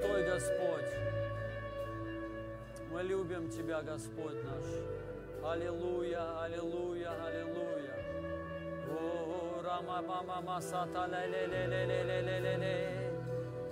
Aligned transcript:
святой 0.00 0.24
Господь. 0.24 0.84
Мы 2.90 3.02
любим 3.02 3.48
Тебя, 3.50 3.82
Господь 3.82 4.42
наш. 4.44 5.52
Аллилуйя, 5.52 6.42
аллилуйя, 6.42 7.10
аллилуйя. 7.24 7.94
О, 8.90 9.62
рама 9.62 10.02
мама 10.02 10.40
масата 10.42 11.06
ле 11.06 11.26
ле 11.26 11.46
ле 11.46 11.66
ле 11.66 11.86
ле 11.86 12.02
ле 12.04 12.20
ле 12.22 12.40
ле 12.40 12.56
ле 12.56 13.12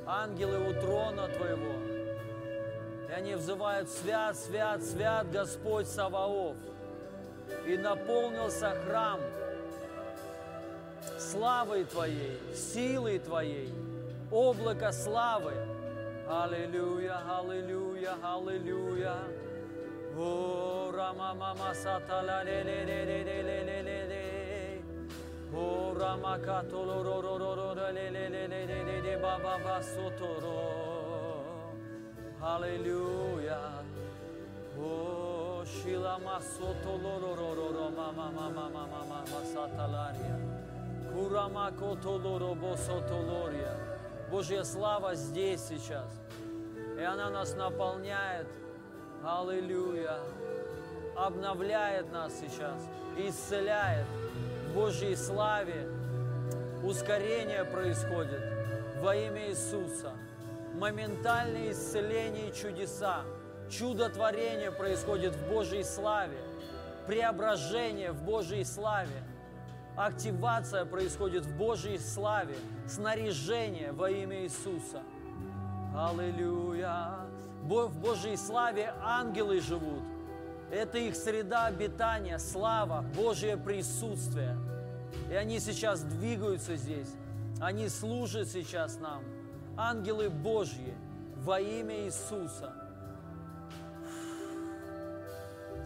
Ангелы 0.06 0.70
у 0.70 0.80
трона 0.80 1.28
Твоего. 1.28 1.74
И 3.08 3.12
они 3.12 3.34
взывают, 3.34 3.88
свят, 3.90 4.36
свят, 4.36 4.82
свят 4.82 5.30
Господь 5.30 5.86
Саваоф. 5.86 6.56
И 7.66 7.76
наполнился 7.76 8.70
храм 8.86 9.20
славой 11.18 11.84
Твоей, 11.84 12.38
силой 12.54 13.18
Твоей, 13.18 13.72
облако 14.30 14.92
славы. 14.92 15.67
Аллилуйя, 16.28 17.22
аллилуйя, 17.26 18.14
аллилуйя. 18.22 19.16
О, 20.14 20.92
рама 20.92 21.32
мама 21.34 21.74
сата 21.74 22.22
ла 22.22 22.44
ле 22.44 22.62
ле 22.64 22.84
ле 22.84 23.04
ле 23.06 23.24
ле 23.24 23.42
ле 23.42 23.62
ле 23.64 23.82
ле 23.82 24.06
ле. 24.10 24.82
О, 25.54 25.94
рама 25.98 26.38
като 26.44 26.84
ро 26.84 27.02
ро 27.02 27.22
ро 27.22 27.38
ро 27.38 27.54
ро 27.56 27.92
ле 27.94 28.10
ле 28.10 28.28
ле 28.28 28.46
ле 28.46 28.66
ле 28.66 28.84
ле 28.84 29.00
ле 29.00 29.16
ба 29.16 29.38
ба 29.42 29.56
ба 29.64 29.82
сото 29.82 30.28
ро. 30.42 30.60
Аллилуйя. 32.42 33.60
О, 34.78 35.64
шила 35.64 36.18
масото 36.18 36.92
ло 37.02 37.20
ро 37.22 37.32
ро 37.40 37.50
ро 37.56 37.68
ро 37.72 37.90
ма 37.90 38.12
ма 38.12 38.30
ма 38.36 38.50
ма 38.50 38.68
ма 38.68 38.86
ма 38.92 39.02
ма 39.10 39.20
ма 39.30 39.40
сата 39.54 39.86
лария. 39.94 40.38
Курама 41.10 41.72
кото 41.78 42.20
ло 42.22 42.38
ро 42.38 42.54
бо 42.54 42.76
сото 42.76 43.16
лория. 43.16 43.88
Божья 44.30 44.62
слава 44.62 45.14
здесь 45.14 45.62
сейчас. 45.62 46.27
И 46.98 47.02
она 47.02 47.30
нас 47.30 47.54
наполняет. 47.54 48.48
Аллилуйя. 49.24 50.18
Обновляет 51.16 52.10
нас 52.12 52.32
сейчас. 52.40 52.88
Исцеляет. 53.16 54.06
В 54.66 54.74
Божьей 54.74 55.14
славе 55.14 55.88
ускорение 56.82 57.64
происходит 57.64 58.42
во 59.00 59.14
имя 59.14 59.48
Иисуса. 59.48 60.12
Моментальное 60.74 61.70
исцеление 61.70 62.50
и 62.50 62.54
чудеса. 62.54 63.22
Чудотворение 63.70 64.72
происходит 64.72 65.36
в 65.36 65.48
Божьей 65.48 65.84
славе. 65.84 66.38
Преображение 67.06 68.10
в 68.10 68.22
Божьей 68.24 68.64
славе. 68.64 69.22
Активация 69.96 70.84
происходит 70.84 71.46
в 71.46 71.56
Божьей 71.56 71.98
славе. 71.98 72.56
Снаряжение 72.88 73.92
во 73.92 74.10
имя 74.10 74.42
Иисуса. 74.42 75.02
Аллилуйя. 75.94 77.16
В 77.62 77.88
Божьей 78.00 78.36
славе 78.36 78.92
ангелы 79.02 79.60
живут. 79.60 80.02
Это 80.70 80.98
их 80.98 81.16
среда 81.16 81.66
обитания, 81.66 82.38
слава, 82.38 83.04
Божье 83.16 83.56
присутствие. 83.56 84.56
И 85.30 85.34
они 85.34 85.60
сейчас 85.60 86.02
двигаются 86.02 86.76
здесь. 86.76 87.08
Они 87.60 87.88
служат 87.88 88.48
сейчас 88.48 88.98
нам. 88.98 89.22
Ангелы 89.76 90.28
Божьи 90.28 90.94
во 91.36 91.60
имя 91.60 92.04
Иисуса. 92.04 92.72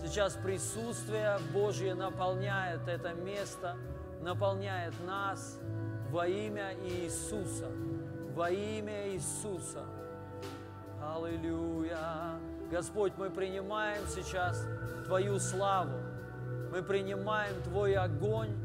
Сейчас 0.02 0.34
присутствие 0.34 1.38
Божье 1.52 1.94
наполняет 1.94 2.88
это 2.88 3.12
место, 3.14 3.76
наполняет 4.20 4.94
нас 5.06 5.58
во 6.10 6.26
имя 6.26 6.74
Иисуса. 6.82 7.70
Во 8.34 8.50
имя 8.50 9.10
Иисуса. 9.12 9.84
Аллилуйя. 11.02 12.38
Господь, 12.70 13.12
мы 13.18 13.28
принимаем 13.28 14.06
сейчас 14.06 14.66
Твою 15.04 15.38
славу. 15.38 15.98
Мы 16.72 16.82
принимаем 16.82 17.60
Твой 17.62 17.94
огонь 17.94 18.56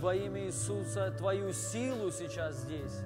во 0.00 0.12
имя 0.14 0.46
Иисуса, 0.46 1.12
Твою 1.16 1.52
силу 1.52 2.10
сейчас 2.10 2.56
здесь. 2.56 3.02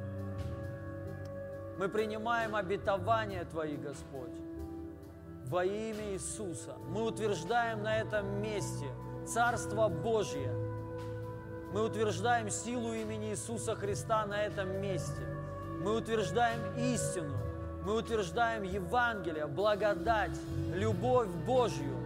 Мы 1.78 1.90
принимаем 1.90 2.56
обетования 2.56 3.44
Твои, 3.44 3.76
Господь, 3.76 4.34
во 5.44 5.66
имя 5.66 6.14
Иисуса. 6.14 6.76
Мы 6.88 7.02
утверждаем 7.02 7.82
на 7.82 7.98
этом 7.98 8.40
месте 8.40 8.86
Царство 9.26 9.88
Божье. 9.88 10.50
Мы 11.74 11.84
утверждаем 11.84 12.48
силу 12.48 12.94
имени 12.94 13.32
Иисуса 13.32 13.74
Христа 13.74 14.24
на 14.24 14.42
этом 14.42 14.80
месте. 14.80 15.35
Мы 15.82 15.96
утверждаем 15.96 16.60
истину. 16.76 17.36
Мы 17.84 17.94
утверждаем 17.94 18.64
Евангелие, 18.64 19.46
благодать, 19.46 20.36
любовь 20.74 21.28
Божью. 21.46 21.96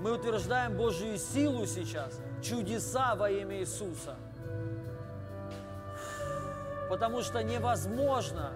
Мы 0.00 0.12
утверждаем 0.12 0.76
Божью 0.76 1.18
силу 1.18 1.66
сейчас, 1.66 2.18
чудеса 2.42 3.14
во 3.14 3.30
имя 3.30 3.58
Иисуса. 3.60 4.16
Потому 6.88 7.22
что 7.22 7.42
невозможно 7.42 8.52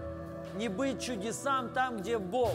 не 0.57 0.69
быть 0.69 1.03
чудесам 1.03 1.69
там, 1.71 1.99
где 1.99 2.19
Бог. 2.19 2.55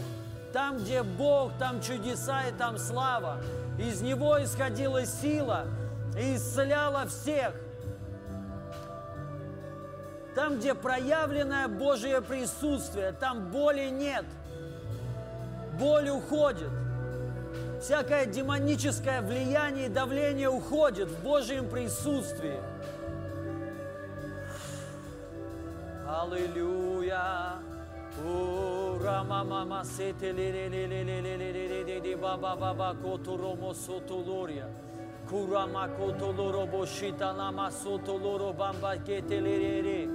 Там, 0.53 0.79
где 0.79 1.03
Бог, 1.03 1.51
там 1.57 1.81
чудеса 1.81 2.43
и 2.47 2.51
там 2.51 2.77
слава. 2.77 3.41
Из 3.79 4.01
Него 4.01 4.43
исходила 4.43 5.05
сила 5.05 5.67
и 6.19 6.35
исцеляла 6.35 7.05
всех. 7.05 7.53
Там, 10.35 10.57
где 10.57 10.73
проявленное 10.73 11.67
Божье 11.67 12.21
присутствие, 12.21 13.11
там 13.11 13.51
боли 13.51 13.89
нет. 13.89 14.25
Боль 15.77 16.09
уходит. 16.09 16.69
Всякое 17.81 18.25
демоническое 18.25 19.21
влияние 19.21 19.87
и 19.87 19.89
давление 19.89 20.49
уходит 20.49 21.09
в 21.09 21.23
Божьем 21.23 21.67
присутствии. 21.67 22.59
Аллилуйя. 26.07 27.55
Ура 28.23 29.23
мама 29.23 29.65
мама 29.65 29.83
сете 29.85 30.31
ле 30.31 30.51
ле 30.51 30.67
ле 30.67 30.85
ле 30.85 31.03
ле 31.03 31.21
ле 31.21 31.37
ле 31.37 31.83
ле 31.83 31.83
ле 31.83 32.01
kura 35.31 35.65
Kurama 35.65 35.87
kotoloro 35.97 36.67
boshita 36.69 37.33
nama 37.37 37.69
sotoloro 37.71 38.53
bamba 38.53 38.97
getelerere. 38.97 40.09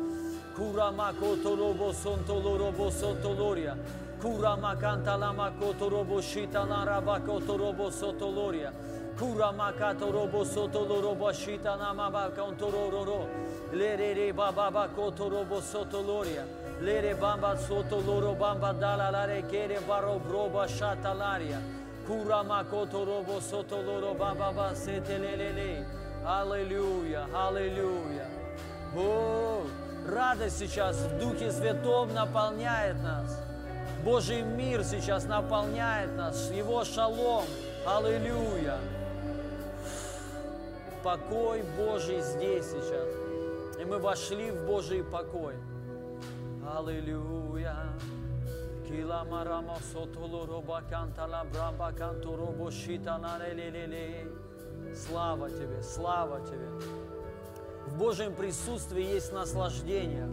Kurama 0.55 1.13
kotolobo 1.15 1.93
sontoloro 1.93 2.71
bosotoloria. 2.73 3.75
Kurama 4.21 4.77
kantalama 4.77 5.51
kotorobo 5.59 6.21
shitanaraba 6.21 7.21
kotorobo 7.21 7.91
sotoloria. 7.91 8.71
Kurama 9.19 9.73
katorobo 9.73 10.45
sotolorobo 10.45 11.33
shitanamaba 11.33 12.31
kontororo. 12.37 13.27
Lerere 13.73 14.35
bababa 14.35 14.89
kotorobo 14.89 15.63
sotoloria. 15.63 16.45
Lere 16.83 17.15
bamba 17.15 17.57
sotoloro 17.57 18.35
bamba 18.39 18.75
dalalare 18.75 19.49
kere 19.51 19.79
varo 19.89 20.21
broba 20.21 20.69
shatalaria. 20.69 21.86
Аллилуйя, 26.25 27.27
аллилуйя. 27.35 28.29
О, 28.97 29.63
радость 30.09 30.59
сейчас 30.59 30.97
в 30.99 31.19
Духе 31.19 31.51
Святом 31.51 32.15
наполняет 32.15 33.03
нас. 33.03 33.43
Божий 34.05 34.43
мир 34.43 34.85
сейчас 34.85 35.25
наполняет 35.25 36.17
нас, 36.17 36.51
Его 36.53 36.85
шалом. 36.85 37.45
Аллилуйя. 37.85 38.79
Покой 41.03 41.65
Божий 41.77 42.21
здесь 42.21 42.67
сейчас. 42.67 43.09
И 43.81 43.85
мы 43.85 43.99
вошли 43.99 44.53
в 44.53 44.65
Божий 44.65 45.03
покой. 45.03 45.55
Аллилуйя. 46.77 47.77
Кила 48.97 49.25
марама 49.25 49.77
сотоло 49.93 50.47
роба 50.47 50.83
кантала 50.89 51.45
брамба 51.53 51.93
канто 51.93 52.35
робо 52.35 52.71
шита 52.71 53.19
на 53.19 53.37
ле 53.37 54.27
Слава 54.95 55.51
Тебе, 55.51 55.83
слава 55.83 56.41
Тебе. 56.47 56.69
В 57.89 57.99
Божьем 57.99 58.35
присутствии 58.35 59.03
есть 59.03 59.35
наслаждение. 59.35 60.27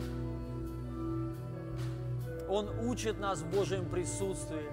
Он 2.47 2.69
учит 2.87 3.19
нас 3.19 3.39
в 3.39 3.51
Божьем 3.51 3.89
присутствии. 3.89 4.71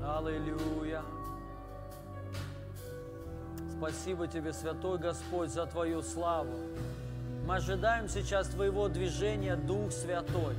Аллилуйя. 0.00 1.02
Спасибо 3.76 4.28
Тебе, 4.28 4.52
Святой 4.52 4.98
Господь, 4.98 5.50
за 5.50 5.66
Твою 5.66 6.00
славу. 6.00 6.56
Мы 7.44 7.56
ожидаем 7.56 8.08
сейчас 8.08 8.46
Твоего 8.46 8.88
движения, 8.88 9.56
Дух 9.56 9.90
Святой. 9.90 10.54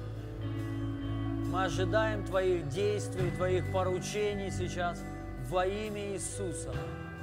Мы 1.56 1.64
ожидаем 1.64 2.26
Твоих 2.26 2.68
действий, 2.68 3.32
Твоих 3.32 3.72
поручений 3.72 4.52
сейчас 4.52 5.02
во 5.50 5.66
имя 5.66 6.12
Иисуса. 6.12 6.74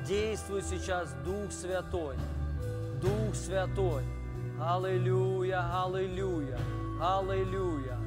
Действуй 0.08 0.62
сейчас, 0.62 1.14
Дух 1.23 1.52
Святой. 1.52 2.17
Дух 3.02 3.34
Святой. 3.34 4.02
Аллилуйя, 4.58 5.84
аллилуйя, 5.84 6.58
аллилуйя. 6.99 7.99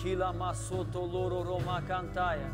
Кила 0.00 0.32
масото 0.32 1.00
лоро 1.00 1.42
рома 1.42 1.82
кантая. 1.88 2.48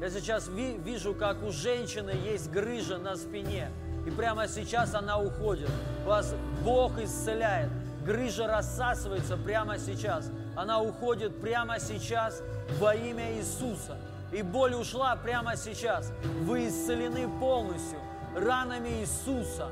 Я 0.00 0.10
сейчас 0.10 0.48
ви- 0.48 0.76
вижу, 0.78 1.14
как 1.14 1.40
у 1.44 1.52
женщины 1.52 2.10
есть 2.10 2.50
грыжа 2.50 2.98
на 2.98 3.14
спине. 3.14 3.70
И 4.08 4.10
прямо 4.10 4.48
сейчас 4.48 4.96
она 4.96 5.20
уходит. 5.20 5.70
Вас 6.04 6.34
Бог 6.64 6.98
исцеляет. 6.98 7.70
Грыжа 8.04 8.48
рассасывается 8.48 9.36
прямо 9.36 9.78
сейчас. 9.78 10.32
Она 10.54 10.80
уходит 10.80 11.40
прямо 11.40 11.78
сейчас 11.78 12.42
во 12.78 12.94
имя 12.94 13.32
Иисуса. 13.38 13.96
И 14.32 14.42
боль 14.42 14.74
ушла 14.74 15.16
прямо 15.16 15.56
сейчас. 15.56 16.12
Вы 16.42 16.68
исцелены 16.68 17.28
полностью 17.38 17.98
ранами 18.36 19.00
Иисуса. 19.00 19.68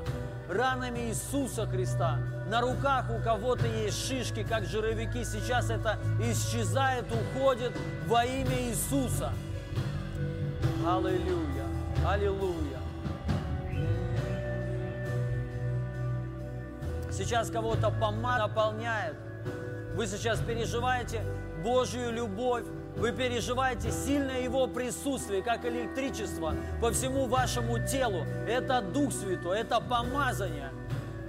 Ранами 0.49 1.09
Иисуса 1.09 1.65
Христа. 1.65 2.19
На 2.47 2.61
руках 2.61 3.05
у 3.09 3.23
кого-то 3.23 3.65
есть 3.65 4.07
шишки, 4.07 4.43
как 4.43 4.65
жировики. 4.65 5.23
Сейчас 5.23 5.69
это 5.69 5.97
исчезает, 6.19 7.05
уходит 7.11 7.71
во 8.07 8.25
имя 8.25 8.69
Иисуса. 8.69 9.31
Аллилуйя. 10.85 11.65
Аллилуйя. 12.07 12.79
Сейчас 17.11 17.49
кого-то 17.49 17.91
помада 17.91 18.47
наполняет. 18.47 19.15
Вы 19.95 20.07
сейчас 20.07 20.39
переживаете 20.39 21.21
Божью 21.63 22.11
любовь. 22.11 22.63
Вы 22.97 23.11
переживаете 23.11 23.91
сильное 23.91 24.41
Его 24.41 24.67
присутствие, 24.67 25.41
как 25.41 25.65
электричество 25.65 26.53
по 26.81 26.91
всему 26.91 27.25
вашему 27.25 27.79
телу. 27.85 28.25
Это 28.47 28.81
Дух 28.81 29.11
Святой, 29.13 29.59
это 29.59 29.79
помазание. 29.79 30.71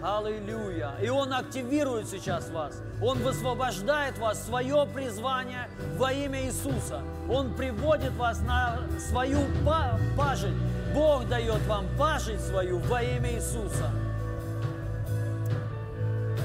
Аллилуйя. 0.02 0.94
И 1.00 1.08
Он 1.08 1.32
активирует 1.32 2.08
сейчас 2.08 2.50
вас. 2.50 2.82
Он 3.00 3.18
высвобождает 3.18 4.18
вас 4.18 4.44
свое 4.44 4.86
призвание 4.92 5.68
во 5.96 6.12
имя 6.12 6.44
Иисуса. 6.44 7.02
Он 7.30 7.54
приводит 7.54 8.12
вас 8.14 8.40
на 8.40 8.80
свою 8.98 9.38
па- 9.64 9.98
пажить. 10.18 10.56
Бог 10.92 11.28
дает 11.28 11.64
вам 11.66 11.86
пажить 11.96 12.40
свою 12.40 12.78
во 12.80 13.00
имя 13.00 13.32
Иисуса. 13.34 13.90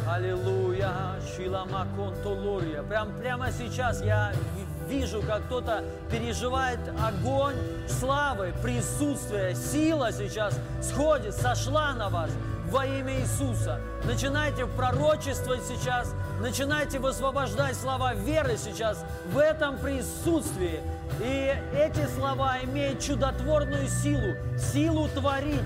Аллилуйя, 0.10 1.16
Шиламаконтолория. 1.36 2.82
Прям, 2.84 3.12
прямо 3.20 3.52
сейчас 3.52 4.02
я 4.02 4.32
ви- 4.56 5.00
вижу, 5.00 5.22
как 5.22 5.46
кто-то 5.48 5.84
переживает 6.10 6.80
огонь 7.06 7.56
славы, 7.90 8.54
присутствия, 8.64 9.54
сила 9.54 10.12
сейчас 10.14 10.58
сходит, 10.82 11.36
сошла 11.36 11.94
на 11.94 12.08
вас 12.08 12.32
во 12.70 12.86
имя 12.86 13.20
Иисуса. 13.20 13.82
Начинайте 14.06 14.66
пророчествовать 14.66 15.64
сейчас, 15.66 16.14
начинайте 16.40 17.00
высвобождать 17.00 17.76
слова 17.76 18.14
веры 18.14 18.56
сейчас 18.58 19.04
в 19.34 19.38
этом 19.38 19.78
присутствии. 19.78 20.80
И 21.22 21.54
эти 21.76 22.08
слова 22.16 22.60
имеют 22.64 23.02
чудотворную 23.02 23.90
силу, 23.90 24.36
силу 24.58 25.10
творить. 25.10 25.62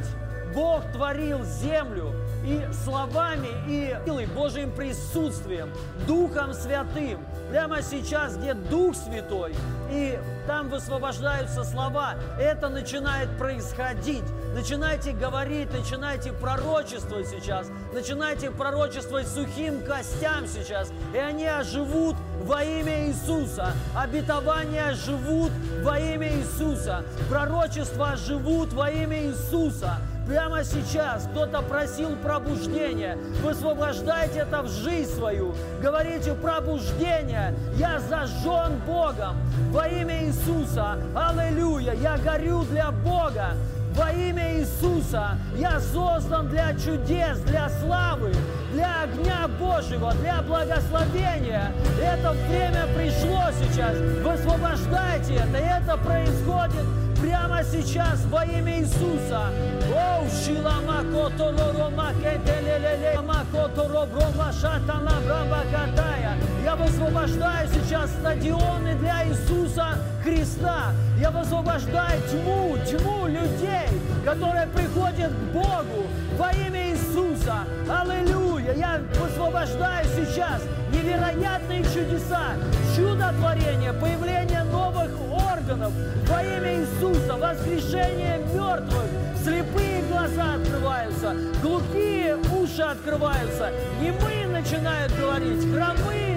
Бог 0.54 0.84
творил 0.92 1.46
землю 1.46 2.14
и 2.44 2.68
словами, 2.84 3.50
и 3.68 3.98
силой, 4.06 4.26
Божьим 4.26 4.72
присутствием, 4.72 5.70
Духом 6.08 6.54
Святым. 6.54 7.20
Прямо 7.50 7.82
сейчас, 7.82 8.38
где 8.38 8.54
Дух 8.54 8.96
Святой, 8.96 9.54
и 9.92 10.20
там 10.48 10.70
высвобождаются 10.70 11.64
слова, 11.64 12.16
это 12.40 12.70
начинает 12.70 13.30
происходить. 13.38 14.24
Начинайте 14.54 15.12
говорить, 15.12 15.72
начинайте 15.72 16.34
пророчествовать 16.34 17.28
сейчас, 17.28 17.68
начинайте 17.94 18.52
пророчествовать 18.52 19.28
сухим 19.28 19.82
костям 19.84 20.48
сейчас, 20.48 20.92
и 21.14 21.18
они 21.18 21.46
оживут 21.46 22.16
во 22.44 22.64
имя 22.64 23.08
Иисуса. 23.08 23.74
Обетования 23.96 24.94
живут 24.94 25.52
во 25.84 26.00
имя 26.00 26.38
Иисуса. 26.38 27.04
Пророчества 27.30 28.16
живут 28.16 28.74
во 28.74 28.90
имя 28.90 29.26
Иисуса. 29.26 29.98
Прямо 30.28 30.64
сейчас 30.64 31.28
кто-то 31.32 31.62
просил 31.62 32.16
пробуждения. 32.18 33.18
Высвобождайте 33.42 34.40
это 34.40 34.62
в 34.62 34.68
жизнь 34.68 35.12
свою. 35.16 35.54
Говорите 35.82 36.34
пробуждение. 36.36 37.56
Я 37.76 38.00
зажжен 38.00 38.78
Богом 38.86 39.36
во 39.72 39.88
имя 39.88 40.26
Иисуса. 40.26 40.98
Аллилуйя. 41.16 41.94
Я 41.94 42.18
горю 42.18 42.64
для 42.66 42.92
Бога. 42.92 43.56
Во 43.96 44.10
имя 44.12 44.60
Иисуса 44.60 45.38
я 45.58 45.80
создан 45.80 46.48
для 46.48 46.74
чудес, 46.76 47.40
для 47.40 47.70
славы, 47.82 48.34
для 48.72 49.02
огня 49.04 49.50
Божьего, 49.60 50.14
для 50.14 50.42
благословения. 50.44 51.74
Это 52.02 52.32
время 52.32 52.86
пришло 52.96 53.44
сейчас. 53.60 53.98
Высвобождайте 54.24 55.36
это. 55.36 55.58
Это 55.58 55.98
происходит 55.98 56.86
прямо 57.22 57.64
сейчас 57.64 58.26
во 58.26 58.44
имя 58.44 58.80
Иисуса. 58.80 59.52
Оу, 59.94 60.28
шилама 60.30 61.04
котолорома 61.12 62.14
кетелелеле, 62.14 63.20
макотороброма 63.22 64.52
шатана 64.52 65.20
браба 65.26 65.64
катая. 65.72 66.36
Я 66.64 66.76
высвобождаю 66.76 67.68
сейчас 67.70 68.10
стадионы 68.12 68.96
для 68.96 69.28
Иисуса 69.28 69.98
Христа. 70.24 70.94
Я 71.20 71.32
высвобождаю 71.32 72.22
тьму, 72.30 72.78
тьму 72.86 73.28
людей, 73.28 73.88
которые 74.26 74.68
приходят 74.68 75.32
к 75.32 75.54
Богу 75.54 76.08
во 76.38 76.52
имя 76.52 76.92
Иисуса. 76.92 77.66
Аллилуйя! 77.90 78.74
Я 78.74 79.02
высвобождаю 79.20 80.06
сейчас 80.16 80.62
невероятные 81.02 81.84
чудеса, 81.84 82.54
чудотворение, 82.96 83.94
появление 83.94 84.64
новых 84.64 85.12
органов 85.32 85.92
во 86.28 86.42
имя 86.44 86.82
Иисуса, 86.82 87.38
воскрешение 87.38 88.40
мертвых, 88.54 89.10
слепые 89.44 90.04
глаза 90.04 90.56
открываются, 90.56 91.36
глухие 91.62 92.38
уши 92.38 92.82
открываются, 92.82 93.72
немые 94.02 94.48
начинают 94.48 95.12
говорить, 95.18 95.62
хромые 95.74 96.32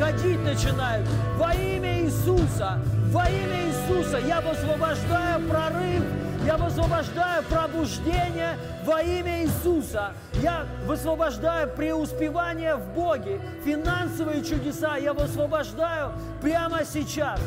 ходить 0.00 0.40
начинают. 0.44 1.06
Во 1.36 1.52
имя 1.54 2.02
Иисуса, 2.02 2.78
во 3.10 3.28
имя 3.28 3.68
Иисуса 3.68 4.18
я 4.18 4.40
высвобождаю 4.40 5.40
прорыв 5.48 6.02
я 6.44 6.56
высвобождаю 6.56 7.42
пробуждение 7.44 8.56
во 8.84 9.00
имя 9.00 9.44
Иисуса. 9.44 10.12
Я 10.42 10.66
высвобождаю 10.86 11.68
преуспевание 11.68 12.76
в 12.76 12.94
Боге, 12.94 13.40
финансовые 13.64 14.44
чудеса. 14.44 14.96
Я 14.96 15.12
высвобождаю 15.14 16.12
прямо 16.40 16.84
сейчас 16.84 17.40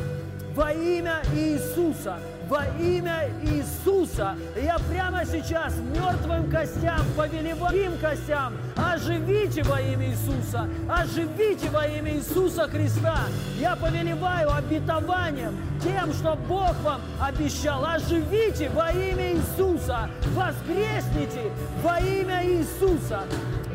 во 0.54 0.72
имя 0.72 1.22
Иисуса. 1.34 2.18
Во 2.48 2.64
имя 2.78 3.28
Иисуса. 3.42 4.36
Я 4.56 4.78
прямо 4.88 5.24
сейчас 5.24 5.74
мертвым 5.94 6.48
костям 6.48 7.00
повелеваю 7.16 7.86
им 7.86 7.98
костям. 7.98 8.54
Оживите 8.76 9.64
во 9.64 9.80
имя 9.80 10.10
Иисуса. 10.10 10.68
Оживите 10.88 11.68
во 11.70 11.86
имя 11.86 12.14
Иисуса 12.14 12.68
Христа. 12.68 13.18
Я 13.58 13.74
повелеваю 13.74 14.54
обетованием 14.54 15.56
тем, 15.82 16.12
что 16.12 16.36
Бог 16.48 16.74
вам 16.84 17.00
обещал. 17.20 17.84
Оживите 17.84 18.68
во 18.70 18.90
имя 18.92 19.32
Иисуса. 19.32 20.08
Воскресните 20.34 21.50
во 21.82 21.98
имя 21.98 22.46
Иисуса. 22.46 23.22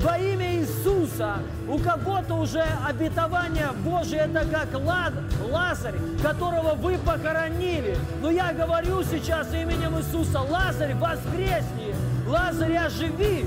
Во 0.02 0.18
имя 0.18 0.56
Иисуса. 0.56 1.36
У 1.68 1.78
кого-то 1.78 2.34
уже 2.34 2.64
обетование 2.88 3.70
Божие, 3.86 4.22
это 4.22 4.44
как 4.50 4.70
Лазарь, 4.74 5.94
которого 6.24 6.74
вы 6.74 6.98
похоронили. 6.98 7.96
Но 8.20 8.32
я 8.32 8.52
говорю 8.52 9.04
сейчас 9.04 9.54
именем 9.54 10.00
Иисуса, 10.00 10.42
Лазарь, 10.42 10.96
воскресни, 10.96 11.94
Лазарь, 12.28 12.78
оживи 12.78 13.46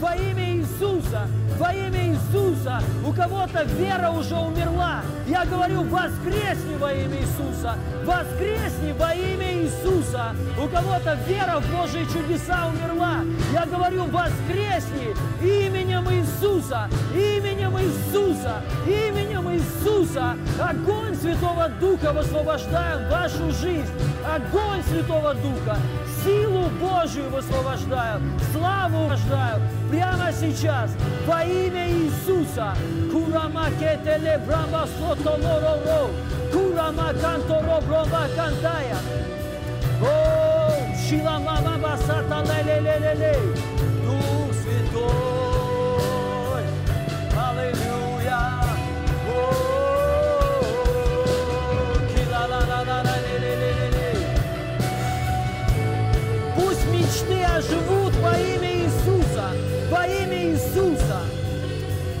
во 0.00 0.14
имя 0.14 0.56
Иисуса, 0.56 1.26
во 1.58 1.72
имя 1.72 2.08
Иисуса. 2.08 2.80
У 3.04 3.12
кого-то 3.12 3.64
вера 3.64 4.10
уже 4.10 4.34
умерла. 4.36 5.00
Я 5.26 5.44
говорю, 5.44 5.82
воскресни 5.84 6.76
во 6.78 6.92
имя 6.92 7.18
Иисуса, 7.20 7.76
воскресни 8.04 8.92
во 8.98 9.14
имя 9.14 9.62
Иисуса. 9.62 10.34
У 10.62 10.68
кого-то 10.68 11.14
вера 11.26 11.60
в 11.60 11.70
Божьи 11.74 12.04
чудеса 12.12 12.68
умерла. 12.68 13.20
Я 13.52 13.66
говорю, 13.66 14.04
воскресни 14.04 15.14
именем 15.40 16.08
Иисуса, 16.10 16.88
именем 17.14 17.78
Иисуса, 17.78 18.62
именем 18.86 19.50
Иисуса. 19.50 20.36
Огонь 20.60 21.14
Святого 21.16 21.68
Духа 21.80 22.12
высвобождаем 22.12 23.08
вашу 23.08 23.50
жизнь. 23.52 23.92
Огонь 24.26 24.82
Святого 24.90 25.34
Духа, 25.34 25.76
силу 26.24 26.68
Божию 26.80 27.30
высвобождаю, 27.30 28.20
славу 28.52 29.08
высвобождаю 29.08 29.60
прямо 29.90 30.32
сейчас 30.32 30.90
во 31.26 31.42
имя 31.42 31.88
Иисуса. 31.88 32.74
Курама 33.12 33.70
кетеле 33.78 34.38
брама 34.46 34.86
сотолоро, 34.98 36.10
курама 36.52 37.12
канторо 37.20 37.80
брама 37.86 38.28
кантая. 38.36 38.96
О, 40.02 40.04
шила 41.08 41.38
мама 41.38 41.96
сата 42.06 42.42
ле 42.66 42.80
ле 42.80 42.98
ле 42.98 43.14
ле 43.14 43.34
Дух 44.04 44.52
Святой, 44.62 44.94
Аллилуйя. 47.34 48.40
Пусть 56.54 56.86
мечты 56.86 57.44
оживут 57.44 58.14
во 58.16 58.36
имя 58.38 58.75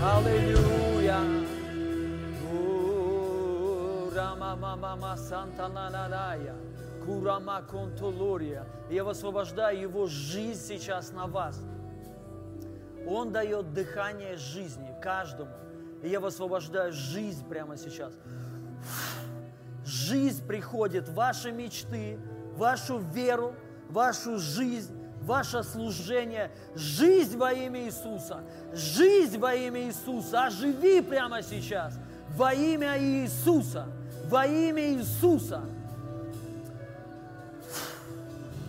Аллилуйя. 0.06 1.18
Курама 7.04 7.62
Контулория. 7.62 8.66
Я 8.88 9.02
высвобождаю 9.02 9.80
Его 9.80 10.06
жизнь 10.06 10.62
сейчас 10.64 11.10
на 11.10 11.26
вас. 11.26 11.60
Он 13.04 13.32
дает 13.32 13.72
дыхание 13.72 14.36
жизни 14.36 14.94
каждому. 15.02 15.50
И 16.04 16.08
я 16.08 16.20
высвобождаю 16.20 16.92
жизнь 16.92 17.44
прямо 17.48 17.76
сейчас. 17.76 18.12
Жизнь 19.84 20.46
приходит, 20.46 21.08
ваши 21.08 21.50
мечты, 21.50 22.20
вашу 22.56 22.98
веру, 22.98 23.56
вашу 23.88 24.38
жизнь, 24.38 24.94
ваше 25.26 25.64
служение. 25.64 26.50
Жизнь 26.74 27.36
во 27.36 27.52
имя 27.52 27.84
Иисуса. 27.84 28.40
Жизнь 28.72 29.38
во 29.38 29.54
имя 29.54 29.82
Иисуса. 29.82 30.46
Оживи 30.46 31.02
прямо 31.02 31.42
сейчас. 31.42 31.98
Во 32.36 32.54
имя 32.54 32.98
Иисуса. 32.98 33.86
Во 34.28 34.46
имя 34.46 34.94
Иисуса. 34.94 35.62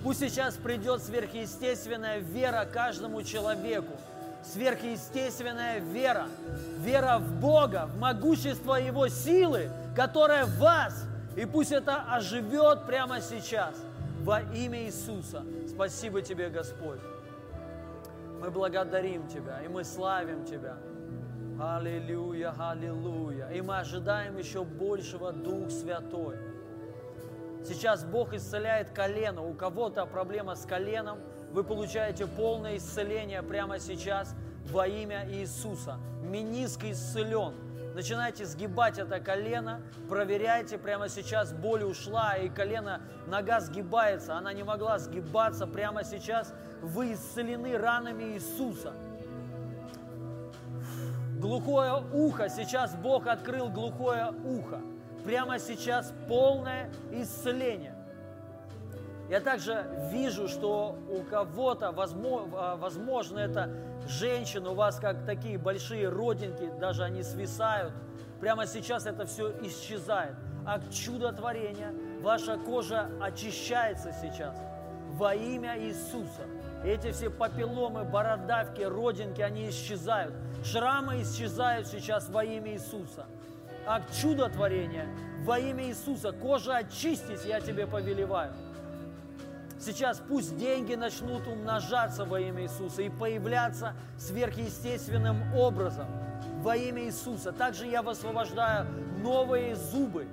Пусть 0.04 0.20
сейчас 0.20 0.56
придет 0.56 1.04
сверхъестественная 1.04 2.20
вера 2.20 2.66
каждому 2.66 3.22
человеку. 3.24 3.94
Сверхъестественная 4.44 5.80
вера. 5.80 6.28
Вера 6.80 7.20
в 7.20 7.40
Бога, 7.40 7.88
в 7.94 8.00
могущество 8.00 8.76
Его 8.76 9.10
силы, 9.10 9.70
которая 9.96 10.46
в 10.46 10.58
вас. 10.58 11.04
И 11.36 11.46
пусть 11.46 11.72
это 11.72 12.04
оживет 12.10 12.88
прямо 12.88 13.22
сейчас. 13.22 13.76
Во 14.28 14.42
имя 14.42 14.84
Иисуса. 14.84 15.46
Спасибо 15.70 16.22
Тебе, 16.22 16.50
Господь. 16.50 17.00
Мы 18.42 18.52
благодарим 18.52 19.26
Тебя, 19.30 19.62
и 19.64 19.70
мы 19.70 19.86
славим 19.86 20.44
Тебя. 20.44 20.76
Аллилуйя, 21.58 22.54
аллилуйя. 22.60 23.48
И 23.52 23.62
мы 23.62 23.80
ожидаем 23.80 24.36
еще 24.36 24.66
большего 24.66 25.32
Дух 25.32 25.72
Святой. 25.72 26.36
Сейчас 27.66 28.04
Бог 28.04 28.34
исцеляет 28.34 28.90
колено. 28.90 29.44
У 29.44 29.54
кого-то 29.54 30.06
проблема 30.06 30.56
с 30.56 30.66
коленом. 30.66 31.20
Вы 31.54 31.64
получаете 31.64 32.28
полное 32.28 32.76
исцеление 32.76 33.42
прямо 33.42 33.80
сейчас 33.80 34.36
во 34.70 34.88
имя 34.88 35.26
Иисуса. 35.32 36.00
Миниск 36.22 36.84
исцелен. 36.84 37.54
Начинайте 37.98 38.46
сгибать 38.46 39.00
это 39.00 39.20
колено, 39.20 39.82
проверяйте, 40.08 40.78
прямо 40.78 41.10
сейчас 41.10 41.52
боль 41.52 41.84
ушла, 41.84 42.36
и 42.36 42.48
колено, 42.48 43.02
нога 43.26 43.60
сгибается, 43.60 44.36
она 44.36 44.54
не 44.54 44.62
могла 44.62 45.00
сгибаться, 45.00 45.66
прямо 45.66 46.04
сейчас 46.04 46.54
вы 46.84 47.14
исцелены 47.14 47.76
ранами 47.76 48.36
Иисуса. 48.36 48.94
Глухое 51.40 52.04
ухо, 52.14 52.50
сейчас 52.50 52.94
Бог 52.94 53.26
открыл 53.26 53.70
глухое 53.70 54.32
ухо 54.46 54.80
прямо 55.26 55.58
сейчас 55.58 56.14
полное 56.28 56.92
исцеление. 57.12 57.96
Я 59.28 59.42
также 59.42 59.88
вижу, 60.12 60.48
что 60.48 61.00
у 61.10 61.24
кого-то, 61.24 61.92
возможно, 61.92 62.76
возможно, 62.76 63.40
это 63.40 63.72
женщина, 64.10 64.72
у 64.72 64.76
вас 64.76 65.00
как 65.00 65.26
такие 65.26 65.58
большие 65.58 66.10
родинки, 66.10 66.70
даже 66.80 67.04
они 67.04 67.24
свисают. 67.24 67.94
Прямо 68.40 68.66
сейчас 68.68 69.06
это 69.06 69.26
все 69.26 69.52
исчезает. 69.62 70.36
Акт 70.66 70.92
чудотворения, 70.92 71.94
ваша 72.22 72.58
кожа 72.58 73.10
очищается 73.22 74.14
сейчас 74.22 74.56
во 75.14 75.34
имя 75.34 75.80
Иисуса. 75.80 76.46
Эти 76.84 77.12
все 77.12 77.30
папилломы, 77.30 78.04
бородавки, 78.04 78.82
родинки, 78.82 79.42
они 79.42 79.70
исчезают. 79.70 80.36
Шрамы 80.64 81.22
исчезают 81.22 81.88
сейчас 81.88 82.30
во 82.30 82.44
имя 82.44 82.74
Иисуса 82.74 83.26
акт 83.88 84.14
чудотворения. 84.22 85.08
Во 85.44 85.58
имя 85.58 85.88
Иисуса, 85.88 86.32
кожа 86.34 86.78
очистись, 86.78 87.46
я 87.46 87.62
тебе 87.62 87.88
повелеваю. 87.88 88.54
Сейчас 89.80 90.22
пусть 90.28 90.58
деньги 90.58 90.96
начнут 90.96 91.48
умножаться 91.48 92.26
во 92.26 92.40
имя 92.40 92.64
Иисуса 92.64 93.04
и 93.04 93.10
появляться 93.10 93.94
сверхъестественным 94.18 95.54
образом 95.56 96.08
во 96.62 96.76
имя 96.76 97.06
Иисуса. 97.06 97.52
Также 97.52 97.86
я 97.86 98.02
высвобождаю 98.02 98.88
новые 99.22 99.76
зубы, 99.76 100.28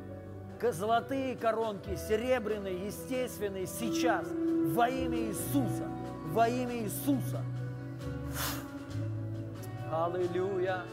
золотые 0.73 1.37
коронки, 1.37 1.95
серебряные, 1.97 2.87
естественные, 2.87 3.67
сейчас 3.67 4.27
во 4.73 4.89
имя 4.89 5.19
Иисуса, 5.19 5.89
во 6.33 6.49
имя 6.49 6.79
Иисуса. 6.79 7.43
Аллилуйя. 9.93 10.85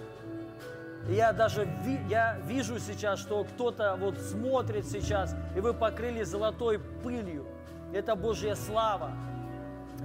Я 1.08 1.34
даже 1.34 1.67
ви, 1.84 2.00
я 2.10 2.38
вижу 2.46 2.77
сейчас, 2.79 3.20
что 3.20 3.43
кто-то 3.43 3.96
вот 4.00 4.20
смотрит 4.20 4.86
сейчас, 4.86 5.36
и 5.55 5.60
вы 5.60 5.74
покрыли 5.74 6.24
золотой 6.24 6.79
пылью. 6.79 7.48
Это 7.93 8.15
Божья 8.15 8.55
слава, 8.55 9.12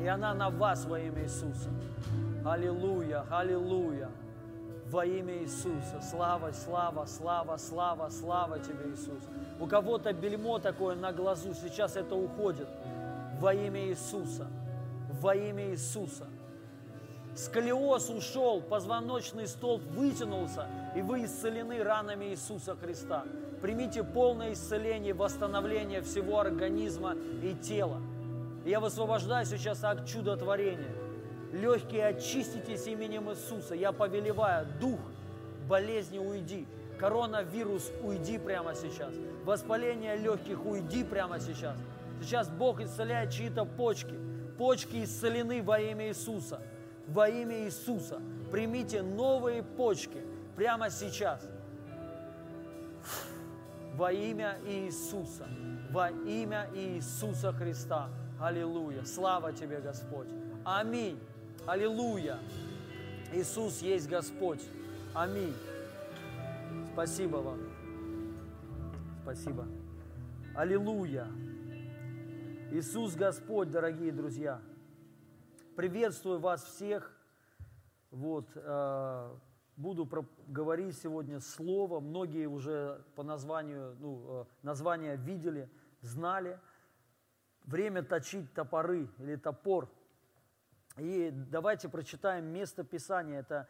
и 0.00 0.06
она 0.06 0.34
на 0.34 0.50
вас 0.50 0.84
во 0.86 0.98
имя 0.98 1.22
Иисуса. 1.22 1.70
Аллилуйя, 2.44 3.24
аллилуйя. 3.30 4.10
Во 4.90 5.04
имя 5.04 5.38
Иисуса. 5.42 6.00
Слава, 6.00 6.52
слава, 6.52 7.06
слава, 7.06 7.56
слава, 7.56 8.08
слава 8.08 8.58
тебе, 8.60 8.92
Иисус. 8.92 9.22
У 9.58 9.66
кого-то 9.66 10.12
бельмо 10.12 10.58
такое 10.58 10.94
на 10.94 11.12
глазу, 11.12 11.54
сейчас 11.54 11.96
это 11.96 12.14
уходит. 12.14 12.68
Во 13.40 13.52
имя 13.52 13.88
Иисуса. 13.88 14.46
Во 15.20 15.34
имя 15.34 15.70
Иисуса. 15.70 16.26
Сколиоз 17.36 18.10
ушел, 18.10 18.62
позвоночный 18.62 19.46
столб 19.46 19.82
вытянулся, 19.90 20.66
и 20.94 21.02
вы 21.02 21.24
исцелены 21.24 21.82
ранами 21.82 22.26
Иисуса 22.26 22.74
Христа. 22.76 23.24
Примите 23.66 24.04
полное 24.04 24.52
исцеление, 24.52 25.12
восстановление 25.12 26.00
всего 26.00 26.38
организма 26.38 27.16
и 27.42 27.52
тела. 27.52 28.00
Я 28.64 28.78
высвобождаю 28.78 29.44
сейчас 29.44 29.82
акт 29.82 30.06
чудотворения. 30.06 30.94
Легкие 31.52 32.06
очиститесь 32.06 32.87
именем 32.87 33.28
Иисуса. 33.28 33.75
Я 33.75 33.90
повелеваю, 33.90 34.68
дух 34.80 35.00
болезни 35.68 36.20
уйди. 36.20 36.68
Коронавирус 37.00 37.90
уйди 38.04 38.38
прямо 38.38 38.76
сейчас. 38.76 39.12
Воспаление 39.44 40.16
легких 40.16 40.64
уйди 40.64 41.02
прямо 41.02 41.40
сейчас. 41.40 41.76
Сейчас 42.23 42.49
Бог 42.49 42.80
исцеляет 42.80 43.32
чьи-то 43.32 43.64
почки. 43.64 44.14
Почки 44.58 45.02
исцелены 45.02 45.61
во 45.61 45.80
имя 45.80 46.06
Иисуса 46.06 46.61
во 47.08 47.28
имя 47.28 47.64
Иисуса. 47.64 48.20
Примите 48.50 49.02
новые 49.02 49.62
почки 49.62 50.23
прямо 50.56 50.90
сейчас. 50.90 51.40
Во 53.96 54.12
имя 54.12 54.58
Иисуса. 54.66 55.48
Во 55.90 56.10
имя 56.10 56.68
Иисуса 56.74 57.52
Христа. 57.52 58.10
Аллилуйя. 58.38 59.04
Слава 59.04 59.52
тебе, 59.52 59.80
Господь. 59.80 60.28
Аминь. 60.64 61.18
Аллилуйя. 61.66 62.38
Иисус 63.32 63.80
есть 63.80 64.08
Господь. 64.08 64.60
Аминь. 65.14 65.54
Спасибо 66.92 67.36
вам. 67.38 67.58
Спасибо. 69.22 69.66
Аллилуйя. 70.54 71.26
Иисус 72.72 73.14
Господь, 73.14 73.70
дорогие 73.70 74.12
друзья. 74.12 74.60
Приветствую 75.74 76.38
вас 76.38 76.64
всех. 76.64 77.10
Вот, 78.10 78.46
э, 78.54 79.30
буду 79.76 80.09
говорить 80.49 80.99
сегодня 80.99 81.40
слово. 81.40 82.00
Многие 82.00 82.47
уже 82.47 83.04
по 83.14 83.23
названию, 83.23 83.97
ну, 84.00 84.42
э, 84.42 84.45
название 84.62 85.16
видели, 85.16 85.71
знали. 86.00 86.59
Время 87.64 88.02
точить 88.02 88.52
топоры 88.54 89.09
или 89.18 89.37
топор. 89.37 89.90
И 90.97 91.30
давайте 91.33 91.88
прочитаем 91.88 92.47
место 92.47 92.85
Писания. 92.85 93.40
Это 93.40 93.68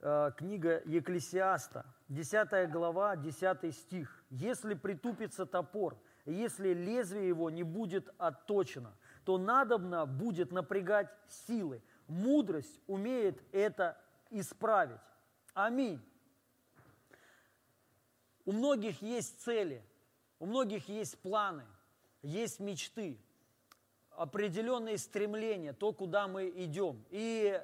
э, 0.00 0.30
книга 0.36 0.82
Екклесиаста, 0.86 1.84
10 2.08 2.70
глава, 2.70 3.16
10 3.16 3.74
стих. 3.74 4.24
«Если 4.30 4.74
притупится 4.74 5.46
топор, 5.46 5.98
если 6.24 6.72
лезвие 6.72 7.28
его 7.28 7.50
не 7.50 7.62
будет 7.62 8.08
отточено, 8.18 8.96
то 9.24 9.36
надобно 9.36 10.06
будет 10.06 10.52
напрягать 10.52 11.08
силы. 11.26 11.82
Мудрость 12.06 12.80
умеет 12.86 13.42
это 13.52 13.98
исправить. 14.30 15.00
Аминь. 15.58 16.00
У 18.44 18.52
многих 18.52 19.02
есть 19.02 19.40
цели, 19.40 19.84
у 20.38 20.46
многих 20.46 20.88
есть 20.88 21.18
планы, 21.18 21.64
есть 22.22 22.60
мечты, 22.60 23.18
определенные 24.10 24.98
стремления, 24.98 25.72
то, 25.72 25.92
куда 25.92 26.28
мы 26.28 26.48
идем. 26.48 27.04
И 27.10 27.60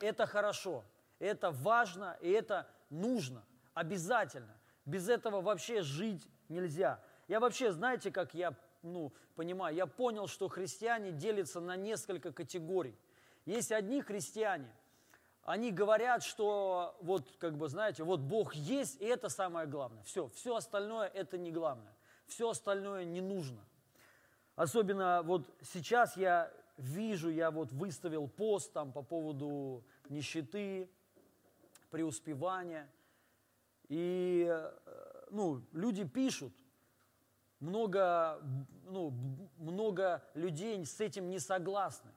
это 0.00 0.24
хорошо, 0.24 0.84
это 1.18 1.50
важно, 1.50 2.16
и 2.22 2.30
это 2.30 2.66
нужно, 2.88 3.44
обязательно. 3.74 4.56
Без 4.86 5.10
этого 5.10 5.42
вообще 5.42 5.82
жить 5.82 6.26
нельзя. 6.48 6.98
Я 7.28 7.40
вообще, 7.40 7.72
знаете, 7.72 8.10
как 8.10 8.32
я 8.32 8.54
ну, 8.80 9.12
понимаю, 9.34 9.76
я 9.76 9.84
понял, 9.84 10.28
что 10.28 10.48
христиане 10.48 11.12
делятся 11.12 11.60
на 11.60 11.76
несколько 11.76 12.32
категорий. 12.32 12.96
Есть 13.44 13.70
одни 13.70 14.00
христиане, 14.00 14.74
они 15.44 15.70
говорят, 15.70 16.22
что 16.22 16.96
вот, 17.00 17.36
как 17.38 17.56
бы, 17.56 17.68
знаете, 17.68 18.02
вот 18.02 18.20
Бог 18.20 18.54
есть, 18.54 19.00
и 19.00 19.04
это 19.04 19.28
самое 19.28 19.66
главное. 19.66 20.02
Все, 20.04 20.28
все 20.28 20.56
остальное 20.56 21.06
это 21.08 21.36
не 21.36 21.52
главное. 21.52 21.94
Все 22.26 22.50
остальное 22.50 23.04
не 23.04 23.20
нужно. 23.20 23.62
Особенно 24.56 25.22
вот 25.22 25.46
сейчас 25.62 26.16
я 26.16 26.50
вижу, 26.78 27.28
я 27.28 27.50
вот 27.50 27.72
выставил 27.72 28.28
пост 28.28 28.72
там 28.72 28.92
по 28.92 29.02
поводу 29.02 29.84
нищеты, 30.08 30.88
преуспевания. 31.90 32.90
И 33.88 34.46
э, 34.48 35.26
ну, 35.30 35.62
люди 35.72 36.04
пишут, 36.04 36.52
много, 37.60 38.40
ну, 38.84 39.10
много 39.58 40.22
людей 40.34 40.84
с 40.84 41.00
этим 41.00 41.28
не 41.28 41.38
согласны. 41.38 42.10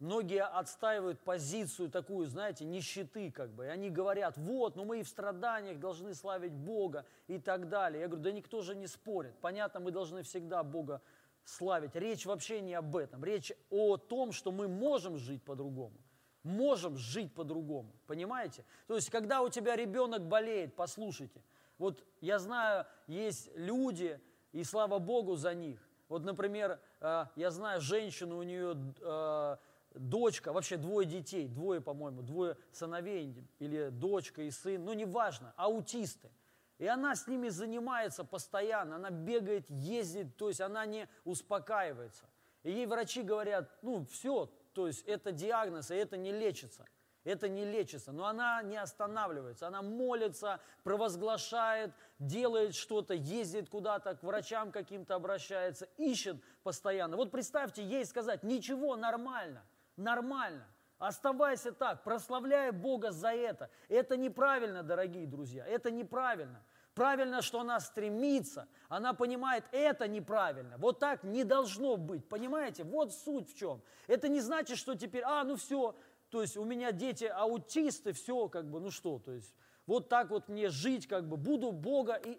Многие 0.00 0.44
отстаивают 0.44 1.20
позицию 1.20 1.90
такую, 1.90 2.26
знаете, 2.26 2.64
нищеты 2.64 3.30
как 3.30 3.50
бы. 3.52 3.66
И 3.66 3.68
они 3.68 3.90
говорят, 3.90 4.38
вот, 4.38 4.74
ну 4.74 4.86
мы 4.86 5.00
и 5.00 5.02
в 5.02 5.08
страданиях 5.08 5.78
должны 5.78 6.14
славить 6.14 6.54
Бога 6.54 7.04
и 7.28 7.38
так 7.38 7.68
далее. 7.68 8.00
Я 8.00 8.08
говорю, 8.08 8.22
да 8.22 8.32
никто 8.32 8.62
же 8.62 8.74
не 8.74 8.86
спорит. 8.86 9.34
Понятно, 9.42 9.78
мы 9.78 9.90
должны 9.90 10.22
всегда 10.22 10.62
Бога 10.62 11.02
славить. 11.44 11.94
Речь 11.94 12.24
вообще 12.24 12.62
не 12.62 12.72
об 12.72 12.96
этом. 12.96 13.22
Речь 13.22 13.52
о 13.68 13.98
том, 13.98 14.32
что 14.32 14.52
мы 14.52 14.68
можем 14.68 15.18
жить 15.18 15.42
по-другому. 15.42 15.96
Можем 16.44 16.96
жить 16.96 17.34
по-другому. 17.34 17.92
Понимаете? 18.06 18.64
То 18.86 18.94
есть, 18.94 19.10
когда 19.10 19.42
у 19.42 19.50
тебя 19.50 19.76
ребенок 19.76 20.26
болеет, 20.26 20.74
послушайте. 20.76 21.42
Вот 21.76 22.02
я 22.22 22.38
знаю, 22.38 22.86
есть 23.06 23.50
люди, 23.54 24.18
и 24.52 24.64
слава 24.64 24.98
Богу 24.98 25.36
за 25.36 25.52
них. 25.52 25.78
Вот, 26.08 26.24
например, 26.24 26.80
э, 27.00 27.26
я 27.36 27.50
знаю 27.50 27.80
женщину, 27.80 28.38
у 28.38 28.42
нее 28.42 28.76
э, 29.00 29.56
дочка, 29.94 30.52
вообще 30.52 30.76
двое 30.76 31.06
детей, 31.06 31.48
двое, 31.48 31.80
по-моему, 31.80 32.22
двое 32.22 32.56
сыновей, 32.72 33.44
или 33.58 33.88
дочка 33.88 34.42
и 34.42 34.50
сын, 34.50 34.84
ну 34.84 34.92
неважно, 34.92 35.52
аутисты. 35.56 36.30
И 36.78 36.86
она 36.86 37.14
с 37.14 37.26
ними 37.26 37.48
занимается 37.48 38.24
постоянно, 38.24 38.96
она 38.96 39.10
бегает, 39.10 39.68
ездит, 39.68 40.36
то 40.36 40.48
есть 40.48 40.60
она 40.60 40.86
не 40.86 41.08
успокаивается. 41.24 42.24
И 42.62 42.70
ей 42.70 42.86
врачи 42.86 43.22
говорят, 43.22 43.70
ну 43.82 44.06
все, 44.06 44.50
то 44.72 44.86
есть 44.86 45.02
это 45.06 45.32
диагноз, 45.32 45.90
и 45.90 45.94
это 45.94 46.16
не 46.16 46.32
лечится. 46.32 46.86
Это 47.22 47.50
не 47.50 47.66
лечится, 47.66 48.12
но 48.12 48.24
она 48.24 48.62
не 48.62 48.78
останавливается, 48.78 49.66
она 49.66 49.82
молится, 49.82 50.58
провозглашает, 50.84 51.92
делает 52.18 52.74
что-то, 52.74 53.12
ездит 53.12 53.68
куда-то, 53.68 54.14
к 54.14 54.22
врачам 54.22 54.72
каким-то 54.72 55.16
обращается, 55.16 55.86
ищет 55.98 56.42
постоянно. 56.62 57.18
Вот 57.18 57.30
представьте, 57.30 57.84
ей 57.84 58.06
сказать, 58.06 58.42
ничего, 58.42 58.96
нормально– 58.96 59.62
нормально. 60.00 60.66
Оставайся 60.98 61.72
так, 61.72 62.04
прославляй 62.04 62.72
Бога 62.72 63.10
за 63.10 63.32
это. 63.32 63.70
Это 63.88 64.16
неправильно, 64.18 64.82
дорогие 64.82 65.26
друзья, 65.26 65.66
это 65.66 65.90
неправильно. 65.90 66.62
Правильно, 66.94 67.40
что 67.40 67.60
она 67.60 67.80
стремится, 67.80 68.68
она 68.88 69.14
понимает, 69.14 69.64
это 69.72 70.08
неправильно. 70.08 70.76
Вот 70.76 70.98
так 70.98 71.22
не 71.22 71.44
должно 71.44 71.96
быть, 71.96 72.28
понимаете? 72.28 72.84
Вот 72.84 73.14
суть 73.14 73.50
в 73.50 73.56
чем. 73.56 73.80
Это 74.08 74.28
не 74.28 74.40
значит, 74.40 74.76
что 74.76 74.94
теперь, 74.94 75.22
а, 75.24 75.44
ну 75.44 75.56
все, 75.56 75.94
то 76.28 76.42
есть 76.42 76.56
у 76.56 76.64
меня 76.64 76.92
дети 76.92 77.24
аутисты, 77.24 78.12
все, 78.12 78.48
как 78.48 78.68
бы, 78.68 78.80
ну 78.80 78.90
что, 78.90 79.18
то 79.18 79.32
есть 79.32 79.54
вот 79.86 80.08
так 80.08 80.30
вот 80.30 80.48
мне 80.48 80.68
жить, 80.68 81.06
как 81.06 81.26
бы, 81.26 81.36
буду 81.36 81.72
Бога 81.72 82.14
и, 82.14 82.38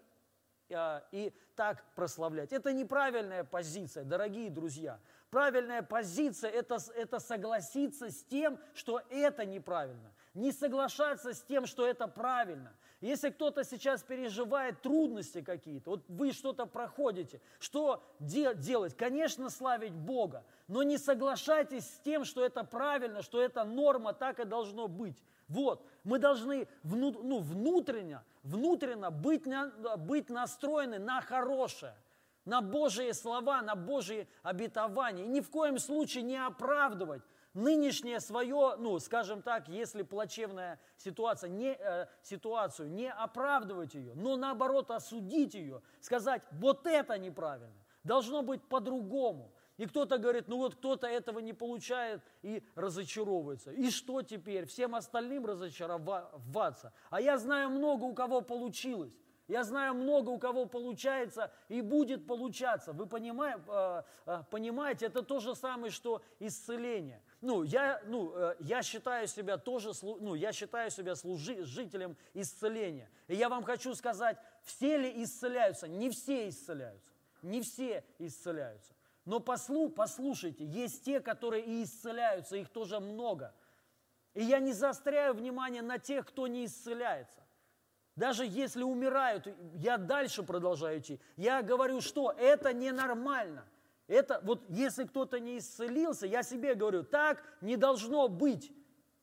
и 1.12 1.32
так 1.56 1.84
прославлять. 1.94 2.52
Это 2.52 2.72
неправильная 2.72 3.44
позиция, 3.44 4.04
дорогие 4.04 4.50
друзья. 4.50 4.98
Правильная 5.30 5.82
позиция 5.82 6.50
это,– 6.50 6.78
это 6.94 7.18
согласиться 7.18 8.10
с 8.10 8.22
тем, 8.24 8.58
что 8.74 9.00
это 9.10 9.46
неправильно. 9.46 10.12
Не 10.34 10.52
соглашаться 10.52 11.32
с 11.32 11.42
тем, 11.42 11.66
что 11.66 11.86
это 11.86 12.06
правильно. 12.06 12.74
Если 13.00 13.30
кто-то 13.30 13.64
сейчас 13.64 14.02
переживает 14.02 14.80
трудности 14.80 15.40
какие-то, 15.42 15.90
вот 15.90 16.04
вы 16.08 16.32
что-то 16.32 16.66
проходите, 16.66 17.40
что 17.58 18.02
де- 18.20 18.54
делать? 18.54 18.96
Конечно, 18.96 19.50
славить 19.50 19.92
Бога, 19.92 20.44
но 20.68 20.82
не 20.82 20.98
соглашайтесь 20.98 21.84
с 21.84 21.98
тем, 22.04 22.24
что 22.24 22.44
это 22.44 22.62
правильно, 22.62 23.22
что 23.22 23.42
это 23.42 23.64
норма, 23.64 24.12
так 24.12 24.38
и 24.38 24.44
должно 24.44 24.86
быть. 24.86 25.20
Вот, 25.52 25.86
мы 26.04 26.18
должны 26.18 26.66
вну, 26.82 27.12
ну, 27.22 27.40
внутренне, 27.40 28.22
внутренне 28.42 29.10
быть, 29.10 29.46
на, 29.46 29.68
быть 29.96 30.30
настроены 30.30 30.98
на 30.98 31.20
хорошее– 31.20 31.94
на 32.44 32.60
Божие 32.60 33.14
слова, 33.14 33.62
на 33.62 33.74
Божие 33.74 34.26
обетования. 34.42 35.24
И 35.24 35.28
ни 35.28 35.40
в 35.40 35.50
коем 35.50 35.78
случае 35.78 36.24
не 36.24 36.36
оправдывать 36.36 37.22
нынешнее 37.54 38.20
свое, 38.20 38.76
ну, 38.78 38.98
скажем 38.98 39.42
так, 39.42 39.68
если 39.68 40.02
плачевная 40.02 40.80
ситуация, 40.96 41.50
не, 41.50 41.76
э, 41.78 42.06
ситуацию, 42.22 42.90
не 42.90 43.10
оправдывать 43.10 43.94
ее, 43.94 44.14
но 44.14 44.36
наоборот 44.36 44.90
осудить 44.90 45.54
ее, 45.54 45.82
сказать, 46.00 46.42
вот 46.52 46.86
это 46.86 47.18
неправильно, 47.18 47.76
должно 48.04 48.42
быть 48.42 48.66
по-другому. 48.66 49.52
И 49.78 49.86
кто-то 49.86 50.18
говорит, 50.18 50.48
ну 50.48 50.58
вот 50.58 50.74
кто-то 50.74 51.06
этого 51.06 51.38
не 51.38 51.52
получает 51.52 52.22
и 52.42 52.62
разочаровывается. 52.74 53.72
И 53.72 53.90
что 53.90 54.22
теперь? 54.22 54.66
Всем 54.66 54.94
остальным 54.94 55.46
разочароваться. 55.46 56.92
А 57.10 57.20
я 57.20 57.38
знаю 57.38 57.70
много, 57.70 58.04
у 58.04 58.14
кого 58.14 58.42
получилось. 58.42 59.12
Я 59.48 59.64
знаю 59.64 59.94
много, 59.94 60.30
у 60.30 60.38
кого 60.38 60.66
получается 60.66 61.52
и 61.68 61.80
будет 61.80 62.26
получаться. 62.26 62.92
Вы 62.92 63.06
понимаете, 63.06 63.62
э, 63.66 64.02
э, 64.26 64.42
понимаете 64.50 65.06
это 65.06 65.22
то 65.22 65.40
же 65.40 65.54
самое, 65.54 65.90
что 65.90 66.22
исцеление. 66.38 67.20
Ну, 67.40 67.62
я, 67.62 68.00
ну, 68.06 68.32
э, 68.34 68.54
я 68.60 68.82
считаю 68.82 69.26
себя 69.26 69.58
тоже, 69.58 69.90
ну, 70.02 70.34
я 70.34 70.52
считаю 70.52 70.90
себя 70.90 71.16
служителем 71.16 72.16
исцеления. 72.34 73.10
И 73.26 73.34
я 73.34 73.48
вам 73.48 73.64
хочу 73.64 73.94
сказать, 73.94 74.38
все 74.62 74.96
ли 74.96 75.22
исцеляются? 75.24 75.88
Не 75.88 76.10
все 76.10 76.48
исцеляются. 76.48 77.12
Не 77.42 77.60
все 77.60 78.04
исцеляются. 78.18 78.94
Но 79.24 79.38
послу, 79.40 79.88
послушайте, 79.88 80.64
есть 80.64 81.04
те, 81.04 81.20
которые 81.20 81.64
и 81.64 81.84
исцеляются, 81.84 82.56
их 82.56 82.68
тоже 82.68 82.98
много. 82.98 83.54
И 84.34 84.42
я 84.42 84.58
не 84.58 84.72
заостряю 84.72 85.34
внимание 85.34 85.82
на 85.82 85.98
тех, 85.98 86.26
кто 86.26 86.46
не 86.46 86.64
исцеляется. 86.64 87.42
Даже 88.16 88.44
если 88.44 88.82
умирают, 88.82 89.46
я 89.74 89.96
дальше 89.96 90.42
продолжаю 90.42 90.98
идти. 90.98 91.20
Я 91.36 91.62
говорю, 91.62 92.00
что 92.00 92.30
это 92.30 92.72
ненормально. 92.72 93.64
Это 94.06 94.40
вот 94.42 94.64
если 94.68 95.04
кто-то 95.04 95.40
не 95.40 95.58
исцелился, 95.58 96.26
я 96.26 96.42
себе 96.42 96.74
говорю, 96.74 97.04
так 97.04 97.42
не 97.60 97.76
должно 97.76 98.28
быть. 98.28 98.72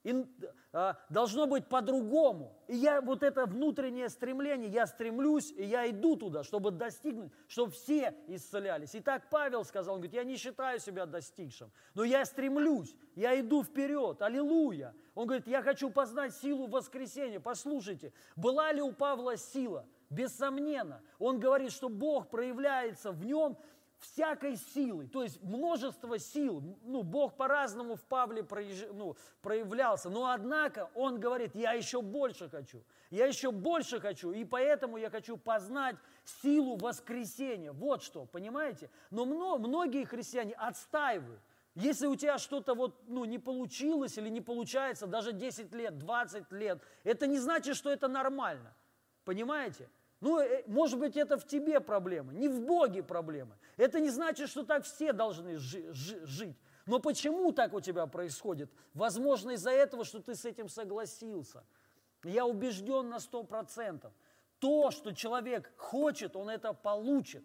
И, 0.04 0.26
а, 0.72 0.98
должно 1.10 1.46
быть 1.46 1.68
по-другому. 1.68 2.58
И 2.68 2.76
я 2.76 3.02
вот 3.02 3.22
это 3.22 3.46
внутреннее 3.46 4.08
стремление, 4.08 4.70
я 4.70 4.88
стремлюсь, 4.88 5.52
и 5.52 5.64
я 5.64 5.90
иду 5.90 6.16
туда, 6.16 6.44
чтобы 6.44 6.72
достигнуть, 6.72 7.32
чтобы 7.48 7.72
все 7.72 8.16
исцелялись. 8.28 8.96
И 8.96 9.02
так 9.02 9.30
Павел 9.30 9.66
сказал, 9.66 9.96
он 9.96 10.02
говорит, 10.02 10.16
я 10.16 10.24
не 10.24 10.38
считаю 10.38 10.80
себя 10.80 11.06
достигшим, 11.06 11.72
но 11.96 12.04
я 12.04 12.24
стремлюсь, 12.24 12.96
я 13.16 13.38
иду 13.40 13.64
вперед, 13.64 14.22
аллилуйя. 14.22 14.96
Он 15.16 15.28
говорит, 15.28 15.48
я 15.48 15.62
хочу 15.62 15.90
познать 15.90 16.34
силу 16.34 16.68
воскресения. 16.68 17.42
Послушайте, 17.42 18.14
была 18.38 18.72
ли 18.72 18.82
у 18.82 18.94
Павла 18.94 19.36
сила? 19.36 19.86
Бессомненно. 20.10 21.02
Он 21.20 21.40
говорит, 21.40 21.72
что 21.72 21.90
Бог 21.90 22.30
проявляется 22.30 23.12
в 23.12 23.26
нем 23.26 23.58
всякой 24.00 24.56
силой, 24.56 25.08
то 25.08 25.24
есть 25.24 25.42
множество 25.42 26.18
сил. 26.18 26.64
Ну, 26.84 27.04
Бог 27.04 27.36
по-разному 27.36 27.96
в 27.96 28.04
Павле 28.04 28.46
ну, 28.94 29.16
проявлялся, 29.42 30.10
но 30.10 30.32
однако 30.32 30.90
он 30.96 31.20
говорит, 31.20 31.54
я 31.54 31.74
еще 31.74 32.02
больше 32.02 32.50
хочу, 32.50 32.84
я 33.10 33.26
еще 33.26 33.52
больше 33.52 34.00
хочу, 34.00 34.32
и 34.32 34.46
поэтому 34.46 34.98
я 34.98 35.10
хочу 35.10 35.38
познать 35.38 35.98
силу 36.42 36.78
воскресения. 36.78 37.72
Вот 37.72 38.04
что, 38.04 38.26
понимаете? 38.26 38.90
Но 39.12 39.26
многие 39.26 40.06
христиане 40.06 40.54
отстаивают. 40.54 41.42
Если 41.76 42.08
у 42.08 42.16
тебя 42.16 42.38
что-то 42.38 42.74
вот, 42.74 43.02
ну, 43.08 43.26
не 43.26 43.38
получилось 43.40 44.18
или 44.18 44.30
не 44.30 44.42
получается 44.42 45.08
даже 45.08 45.34
10 45.34 45.74
лет, 45.74 45.98
20 45.98 46.52
лет, 46.52 46.82
это 47.04 47.28
не 47.28 47.38
значит, 47.38 47.76
что 47.76 47.90
это 47.90 48.08
нормально. 48.08 48.74
Понимаете? 49.24 49.90
Ну, 50.22 50.40
э, 50.40 50.64
может 50.68 51.00
быть, 51.00 51.16
это 51.16 51.38
в 51.38 51.46
тебе 51.46 51.80
проблема, 51.80 52.34
не 52.34 52.50
в 52.50 52.62
Боге 52.62 53.04
проблема. 53.04 53.58
Это 53.78 54.00
не 54.00 54.10
значит, 54.10 54.50
что 54.50 54.64
так 54.64 54.84
все 54.84 55.14
должны 55.14 55.58
жи- 55.58 55.92
жи- 55.94 56.26
жить. 56.26 56.58
Но 56.86 57.00
почему 57.00 57.52
так 57.52 57.74
у 57.74 57.80
тебя 57.80 58.06
происходит? 58.08 58.70
Возможно, 58.94 59.52
из-за 59.52 59.72
этого, 59.72 60.04
что 60.04 60.20
ты 60.20 60.36
с 60.36 60.44
этим 60.44 60.68
согласился. 60.68 61.64
Я 62.24 62.46
убежден 62.46 63.10
на 63.10 63.20
сто 63.20 63.44
процентов. 63.44 64.12
То, 64.60 64.92
что 64.92 65.14
человек 65.14 65.72
хочет, 65.78 66.36
он 66.36 66.50
это 66.50 66.74
получит. 66.74 67.44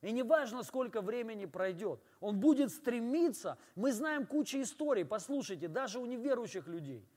И 0.00 0.10
не 0.12 0.22
важно, 0.22 0.62
сколько 0.62 1.02
времени 1.02 1.44
пройдет. 1.44 2.00
Он 2.20 2.38
будет 2.38 2.70
стремиться. 2.70 3.58
Мы 3.74 3.92
знаем 3.92 4.26
кучу 4.26 4.62
историй. 4.62 5.04
Послушайте, 5.04 5.68
даже 5.68 5.98
у 5.98 6.06
неверующих 6.06 6.66
людей– 6.66 7.06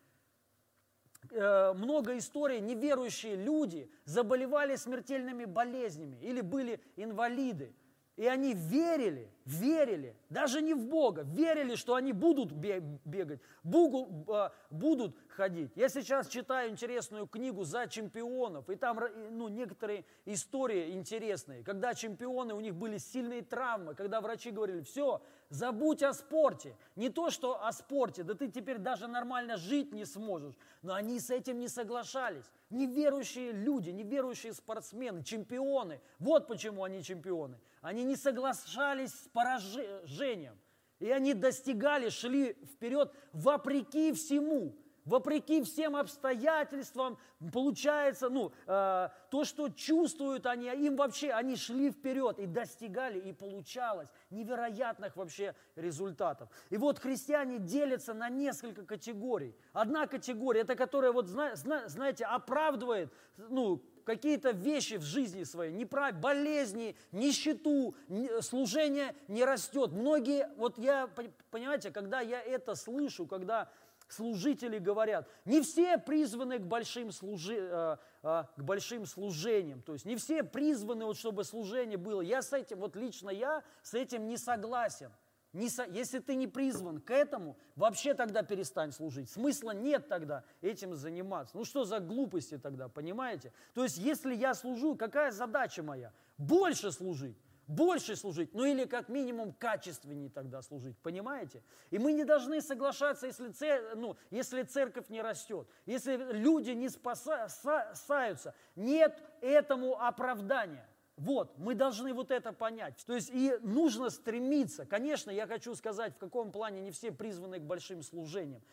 много 1.31 2.17
историй, 2.17 2.59
неверующие 2.59 3.35
люди 3.35 3.89
заболевали 4.05 4.75
смертельными 4.75 5.45
болезнями 5.45 6.17
или 6.21 6.41
были 6.41 6.81
инвалиды. 6.95 7.73
И 8.19 8.27
они 8.27 8.53
верили, 8.53 9.31
верили, 9.45 10.13
даже 10.29 10.61
не 10.61 10.73
в 10.73 10.85
Бога, 10.87 11.21
верили, 11.21 11.75
что 11.75 11.95
они 11.95 12.11
будут 12.11 12.51
бегать, 12.51 13.39
а, 13.63 14.51
будут 14.69 15.15
ходить. 15.29 15.71
Я 15.77 15.87
сейчас 15.87 16.27
читаю 16.27 16.69
интересную 16.69 17.27
книгу 17.27 17.63
«За 17.63 17.87
чемпионов», 17.87 18.69
и 18.69 18.75
там 18.75 18.99
ну, 19.31 19.47
некоторые 19.47 20.03
истории 20.25 20.91
интересные, 20.91 21.63
когда 21.63 21.93
чемпионы, 21.93 22.53
у 22.53 22.59
них 22.59 22.75
были 22.75 22.97
сильные 22.97 23.41
травмы, 23.41 23.95
когда 23.95 24.19
врачи 24.19 24.51
говорили, 24.51 24.81
все, 24.81 25.21
забудь 25.49 26.03
о 26.03 26.13
спорте. 26.13 26.75
Не 26.95 27.09
то, 27.09 27.29
что 27.29 27.65
о 27.65 27.71
спорте, 27.71 28.23
да 28.23 28.33
ты 28.33 28.49
теперь 28.49 28.77
даже 28.77 29.07
нормально 29.07 29.57
жить 29.57 29.91
не 29.91 30.05
сможешь. 30.05 30.55
Но 30.81 30.93
они 30.93 31.19
с 31.19 31.29
этим 31.29 31.59
не 31.59 31.67
соглашались. 31.67 32.45
Неверующие 32.69 33.51
люди, 33.51 33.89
неверующие 33.89 34.53
спортсмены, 34.53 35.23
чемпионы. 35.23 36.01
Вот 36.19 36.47
почему 36.47 36.83
они 36.83 37.03
чемпионы. 37.03 37.59
Они 37.81 38.03
не 38.03 38.15
соглашались 38.15 39.11
с 39.11 39.27
поражением. 39.29 40.57
И 40.99 41.09
они 41.09 41.33
достигали, 41.33 42.09
шли 42.09 42.53
вперед 42.73 43.13
вопреки 43.31 44.11
всему 44.13 44.75
вопреки 45.05 45.63
всем 45.63 45.95
обстоятельствам, 45.95 47.17
получается, 47.51 48.29
ну, 48.29 48.51
э, 48.67 49.09
то, 49.29 49.43
что 49.43 49.69
чувствуют 49.69 50.45
они, 50.45 50.67
им 50.67 50.95
вообще, 50.95 51.31
они 51.31 51.55
шли 51.55 51.91
вперед 51.91 52.39
и 52.39 52.45
достигали, 52.45 53.19
и 53.19 53.33
получалось 53.33 54.09
невероятных 54.29 55.15
вообще 55.15 55.55
результатов. 55.75 56.49
И 56.69 56.77
вот 56.77 56.99
христиане 56.99 57.59
делятся 57.59 58.13
на 58.13 58.29
несколько 58.29 58.85
категорий. 58.85 59.55
Одна 59.73 60.07
категория, 60.07 60.61
это 60.61 60.75
которая, 60.75 61.11
вот, 61.11 61.27
знаете, 61.27 62.25
оправдывает, 62.25 63.11
ну, 63.37 63.81
какие-то 64.09 64.51
вещи 64.51 64.95
в 64.95 65.03
жизни 65.03 65.43
своей, 65.43 65.71
неправ... 65.71 66.15
болезни, 66.15 66.95
нищету, 67.11 67.95
служение 68.41 69.15
не 69.27 69.45
растет. 69.45 69.91
Многие, 69.91 70.49
вот 70.57 70.79
я, 70.79 71.07
понимаете, 71.51 71.91
когда 71.91 72.19
я 72.19 72.41
это 72.41 72.73
слышу, 72.73 73.27
когда 73.27 73.69
служители 74.11 74.79
говорят, 74.79 75.27
не 75.45 75.61
все 75.61 75.97
призваны 75.97 76.59
к 76.59 76.63
большим, 76.63 77.11
служи, 77.11 77.57
э, 77.57 77.97
э, 78.23 78.43
к 78.57 78.61
большим 78.61 79.05
служениям, 79.05 79.81
то 79.81 79.93
есть 79.93 80.05
не 80.05 80.15
все 80.15 80.43
призваны, 80.43 81.05
вот, 81.05 81.17
чтобы 81.17 81.43
служение 81.43 81.97
было. 81.97 82.21
Я 82.21 82.41
с 82.41 82.51
этим, 82.53 82.79
вот 82.79 82.95
лично 82.95 83.29
я 83.29 83.63
с 83.81 83.93
этим 83.93 84.27
не 84.27 84.37
согласен. 84.37 85.11
Не 85.51 85.67
со, 85.67 85.85
если 85.85 86.19
ты 86.19 86.35
не 86.35 86.45
призван 86.45 87.01
к 87.01 87.09
этому, 87.09 87.57
вообще 87.75 88.13
тогда 88.13 88.43
перестань 88.43 88.91
служить. 88.91 89.31
Смысла 89.31 89.71
нет 89.71 90.07
тогда 90.07 90.43
этим 90.61 90.93
заниматься. 90.93 91.57
Ну 91.57 91.65
что 91.65 91.85
за 91.85 91.99
глупости 91.99 92.59
тогда, 92.59 92.87
понимаете? 92.87 93.51
То 93.73 93.81
есть 93.83 93.97
если 93.97 94.35
я 94.35 94.53
служу, 94.53 94.95
какая 94.95 95.31
задача 95.31 95.81
моя? 95.81 96.13
Больше 96.37 96.91
служить 96.91 97.35
больше 97.69 98.15
служить, 98.15 98.53
ну 98.55 98.65
или 98.65 98.85
как 98.85 99.09
минимум 99.09 99.53
качественнее 99.53 100.29
тогда 100.29 100.61
служить, 100.63 100.97
понимаете? 100.97 101.61
И 101.91 101.99
мы 101.99 102.13
не 102.13 102.25
должны 102.25 102.61
соглашаться, 102.61 103.27
если, 103.27 103.49
цер, 103.51 103.95
ну, 103.95 104.17
если 104.31 104.63
церковь 104.63 105.07
не 105.09 105.21
растет, 105.21 105.67
если 105.85 106.15
люди 106.33 106.71
не 106.71 106.89
спасаются, 106.89 108.55
нет 108.75 109.23
этому 109.39 110.01
оправдания. 110.01 110.89
Вот, 111.15 111.57
мы 111.57 111.75
должны 111.75 112.13
вот 112.13 112.31
это 112.31 112.53
понять. 112.53 113.03
То 113.05 113.13
есть 113.13 113.29
и 113.29 113.53
нужно 113.61 114.09
стремиться. 114.09 114.85
Конечно, 114.85 115.29
я 115.29 115.45
хочу 115.47 115.75
сказать, 115.75 116.15
в 116.15 116.17
каком 116.17 116.51
плане 116.51 116.79
не 116.79 116.91
все 116.91 117.11
призваны 117.11 117.59
к 117.59 117.63
большим 117.63 118.01
служениям. 118.01 118.63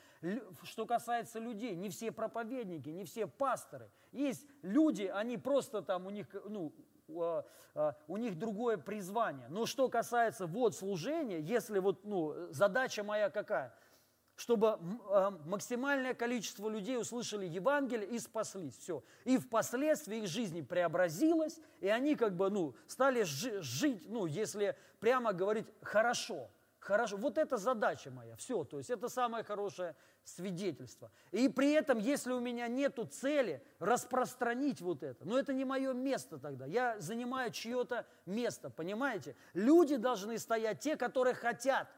Что 0.62 0.86
касается 0.86 1.40
людей, 1.40 1.74
не 1.74 1.90
все 1.90 2.12
проповедники, 2.12 2.88
не 2.88 3.04
все 3.04 3.26
пасторы. 3.26 3.90
Есть 4.12 4.46
люди, 4.62 5.02
они 5.12 5.36
просто 5.36 5.82
там, 5.82 6.06
у 6.06 6.10
них, 6.10 6.28
ну, 6.48 6.72
у 7.08 8.16
них 8.16 8.38
другое 8.38 8.78
призвание. 8.78 9.46
Но 9.48 9.66
что 9.66 9.88
касается 9.88 10.46
вот 10.46 10.74
служения, 10.74 11.40
если 11.40 11.78
вот, 11.78 12.04
ну, 12.04 12.34
задача 12.50 13.02
моя 13.02 13.30
какая? 13.30 13.74
Чтобы 14.34 14.78
а, 15.08 15.30
максимальное 15.46 16.12
количество 16.12 16.68
людей 16.68 16.98
услышали 16.98 17.46
Евангелие 17.46 18.06
и 18.06 18.18
спаслись. 18.18 18.76
Все. 18.76 19.02
И 19.24 19.38
впоследствии 19.38 20.18
их 20.18 20.28
жизнь 20.28 20.66
преобразилась, 20.66 21.58
и 21.80 21.88
они 21.88 22.16
как 22.16 22.36
бы, 22.36 22.50
ну, 22.50 22.74
стали 22.86 23.22
жить, 23.22 24.04
ну, 24.08 24.26
если 24.26 24.76
прямо 25.00 25.32
говорить, 25.32 25.66
хорошо. 25.80 26.50
Хорошо, 26.86 27.16
вот 27.16 27.36
это 27.36 27.56
задача 27.56 28.12
моя, 28.12 28.36
все, 28.36 28.62
то 28.62 28.78
есть 28.78 28.90
это 28.90 29.08
самое 29.08 29.42
хорошее 29.42 29.96
свидетельство. 30.22 31.10
И 31.32 31.48
при 31.48 31.72
этом, 31.72 31.98
если 31.98 32.30
у 32.30 32.38
меня 32.38 32.68
нет 32.68 33.00
цели 33.10 33.60
распространить 33.80 34.80
вот 34.80 35.02
это, 35.02 35.24
но 35.24 35.36
это 35.36 35.52
не 35.52 35.64
мое 35.64 35.92
место 35.94 36.38
тогда, 36.38 36.64
я 36.64 36.96
занимаю 37.00 37.50
чье-то 37.50 38.06
место, 38.24 38.70
понимаете? 38.70 39.34
Люди 39.52 39.96
должны 39.96 40.38
стоять, 40.38 40.78
те, 40.78 40.96
которые 40.96 41.34
хотят, 41.34 41.88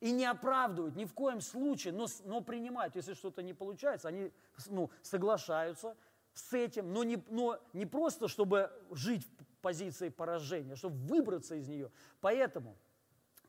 и 0.00 0.10
не 0.12 0.24
оправдывают 0.24 0.96
ни 0.96 1.04
в 1.04 1.12
коем 1.12 1.42
случае, 1.42 1.92
но, 1.92 2.06
но 2.24 2.40
принимают. 2.40 2.96
Если 2.96 3.12
что-то 3.12 3.42
не 3.42 3.52
получается, 3.52 4.08
они 4.08 4.32
ну, 4.70 4.90
соглашаются 5.02 5.94
с 6.32 6.54
этим, 6.54 6.90
но 6.90 7.04
не, 7.04 7.22
но 7.28 7.60
не 7.74 7.84
просто, 7.84 8.28
чтобы 8.28 8.72
жить 8.92 9.26
в 9.26 9.58
позиции 9.60 10.08
поражения, 10.08 10.72
а 10.72 10.76
чтобы 10.76 10.96
выбраться 11.06 11.54
из 11.54 11.68
нее. 11.68 11.90
Поэтому– 12.22 12.78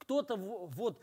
кто-то 0.08 0.38
вот, 0.38 1.02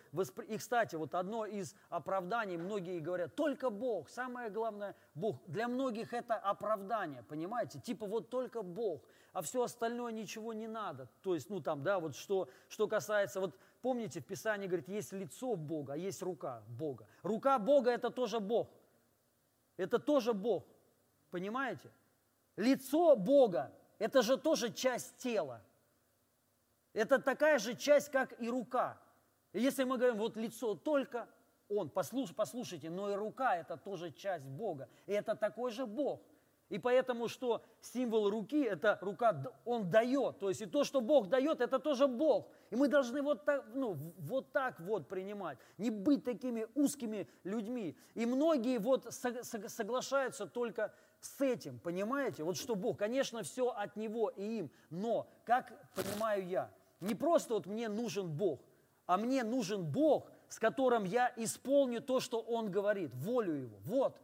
и, 0.49 0.57
кстати, 0.57 0.97
вот 0.97 1.15
одно 1.15 1.45
из 1.45 1.75
оправданий, 1.91 2.57
многие 2.57 3.01
говорят, 3.01 3.35
только 3.35 3.69
Бог, 3.69 4.09
самое 4.09 4.49
главное, 4.49 4.97
Бог. 5.15 5.43
Для 5.47 5.69
многих 5.69 6.15
это 6.15 6.37
оправдание, 6.37 7.23
понимаете? 7.23 7.79
Типа 7.79 8.07
вот 8.07 8.31
только 8.31 8.63
Бог, 8.63 9.03
а 9.35 9.43
все 9.43 9.63
остальное 9.63 10.11
ничего 10.11 10.55
не 10.55 10.67
надо. 10.67 11.11
То 11.21 11.35
есть, 11.35 11.51
ну 11.51 11.61
там, 11.61 11.83
да, 11.83 12.01
вот 12.01 12.17
что, 12.17 12.49
что 12.71 12.89
касается, 12.89 13.41
вот 13.41 13.59
помните, 13.83 14.21
в 14.21 14.25
Писании 14.25 14.69
говорит, 14.69 14.89
есть 14.89 15.13
лицо 15.13 15.55
Бога, 15.55 15.93
а 15.93 15.97
есть 15.99 16.23
рука 16.23 16.63
Бога. 16.67 17.07
Рука 17.23 17.59
Бога– 17.59 17.91
это 17.93 18.09
тоже 18.09 18.41
Бог. 18.41 18.71
Это 19.77 19.99
тоже 19.99 20.33
Бог, 20.33 20.65
понимаете? 21.31 21.91
Лицо 22.57 23.17
Бога– 23.17 23.71
это 23.99 24.23
же 24.23 24.39
тоже 24.39 24.73
часть 24.73 25.19
тела. 25.19 25.61
Это 26.95 27.19
такая 27.19 27.59
же 27.59 27.75
часть, 27.75 28.09
как 28.11 28.41
и 28.41 28.49
рука. 28.49 28.97
Если 29.53 29.85
мы 29.85 29.99
говорим, 29.99 30.17
вот 30.17 30.37
лицо 30.37 30.75
только 30.75 31.29
Он, 31.69 31.91
послуш, 31.91 32.35
послушайте, 32.35 32.89
но 32.89 33.11
и 33.11 33.15
рука– 33.15 33.57
это 33.59 33.77
тоже 33.77 34.13
часть 34.13 34.47
Бога. 34.47 34.89
И 35.07 35.13
это 35.13 35.35
такой 35.35 35.73
же 35.73 35.87
Бог. 35.87 36.23
И 36.69 36.79
поэтому, 36.79 37.29
что 37.29 37.65
символ 37.81 38.31
руки– 38.31 38.63
это 38.65 38.99
рука, 39.01 39.53
Он 39.65 39.91
дает. 39.91 40.39
То 40.39 40.49
есть 40.49 40.61
и 40.63 40.67
то, 40.67 40.85
что 40.85 41.01
Бог 41.01 41.29
дает, 41.29 41.61
это 41.61 41.81
тоже 41.81 42.07
Бог. 42.07 42.49
И 42.71 42.77
мы 42.77 42.87
должны 42.87 43.23
вот 43.23 43.45
так, 43.45 43.65
ну, 43.75 43.97
вот 44.19 44.53
так 44.53 44.79
вот 44.79 45.09
принимать. 45.09 45.59
Не 45.79 45.91
быть 45.91 46.25
такими 46.25 46.67
узкими 46.75 47.29
людьми. 47.43 47.97
И 48.15 48.25
многие 48.25 48.79
вот 48.79 49.13
соглашаются 49.13 50.47
только 50.47 50.95
с 51.21 51.41
этим, 51.41 51.81
понимаете? 51.81 52.45
Вот 52.45 52.57
что 52.57 52.77
Бог, 52.77 52.99
конечно, 52.99 53.43
все 53.43 53.69
от 53.69 53.97
Него 53.97 54.31
и 54.31 54.59
им. 54.59 54.71
Но, 54.91 55.29
как 55.45 55.73
понимаю 55.95 56.47
я– 56.47 56.71
не 57.01 57.15
просто 57.15 57.55
вот 57.55 57.67
мне 57.67 57.89
нужен 57.89 58.31
Бог, 58.31 58.61
а 59.07 59.17
мне 59.17 59.45
нужен 59.45 59.85
Бог, 59.85 60.31
с 60.49 60.59
которым 60.59 61.05
я 61.05 61.33
исполню 61.37 62.01
то, 62.01 62.21
что 62.21 62.41
Он 62.41 62.71
говорит, 62.71 63.15
волю 63.15 63.55
Его. 63.55 63.79
Вот, 63.85 64.21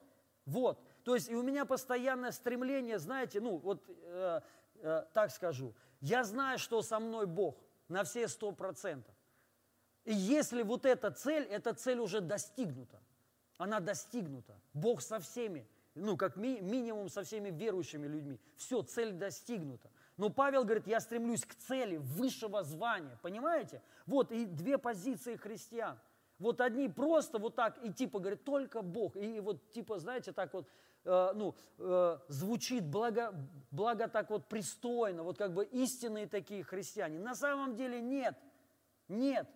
вот. 0.46 0.80
То 1.04 1.14
есть 1.14 1.28
и 1.28 1.34
у 1.34 1.42
меня 1.42 1.64
постоянное 1.64 2.32
стремление, 2.32 2.98
знаете, 2.98 3.40
ну 3.40 3.56
вот 3.58 3.82
э, 3.88 4.40
э, 4.76 5.04
так 5.12 5.30
скажу, 5.30 5.74
я 6.00 6.24
знаю, 6.24 6.58
что 6.58 6.82
со 6.82 6.98
мной 6.98 7.26
Бог 7.26 7.56
на 7.88 8.04
все 8.04 8.28
сто 8.28 8.52
процентов. 8.52 9.14
И 10.04 10.14
если 10.14 10.62
вот 10.62 10.86
эта 10.86 11.10
цель, 11.10 11.44
эта 11.44 11.74
цель 11.74 11.98
уже 11.98 12.20
достигнута, 12.20 13.00
она 13.58 13.80
достигнута. 13.80 14.58
Бог 14.72 15.02
со 15.02 15.20
всеми, 15.20 15.66
ну 15.94 16.16
как 16.16 16.36
ми, 16.36 16.60
минимум 16.60 17.08
со 17.08 17.22
всеми 17.22 17.50
верующими 17.50 18.06
людьми. 18.06 18.40
Все, 18.56 18.82
цель 18.82 19.12
достигнута. 19.12 19.90
Но 20.20 20.28
Павел 20.28 20.64
говорит, 20.64 20.86
я 20.86 21.00
стремлюсь 21.00 21.46
к 21.46 21.54
цели 21.54 21.96
высшего 21.96 22.62
звания. 22.62 23.18
Понимаете? 23.22 23.80
Вот 24.04 24.30
и 24.32 24.44
две 24.44 24.76
позиции 24.76 25.36
христиан. 25.36 25.98
Вот 26.38 26.60
одни 26.60 26.90
просто 26.90 27.38
вот 27.38 27.54
так, 27.54 27.82
и 27.82 27.90
типа 27.90 28.18
говорят, 28.18 28.44
только 28.44 28.82
Бог. 28.82 29.16
И 29.16 29.40
вот 29.40 29.70
типа, 29.70 29.98
знаете, 29.98 30.32
так 30.32 30.52
вот, 30.52 30.68
э, 31.06 31.32
ну, 31.34 31.54
э, 31.78 32.18
звучит 32.28 32.84
благо, 32.84 33.34
благо 33.70 34.08
так 34.08 34.28
вот 34.28 34.46
пристойно, 34.46 35.22
вот 35.22 35.38
как 35.38 35.54
бы 35.54 35.64
истинные 35.64 36.26
такие 36.26 36.64
христиане. 36.64 37.18
На 37.18 37.34
самом 37.34 37.74
деле 37.74 38.02
нет, 38.02 38.36
нет. 39.08 39.48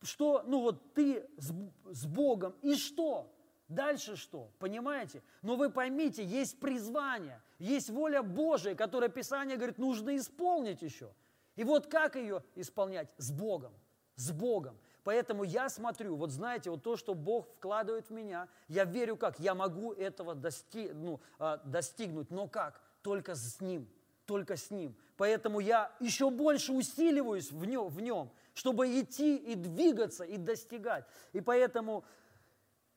Что, 0.00 0.44
ну 0.46 0.60
вот 0.60 0.94
ты 0.94 1.28
с, 1.38 1.52
с 1.90 2.06
Богом, 2.06 2.54
и 2.62 2.76
что? 2.76 3.34
Дальше 3.66 4.14
что? 4.14 4.50
Понимаете? 4.60 5.24
Но 5.42 5.56
вы 5.56 5.70
поймите, 5.70 6.24
есть 6.24 6.60
призвание, 6.60 7.42
есть 7.64 7.90
воля 7.90 8.22
Божия, 8.22 8.74
которая 8.74 9.10
Писание 9.10 9.56
говорит, 9.56 9.78
нужно 9.78 10.16
исполнить 10.16 10.82
еще. 10.82 11.12
И 11.56 11.64
вот 11.64 11.86
как 11.86 12.16
ее 12.16 12.42
исполнять? 12.54 13.08
С 13.16 13.30
Богом. 13.30 13.72
С 14.16 14.30
Богом. 14.32 14.78
Поэтому 15.02 15.44
я 15.44 15.68
смотрю, 15.68 16.16
вот 16.16 16.30
знаете, 16.30 16.70
вот 16.70 16.82
то, 16.82 16.96
что 16.96 17.14
Бог 17.14 17.48
вкладывает 17.56 18.08
в 18.08 18.10
меня, 18.10 18.48
я 18.68 18.84
верю 18.84 19.16
как, 19.16 19.38
я 19.38 19.54
могу 19.54 19.92
этого 19.92 20.34
дости, 20.34 20.90
ну, 20.92 21.20
а, 21.38 21.58
достигнуть, 21.58 22.30
но 22.30 22.48
как? 22.48 22.80
Только 23.02 23.34
с 23.34 23.60
Ним. 23.60 23.88
только 24.24 24.56
с 24.56 24.70
Ним. 24.70 24.96
Поэтому 25.16 25.60
я 25.60 25.92
еще 26.00 26.30
больше 26.30 26.72
усиливаюсь 26.72 27.52
в 27.52 27.64
нем, 27.66 27.88
в 27.88 28.00
нем 28.00 28.30
чтобы 28.54 29.00
идти 29.00 29.36
и 29.36 29.56
двигаться, 29.56 30.24
и 30.24 30.38
достигать. 30.38 31.04
И 31.32 31.40
поэтому 31.40 32.04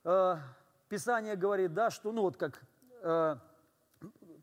э, 0.03 0.35
Писание 0.87 1.35
говорит, 1.35 1.73
да, 1.73 1.89
что, 1.89 2.11
ну 2.11 2.21
вот 2.21 2.37
как, 2.37 2.61
э, 3.01 3.35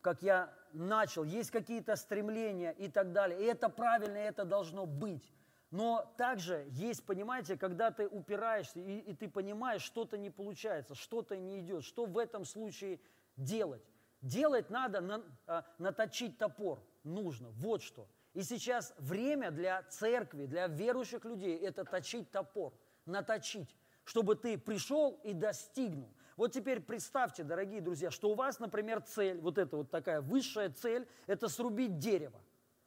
как 0.04 0.22
я 0.22 0.52
начал, 0.74 1.24
есть 1.24 1.50
какие-то 1.50 1.96
стремления 1.96 2.72
и 2.72 2.88
так 2.88 3.12
далее. 3.12 3.40
И 3.40 3.44
это 3.44 3.70
правильно, 3.70 4.18
и 4.18 4.28
это 4.28 4.44
должно 4.44 4.84
быть. 4.84 5.32
Но 5.70 6.14
также 6.18 6.66
есть, 6.72 7.06
понимаете, 7.06 7.56
когда 7.56 7.90
ты 7.90 8.06
упираешься 8.06 8.78
и, 8.78 8.98
и 8.98 9.14
ты 9.14 9.30
понимаешь, 9.30 9.80
что-то 9.80 10.18
не 10.18 10.28
получается, 10.28 10.94
что-то 10.94 11.38
не 11.38 11.60
идет, 11.60 11.84
что 11.84 12.04
в 12.04 12.18
этом 12.18 12.44
случае 12.44 13.00
делать. 13.36 13.82
Делать 14.20 14.68
надо, 14.68 15.00
на, 15.00 15.24
а, 15.46 15.64
наточить 15.78 16.36
топор 16.36 16.82
нужно, 17.02 17.48
вот 17.52 17.82
что. 17.82 18.06
И 18.34 18.42
сейчас 18.42 18.94
время 18.98 19.50
для 19.50 19.84
церкви, 19.84 20.44
для 20.44 20.66
верующих 20.66 21.24
людей– 21.24 21.56
это 21.60 21.84
точить 21.84 22.30
топор, 22.30 22.74
наточить, 23.06 23.74
чтобы 24.04 24.36
ты 24.36 24.58
пришел 24.58 25.18
и 25.24 25.32
достигнул. 25.32 26.10
Вот 26.36 26.52
теперь 26.52 26.80
представьте, 26.80 27.44
дорогие 27.44 27.80
друзья, 27.80 28.10
что 28.10 28.30
у 28.30 28.34
вас, 28.34 28.58
например, 28.58 29.00
цель, 29.02 29.40
вот 29.40 29.58
эта 29.58 29.76
вот 29.76 29.90
такая 29.90 30.20
высшая 30.20 30.70
цель– 30.70 31.06
это 31.26 31.48
срубить 31.48 31.98
дерево. 31.98 32.40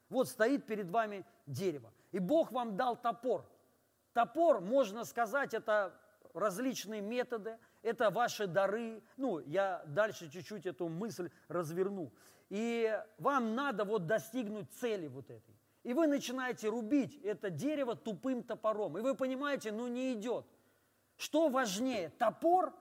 Вот 0.09 0.27
стоит 0.27 0.65
перед 0.65 0.89
вами 0.89 1.25
дерево. 1.45 1.93
И 2.11 2.19
Бог 2.19 2.51
вам 2.51 2.75
дал 2.75 2.95
топор. 2.95 3.45
Топор, 4.13 4.59
можно 4.61 5.05
сказать, 5.05 5.53
это 5.53 5.93
различные 6.33 7.01
методы, 7.01 7.57
это 7.81 8.09
ваши 8.09 8.47
дары. 8.47 9.01
Ну, 9.15 9.39
я 9.39 9.83
дальше 9.87 10.29
чуть-чуть 10.29 10.65
эту 10.65 10.89
мысль 10.89 11.29
разверну. 11.47 12.11
И 12.49 12.99
вам 13.17 13.55
надо 13.55 13.85
вот 13.85 14.07
достигнуть 14.07 14.71
цели 14.73 15.07
вот 15.07 15.29
этой. 15.29 15.55
И 15.83 15.93
вы 15.93 16.07
начинаете 16.07 16.67
рубить 16.67 17.17
это 17.23 17.49
дерево 17.49 17.95
тупым 17.95 18.43
топором. 18.43 18.97
И 18.97 19.01
вы 19.01 19.15
понимаете, 19.15 19.71
ну 19.71 19.87
не 19.87 20.13
идет. 20.13 20.45
Что 21.15 21.49
важнее, 21.49 22.09
топор 22.09 22.73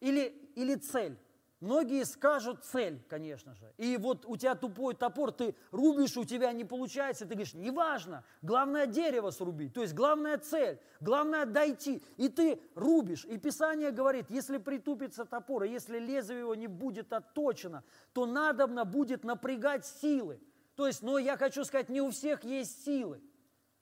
или, 0.00 0.28
или 0.54 0.74
цель? 0.74 1.18
Многие 1.60 2.06
скажут 2.06 2.64
цель, 2.64 3.04
конечно 3.06 3.54
же. 3.54 3.70
И 3.76 3.98
вот 3.98 4.24
у 4.24 4.38
тебя 4.38 4.54
тупой 4.54 4.94
топор, 4.94 5.30
ты 5.30 5.54
рубишь, 5.70 6.16
у 6.16 6.24
тебя 6.24 6.52
не 6.52 6.64
получается, 6.64 7.26
ты 7.26 7.34
говоришь, 7.34 7.52
неважно, 7.52 8.24
главное 8.40 8.86
дерево 8.86 9.30
срубить, 9.30 9.74
то 9.74 9.82
есть 9.82 9.92
главная 9.92 10.38
цель, 10.38 10.80
главное 11.00 11.44
дойти. 11.44 12.02
И 12.16 12.30
ты 12.30 12.62
рубишь. 12.74 13.26
И 13.26 13.36
Писание 13.36 13.90
говорит, 13.90 14.30
если 14.30 14.56
притупится 14.56 15.26
топор, 15.26 15.64
и 15.64 15.70
если 15.70 15.98
лезвие 15.98 16.40
его 16.40 16.54
не 16.54 16.66
будет 16.66 17.12
отточено, 17.12 17.84
то 18.14 18.24
надобно 18.24 18.86
будет 18.86 19.22
напрягать 19.22 19.84
силы. 19.84 20.40
То 20.76 20.86
есть, 20.86 21.02
но 21.02 21.18
я 21.18 21.36
хочу 21.36 21.62
сказать, 21.64 21.90
не 21.90 22.00
у 22.00 22.08
всех 22.08 22.42
есть 22.42 22.86
силы. 22.86 23.20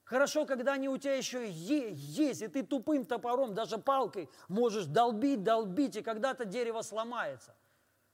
Хорошо, 0.08 0.46
когда 0.46 0.72
они 0.72 0.88
у 0.88 0.96
тебя 0.96 1.14
еще 1.14 1.48
есть, 1.50 2.42
и 2.42 2.48
ты 2.48 2.62
тупым 2.62 3.04
топором, 3.04 3.54
даже 3.54 3.78
палкой 3.78 4.28
можешь 4.48 4.86
долбить, 4.86 5.42
долбить, 5.42 5.96
и 5.96 6.02
когда-то 6.02 6.44
дерево 6.44 6.82
сломается– 6.82 7.54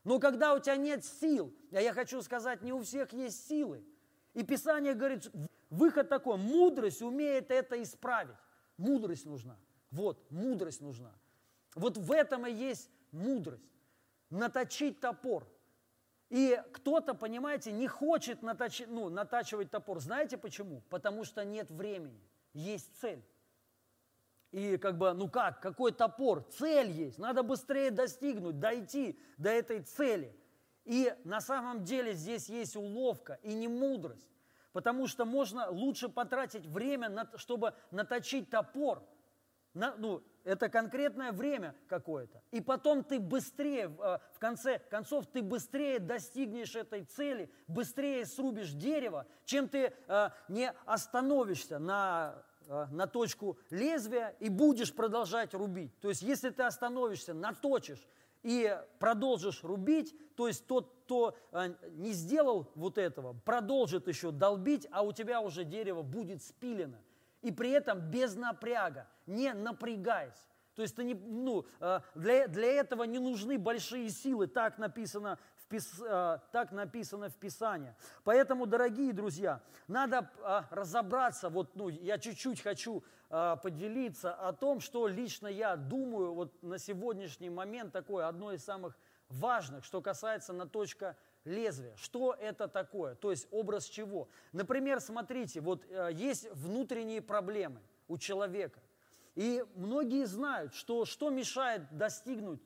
но 0.05 0.21
когда 0.21 0.55
у 0.55 0.59
тебя 0.59 0.77
нет 0.77 1.05
сил, 1.05 1.53
а 1.73 1.81
я 1.81 1.93
хочу 1.93 2.21
сказать, 2.21 2.63
не 2.63 2.73
у 2.73 2.83
всех 2.83 3.13
есть 3.13 3.49
силы. 3.49 3.83
И 4.35 4.43
Писание 4.43 4.95
говорит, 4.95 5.31
выход 5.71 6.11
такой, 6.11 6.37
мудрость 6.37 7.01
умеет 7.01 7.51
это 7.51 7.83
исправить. 7.83 8.37
Мудрость 8.77 9.25
нужна. 9.25 9.57
Вот, 9.91 10.31
мудрость 10.31 10.83
нужна. 10.83 11.15
Вот 11.75 11.97
в 11.97 12.13
этом 12.13 12.47
и 12.47 12.53
есть 12.53 12.91
мудрость. 13.13 13.73
Наточить 14.29 15.01
топор. 15.01 15.49
И 16.35 16.61
кто-то, 16.73 17.15
понимаете, 17.15 17.71
не 17.71 17.87
хочет 17.87 18.43
наточить, 18.43 18.89
ну, 18.89 19.09
натачивать 19.09 19.71
топор. 19.71 20.01
Знаете 20.01 20.37
почему? 20.37 20.83
Потому 20.91 21.23
что 21.23 21.45
нет 21.45 21.71
времени. 21.71 22.21
Есть 22.55 22.91
цель. 23.01 23.25
И 24.51 24.77
как 24.79 24.99
бы, 24.99 25.13
ну 25.13 25.29
как, 25.29 25.61
какой 25.61 25.93
топор? 25.93 26.43
Цель 26.51 26.91
есть, 26.91 27.19
надо 27.19 27.45
быстрее 27.45 27.93
достигнуть, 27.93 28.59
дойти 28.59 29.17
до 29.39 29.51
этой 29.51 29.83
цели. 29.83 30.37
И 30.85 31.15
на 31.23 31.41
самом 31.41 31.85
деле 31.85 32.15
здесь 32.15 32.49
есть 32.49 32.75
уловка 32.75 33.39
и 33.45 33.55
не 33.55 33.69
мудрость. 33.69 34.27
Потому 34.73 35.07
что 35.07 35.25
можно 35.25 35.71
лучше 35.71 36.09
потратить 36.09 36.67
время, 36.67 37.29
чтобы 37.37 37.75
наточить 37.93 38.51
топор. 38.51 39.05
На, 39.73 39.95
ну, 39.99 40.21
это 40.45 40.69
конкретное 40.69 41.33
время 41.33 41.75
какое-то. 41.89 42.43
И 42.53 42.61
потом 42.61 43.03
ты 43.03 43.19
быстрее, 43.19 43.87
э, 43.87 44.19
в 44.33 44.39
конце 44.39 44.79
концов, 44.79 45.27
ты 45.27 45.43
быстрее 45.43 45.99
достигнешь 45.99 46.77
этой 46.77 47.05
цели, 47.05 47.51
быстрее 47.67 48.25
срубишь 48.27 48.73
дерево, 48.73 49.27
чем 49.45 49.69
ты 49.69 49.93
э, 50.07 50.31
не 50.49 50.71
остановишься 50.87 51.79
на 51.79 52.45
Э, 52.67 52.87
на 52.91 53.07
точку 53.07 53.59
лезвия 53.71 54.35
и 54.41 54.49
будешь 54.49 54.95
продолжать 54.95 55.53
рубить. 55.55 55.99
То 56.01 56.09
есть, 56.09 56.23
если 56.23 56.49
ты 56.49 56.63
остановишься, 56.63 57.35
наточишь 57.35 58.09
и 58.43 58.79
продолжишь 58.99 59.63
рубить, 59.63 60.15
то 60.35 60.49
есть 60.49 60.67
тот, 60.67 60.91
кто 61.05 61.37
не 61.93 62.13
сделал 62.13 62.71
вот 62.75 62.99
этого, 62.99 63.35
продолжит 63.45 64.09
еще 64.09 64.31
долбить, 64.31 64.87
а 64.91 65.03
у 65.03 65.13
тебя 65.13 65.41
уже 65.41 65.65
дерево 65.65 66.03
будет 66.03 66.43
спилено. 66.43 66.99
И 67.45 67.53
при 67.53 67.71
этом 67.71 68.01
без 68.01 68.35
напряга, 68.35 69.07
не 69.27 69.53
напрягаясь. 69.53 70.49
То 70.75 70.83
есть 70.83 70.97
ты 70.97 71.05
не, 71.05 71.15
ну, 71.15 71.67
э, 71.79 72.01
для, 72.15 72.49
для 72.49 72.73
этого 72.73 73.05
не 73.05 73.19
нужны 73.19 73.59
большие 73.59 74.09
силы, 74.09 74.47
так 74.47 74.79
написано 74.79 75.39
Пис, 75.69 76.01
э, 76.01 76.39
так 76.53 76.73
написано 76.73 77.29
в 77.29 77.37
Писании. 77.37 77.95
Поэтому, 78.25 78.67
дорогие 78.67 79.13
друзья, 79.13 79.61
надо 79.89 80.31
э, 80.39 80.63
разобраться, 80.71 81.51
вот, 81.51 81.77
ну, 81.77 81.91
я 81.91 82.19
чуть-чуть 82.19 82.61
хочу 82.61 83.05
поделиться 83.29 84.33
о 84.33 84.53
том, 84.53 84.79
что 84.79 85.09
лично 85.09 85.49
я 85.49 85.75
думаю 85.75 86.35
вот 86.35 86.63
на 86.63 86.79
сегодняшний 86.79 87.51
момент 87.51 87.93
такое 87.93 88.29
одно 88.29 88.53
из 88.53 88.63
самых 88.65 88.97
важных, 89.29 89.85
что 89.85 90.01
касается 90.01 90.53
на 90.53 90.69
точка 90.69 91.17
лезвия. 91.45 91.95
Что 91.97 92.35
это 92.35 92.69
такое? 92.69 93.15
То 93.15 93.31
есть 93.31 93.47
образ 93.51 93.87
чего? 93.87 94.29
Например, 94.53 95.01
смотрите, 95.01 95.61
вот 95.61 95.85
есть 96.13 96.51
внутренние 96.53 97.21
проблемы 97.21 97.81
у 98.09 98.19
человека. 98.19 98.81
И 99.35 99.65
многие 99.75 100.27
знают, 100.27 100.75
что, 100.75 101.05
что 101.05 101.31
мешает 101.31 101.83
достигнуть 101.97 102.63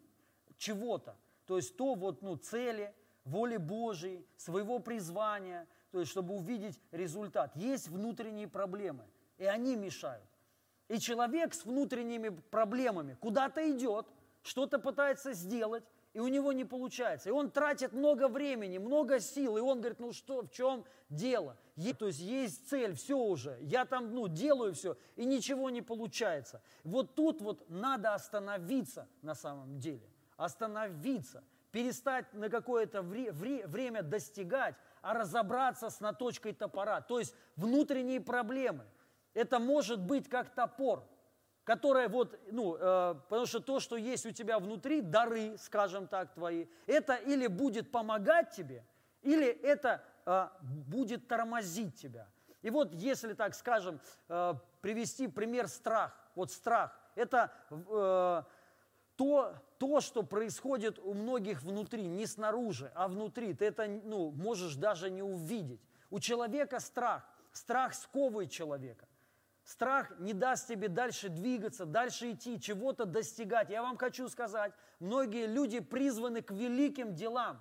чего-то. 0.57 1.17
То 1.47 1.57
есть 1.57 1.77
то 1.77 1.95
вот, 1.95 2.21
ну, 2.23 2.37
цели, 2.37 2.95
воли 3.25 3.57
Божией, 3.57 4.27
своего 4.37 4.79
призвания, 4.79 5.67
то 5.91 6.01
есть 6.01 6.11
чтобы 6.11 6.35
увидеть 6.35 6.79
результат. 6.91 7.57
Есть 7.57 7.89
внутренние 7.89 8.49
проблемы, 8.49 9.05
и 9.39 9.45
они 9.45 9.77
мешают. 9.77 10.29
И 10.89 10.99
человек 10.99 11.55
с 11.55 11.65
внутренними 11.65 12.29
проблемами 12.29 13.15
куда-то 13.21 13.71
идет, 13.71 14.07
что-то 14.43 14.79
пытается 14.79 15.33
сделать, 15.33 15.85
и 16.19 16.21
у 16.21 16.27
него 16.27 16.53
не 16.53 16.65
получается. 16.65 17.29
И 17.29 17.33
он 17.33 17.49
тратит 17.49 17.93
много 17.93 18.27
времени, 18.27 18.79
много 18.79 19.21
сил, 19.21 19.57
и 19.57 19.61
он 19.61 19.79
говорит, 19.79 20.01
ну 20.01 20.13
что, 20.13 20.43
в 20.43 20.51
чем 20.51 20.85
дело? 21.09 21.57
то 21.97 22.09
есть 22.09 22.19
есть 22.19 22.69
цель, 22.69 22.97
все 22.97 23.17
уже, 23.17 23.57
я 23.61 23.85
там, 23.85 24.13
ну, 24.13 24.27
делаю 24.27 24.75
все, 24.75 24.97
и 25.15 25.25
ничего 25.25 25.71
не 25.71 25.81
получается. 25.81 26.61
Вот 26.83 27.15
тут 27.15 27.41
вот 27.41 27.71
надо 27.71 28.15
остановиться 28.15 29.09
на 29.23 29.37
самом 29.37 29.79
деле, 29.79 30.11
остановиться– 30.37 31.45
перестать 31.71 32.35
на 32.35 32.49
какое-то 32.49 33.03
вре- 33.03 33.31
вре- 33.31 33.69
время 33.69 34.03
достигать, 34.03 34.75
а 35.03 35.15
разобраться 35.15 35.89
с 35.89 36.01
наточкой 36.01 36.53
топора. 36.53 37.01
То 37.01 37.21
есть 37.21 37.33
внутренние 37.55 38.21
проблемы. 38.21 38.87
Это 39.35 39.61
может 39.61 40.01
быть 40.01 40.29
как 40.29 40.53
топор, 40.53 41.05
которое 41.69 42.09
вот, 42.09 42.41
ну, 42.51 42.77
э, 42.77 43.15
потому 43.29 43.45
что 43.45 43.61
то, 43.61 43.79
что 43.79 43.97
есть 43.97 44.25
у 44.25 44.31
тебя 44.31 44.59
внутри, 44.59 45.03
дары, 45.03 45.59
скажем 45.59 46.07
так, 46.07 46.33
твои, 46.33 46.65
это 46.87 47.17
или 47.17 47.47
будет 47.47 47.91
помогать 47.91 48.53
тебе, 48.53 48.87
или 49.21 49.47
это 49.47 50.03
э, 50.25 50.49
будет 50.63 51.29
тормозить 51.29 51.95
тебя. 51.95 52.27
И 52.63 52.71
вот 52.71 52.95
если, 52.95 53.35
так 53.35 53.55
скажем, 53.55 54.01
э, 54.31 54.55
привести 54.81 55.29
пример 55.29 55.69
страх. 55.69 56.19
Вот 56.35 56.51
страх– 56.51 56.99
это 57.15 57.53
э, 57.69 58.43
то, 59.17 59.55
то, 59.79 60.01
что 60.01 60.23
происходит 60.23 60.99
у 60.99 61.13
многих 61.13 61.63
внутри, 61.63 62.07
не 62.07 62.25
снаружи, 62.25 62.91
а 62.95 63.09
внутри, 63.09 63.53
ты 63.53 63.67
это 63.67 63.87
ну, 63.87 64.31
можешь 64.31 64.77
даже 64.77 65.11
не 65.11 65.23
увидеть. 65.23 65.83
У 66.09 66.19
человека 66.19 66.81
страх. 66.81 67.29
Страх 67.53 67.93
сковывает 67.93 68.51
человека. 68.51 69.08
Страх 69.69 70.19
не 70.19 70.33
даст 70.33 70.67
тебе 70.67 70.89
дальше 70.89 71.29
двигаться, 71.29 71.85
дальше 71.85 72.33
идти, 72.33 72.59
чего-то 72.59 73.05
достигать. 73.05 73.69
Я 73.69 73.83
вам 73.83 73.99
хочу 73.99 74.27
сказать, 74.31 74.73
многие 74.99 75.47
люди 75.47 75.81
призваны 75.81 76.41
к 76.41 76.53
великим 76.53 77.15
делам. 77.15 77.61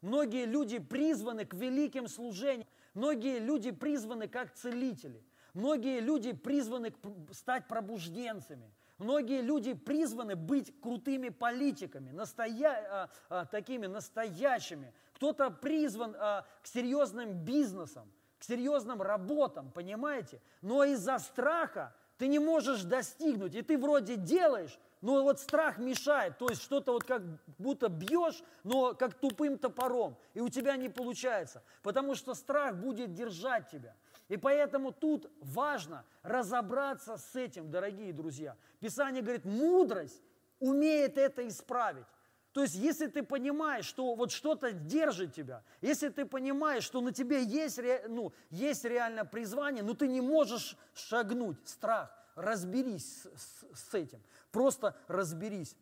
Многие 0.00 0.44
люди 0.44 0.80
призваны 0.80 1.44
к 1.44 1.54
великим 1.54 2.08
служениям. 2.08 2.66
Многие 2.94 3.38
люди 3.38 3.70
призваны 3.70 4.26
как 4.26 4.52
целители. 4.54 5.24
Многие 5.54 6.00
люди 6.00 6.32
призваны 6.32 6.92
стать 7.30 7.68
пробужденцами. 7.68 8.74
Многие 8.98 9.40
люди 9.40 9.74
призваны 9.74 10.34
быть 10.34 10.80
крутыми 10.80 11.28
политиками, 11.28 12.10
настоя... 12.10 12.74
а, 12.90 13.10
а, 13.28 13.44
такими 13.44 13.86
настоящими. 13.86 14.92
Кто-то 15.14 15.50
призван 15.50 16.16
а, 16.18 16.44
к 16.60 16.66
серьезным 16.66 17.34
бизнесам, 17.44 18.10
к 18.40 18.44
серьезным 18.44 19.02
работам, 19.02 19.70
понимаете? 19.70 20.40
Но 20.62 20.82
из-за 20.84 21.18
страха 21.18 21.94
ты 22.16 22.26
не 22.26 22.38
можешь 22.38 22.82
достигнуть, 22.82 23.54
и 23.54 23.62
ты 23.62 23.78
вроде 23.78 24.16
делаешь, 24.16 24.78
но 25.02 25.22
вот 25.22 25.40
страх 25.40 25.78
мешает, 25.78 26.38
то 26.38 26.48
есть 26.48 26.62
что-то 26.62 26.92
вот 26.92 27.04
как 27.04 27.22
будто 27.58 27.88
бьешь, 27.88 28.42
но 28.64 28.94
как 28.94 29.14
тупым 29.14 29.58
топором, 29.58 30.16
и 30.34 30.40
у 30.40 30.48
тебя 30.48 30.76
не 30.76 30.88
получается, 30.88 31.62
потому 31.82 32.14
что 32.14 32.34
страх 32.34 32.76
будет 32.76 33.12
держать 33.12 33.70
тебя. 33.70 33.94
И 34.28 34.36
поэтому 34.36 34.92
тут 34.92 35.30
важно 35.40 36.04
разобраться 36.22 37.16
с 37.16 37.36
этим, 37.36 37.70
дорогие 37.70 38.12
друзья. 38.12 38.56
Писание 38.78 39.22
говорит, 39.22 39.44
мудрость 39.44 40.22
умеет 40.60 41.18
это 41.18 41.46
исправить. 41.46 42.06
То 42.52 42.62
есть, 42.62 42.74
если 42.74 43.06
ты 43.06 43.22
понимаешь, 43.22 43.84
что 43.84 44.14
вот 44.16 44.32
что-то 44.32 44.72
держит 44.72 45.34
тебя, 45.34 45.62
если 45.80 46.08
ты 46.08 46.24
понимаешь, 46.24 46.82
что 46.82 47.00
на 47.00 47.12
тебе 47.12 47.44
есть, 47.44 47.78
ну, 48.08 48.32
есть 48.50 48.84
реальное 48.84 49.24
призвание, 49.24 49.84
но 49.84 49.94
ты 49.94 50.08
не 50.08 50.20
можешь 50.20 50.76
шагнуть, 50.92 51.56
страх, 51.68 52.12
разберись 52.34 53.26
с, 53.36 53.64
с, 53.72 53.94
этим, 53.94 54.20
просто 54.50 54.96
разберись. 55.06 55.76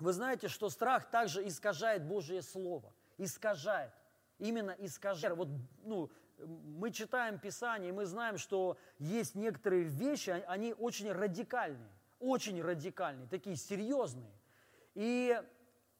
Вы 0.00 0.12
знаете, 0.12 0.48
что 0.48 0.70
страх 0.70 1.08
также 1.08 1.46
искажает 1.46 2.04
Божье 2.04 2.42
Слово, 2.42 2.92
искажает, 3.16 3.92
именно 4.38 4.74
искажает. 4.80 5.36
Вот, 5.36 5.48
ну, 5.84 6.10
мы 6.38 6.90
читаем 6.90 7.38
Писание, 7.38 7.90
и 7.90 7.92
мы 7.92 8.06
знаем, 8.06 8.38
что 8.38 8.76
есть 8.98 9.36
некоторые 9.36 9.84
вещи, 9.84 10.30
они 10.48 10.74
очень 10.74 11.12
радикальные, 11.12 11.92
очень 12.18 12.60
радикальные, 12.60 13.28
такие 13.28 13.54
серьезные. 13.54 14.32
И 14.94 15.40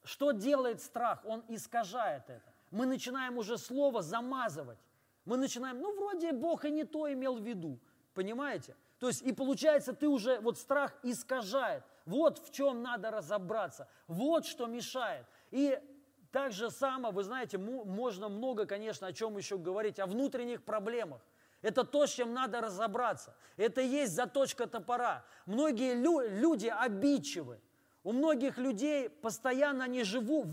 что 0.05 0.33
делает 0.33 0.81
страх? 0.81 1.21
Он 1.25 1.45
искажает 1.49 2.29
это. 2.29 2.53
Мы 2.71 2.87
начинаем 2.87 3.39
уже 3.39 3.59
слово 3.59 4.03
замазывать. 4.03 4.79
Мы 5.25 5.37
начинаем, 5.37 5.81
ну, 5.81 5.95
вроде 5.95 6.33
Бог 6.33 6.65
и 6.65 6.71
не 6.71 6.85
то 6.85 7.13
имел 7.13 7.37
в 7.37 7.43
виду. 7.43 7.79
Понимаете? 8.15 8.75
То 8.99 9.09
есть, 9.09 9.23
и 9.23 9.33
получается, 9.33 9.93
ты 9.93 10.09
уже, 10.09 10.41
вот 10.41 10.59
страх 10.59 10.95
искажает. 11.03 11.85
Вот 12.07 12.39
в 12.39 12.53
чем 12.53 12.83
надо 12.83 13.11
разобраться. 13.11 13.89
Вот 14.07 14.47
что 14.47 14.67
мешает. 14.67 15.27
И 15.51 15.79
так 16.33 16.53
же 16.53 16.71
само, 16.71 17.11
вы 17.11 17.23
знаете, 17.23 17.59
можно 17.59 18.29
много, 18.29 18.67
конечно, 18.67 19.07
о 19.07 19.13
чем 19.13 19.37
еще 19.37 19.59
говорить, 19.59 20.01
о 20.01 20.07
внутренних 20.07 20.65
проблемах. 20.65 21.21
Это 21.61 21.85
то, 21.85 22.07
с 22.07 22.11
чем 22.11 22.33
надо 22.33 22.61
разобраться. 22.61 23.37
Это 23.57 23.81
и 23.81 23.87
есть 23.87 24.15
заточка 24.15 24.67
топора. 24.67 25.25
Многие 25.47 25.95
лю- 25.95 26.29
люди 26.29 26.67
обидчивы. 26.67 27.61
У 28.05 28.13
многих 28.13 28.59
людей 28.59 29.09
постоянно 29.09 29.85
они 29.85 30.03
живут 30.03 30.47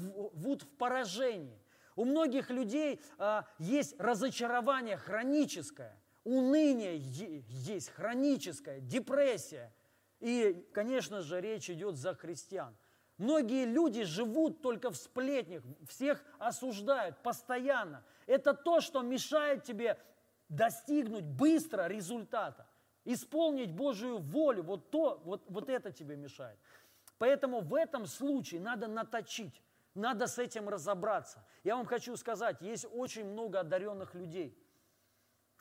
в 0.63 0.67
поражении. 0.77 1.59
У 1.95 2.05
многих 2.05 2.49
людей 2.49 3.01
а, 3.17 3.45
есть 3.57 3.99
разочарование 3.99 4.95
хроническое, 4.95 6.01
уныние 6.23 6.97
есть 6.97 7.89
хроническое, 7.89 8.79
депрессия. 8.79 9.73
И, 10.19 10.65
конечно 10.73 11.21
же, 11.21 11.41
речь 11.41 11.69
идет 11.69 11.95
за 11.95 12.13
христиан. 12.13 12.77
Многие 13.17 13.65
люди 13.65 14.03
живут 14.03 14.61
только 14.61 14.91
в 14.91 14.95
сплетнях, 14.95 15.61
всех 15.89 16.23
осуждают 16.37 17.21
постоянно. 17.21 18.05
Это 18.27 18.53
то, 18.53 18.79
что 18.79 19.01
мешает 19.01 19.63
тебе 19.65 19.97
достигнуть 20.47 21.25
быстро 21.25 21.87
результата, 21.87 22.65
исполнить 23.03 23.71
Божию 23.71 24.19
волю. 24.19 24.63
Вот, 24.63 24.89
то, 24.89 25.21
вот, 25.25 25.43
вот 25.49 25.69
это 25.69 25.91
тебе 25.91 26.15
мешает. 26.15 26.57
Поэтому 27.19 27.59
в 27.59 27.75
этом 27.75 28.07
случае 28.07 28.61
надо 28.61 28.87
наточить, 28.87 29.61
надо 29.93 30.25
с 30.25 30.39
этим 30.39 30.69
разобраться. 30.69 31.45
Я 31.63 31.75
вам 31.75 31.85
хочу 31.85 32.15
сказать, 32.15 32.61
есть 32.61 32.87
очень 32.91 33.25
много 33.25 33.59
одаренных 33.59 34.15
людей, 34.15 34.57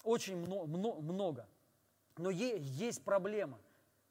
очень 0.04 0.36
много, 0.36 1.46
но 2.16 2.30
есть 2.30 3.04
проблемы, 3.04 3.58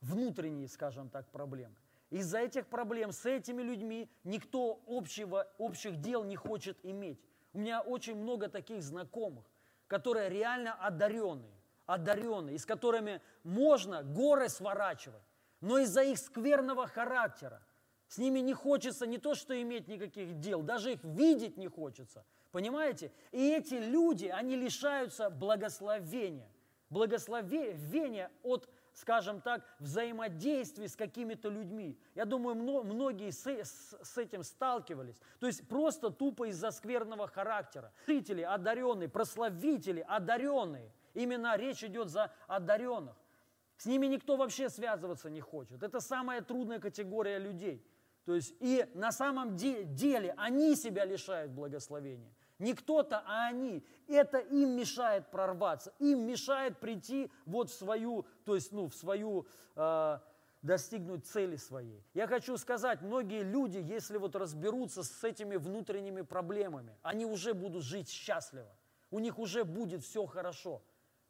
внутренние, 0.02 0.68
скажем 0.68 1.10
так, 1.10 1.32
проблемы. 1.32 1.76
Из-за 2.10 2.40
этих 2.40 2.68
проблем 2.68 3.12
с 3.12 3.26
этими 3.26 3.62
людьми 3.62 4.10
никто 4.24 4.82
общего, 4.86 5.48
общих 5.58 6.00
дел 6.02 6.24
не 6.24 6.36
хочет 6.36 6.78
иметь. 6.84 7.20
У 7.54 7.60
меня 7.60 7.82
очень 7.82 8.16
много 8.16 8.50
таких 8.50 8.84
знакомых, 8.84 9.46
которые 9.88 10.30
реально 10.30 10.74
одаренные, 10.74 11.58
одаренные, 11.86 12.56
и 12.56 12.60
с 12.60 12.66
которыми 12.66 13.22
можно 13.44 14.04
горы 14.04 14.50
сворачивать 14.50 15.27
но 15.62 15.80
из-за 15.80 16.04
их 16.04 16.18
скверного 16.18 16.88
характера. 16.88 17.62
С 18.08 18.18
ними 18.18 18.40
не 18.40 18.54
хочется 18.54 19.06
не 19.06 19.18
то, 19.18 19.36
что 19.36 19.60
иметь 19.62 19.88
никаких 19.88 20.40
дел, 20.40 20.62
даже 20.62 20.94
их 20.94 21.04
видеть 21.04 21.58
не 21.58 21.68
хочется. 21.68 22.26
Понимаете? 22.52 23.12
И 23.32 23.52
эти 23.52 23.76
люди, 23.76 24.28
они 24.28 24.56
лишаются 24.56 25.30
благословения. 25.30 26.50
Благословения 26.90 28.32
от, 28.44 28.70
скажем 28.94 29.42
так, 29.42 29.66
взаимодействия 29.80 30.88
с 30.88 30.96
какими-то 30.96 31.50
людьми. 31.50 32.00
Я 32.16 32.24
думаю, 32.24 32.56
многие 32.56 33.32
с, 33.32 34.18
этим 34.18 34.44
сталкивались. 34.44 35.20
То 35.40 35.48
есть 35.48 35.68
просто 35.68 36.10
тупо 36.10 36.48
из-за 36.48 36.72
скверного 36.72 37.28
характера. 37.28 37.92
Жители 38.08 38.42
одаренные, 38.42 39.10
прославители 39.10 40.06
одаренные. 40.08 40.94
Именно 41.14 41.58
речь 41.58 41.84
идет 41.84 42.08
за 42.08 42.32
одаренных. 42.48 43.18
С 43.78 43.86
ними 43.86 44.08
никто 44.08 44.36
вообще 44.36 44.70
связываться 44.70 45.30
не 45.30 45.40
хочет. 45.40 45.84
Это 45.84 46.00
самая 46.00 46.42
трудная 46.42 46.80
категория 46.80 47.38
людей. 47.38 47.86
То 48.26 48.36
есть 48.36 48.56
и 48.60 48.86
на 48.94 49.12
самом 49.12 49.56
деле 49.56 50.34
они 50.38 50.76
себя 50.76 51.06
лишают 51.06 51.52
благословения. 51.52 52.34
Не 52.60 52.74
кто-то, 52.74 53.24
а 53.26 53.48
они. 53.48 53.86
Это 54.08 54.40
им 54.40 54.72
мешает 54.72 55.30
прорваться, 55.30 55.94
им 56.00 56.26
мешает 56.26 56.80
прийти 56.80 57.32
вот 57.46 57.70
в 57.70 57.74
свою, 57.74 58.26
то 58.46 58.56
есть 58.56 58.72
ну, 58.72 58.88
в 58.88 58.96
свою, 58.96 59.48
э, 59.76 60.20
достигнуть 60.64 61.28
цели 61.28 61.56
своей. 61.56 62.04
Я 62.16 62.28
хочу 62.28 62.58
сказать, 62.58 63.02
многие 63.02 63.44
люди, 63.44 63.78
если 63.78 64.18
вот 64.18 64.36
разберутся 64.36 65.04
с 65.04 65.24
этими 65.24 65.56
внутренними 65.56 66.22
проблемами, 66.22 66.98
они 67.04 67.26
уже 67.26 67.54
будут 67.54 67.84
жить 67.84 68.10
счастливо. 68.10 68.76
У 69.12 69.20
них 69.20 69.38
уже 69.40 69.64
будет 69.64 70.04
все 70.04 70.26
хорошо 70.26 70.82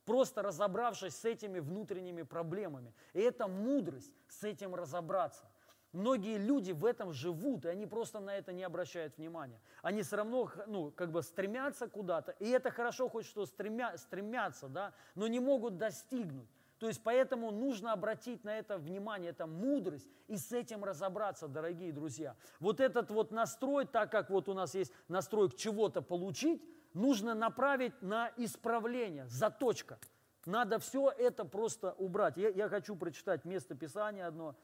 просто 0.07 0.41
разобравшись 0.41 1.15
с 1.17 1.25
этими 1.25 1.59
внутренними 1.59 2.23
проблемами. 2.23 2.93
И 3.13 3.19
это 3.19 3.47
мудрость 3.47 4.13
с 4.29 4.43
этим 4.45 4.73
разобраться. 4.73 5.45
Многие 5.91 6.37
люди 6.37 6.71
в 6.71 6.85
этом 6.85 7.11
живут, 7.11 7.65
и 7.65 7.67
они 7.67 7.85
просто 7.85 8.19
на 8.19 8.35
это 8.37 8.53
не 8.53 8.63
обращают 8.63 9.17
внимания. 9.17 9.59
Они 9.81 10.01
все 10.03 10.15
равно, 10.15 10.49
ну, 10.67 10.91
как 10.91 11.11
бы 11.11 11.21
стремятся 11.21 11.87
куда-то, 11.89 12.31
и 12.39 12.47
это 12.47 12.71
хорошо 12.71 13.09
хоть 13.09 13.25
что 13.25 13.45
стремя, 13.45 13.97
стремятся, 13.97 14.69
да, 14.69 14.93
но 15.15 15.27
не 15.27 15.39
могут 15.39 15.77
достигнуть. 15.77 16.49
То 16.79 16.87
есть 16.87 17.01
поэтому 17.03 17.51
нужно 17.51 17.91
обратить 17.91 18.43
на 18.43 18.57
это 18.57 18.77
внимание, 18.77 19.31
это 19.31 19.45
мудрость, 19.47 20.07
и 20.27 20.37
с 20.37 20.51
этим 20.51 20.83
разобраться, 20.83 21.47
дорогие 21.47 21.91
друзья. 21.91 22.35
Вот 22.59 22.79
этот 22.79 23.09
вот 23.11 23.31
настрой, 23.31 23.85
так 23.85 24.11
как 24.11 24.29
вот 24.29 24.47
у 24.47 24.53
нас 24.53 24.75
есть 24.75 24.93
настрой 25.07 25.49
к 25.49 25.55
чего-то 25.55 26.01
получить, 26.01 26.61
нужно 26.97 27.35
направить 27.35 28.01
на 28.01 28.31
исправление, 28.35 29.27
заточка. 29.27 29.99
Надо 30.45 30.79
все 30.79 31.09
это 31.09 31.45
просто 31.45 31.93
убрать. 31.93 32.37
Я, 32.37 32.49
я 32.49 32.69
хочу 32.69 32.95
прочитать 32.95 33.45
место 33.45 33.75
Писания 33.75 34.27
одно. 34.27 34.55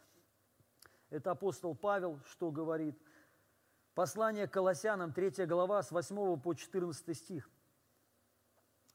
Это 1.10 1.32
апостол 1.32 1.76
Павел, 1.76 2.20
что 2.26 2.52
говорит. 2.52 2.98
Послание 3.94 4.48
к 4.48 4.54
Колоссянам, 4.54 5.14
3 5.14 5.46
глава, 5.46 5.84
с 5.84 5.92
8 5.92 6.40
по 6.40 6.54
14 6.54 7.16
стих. 7.16 7.50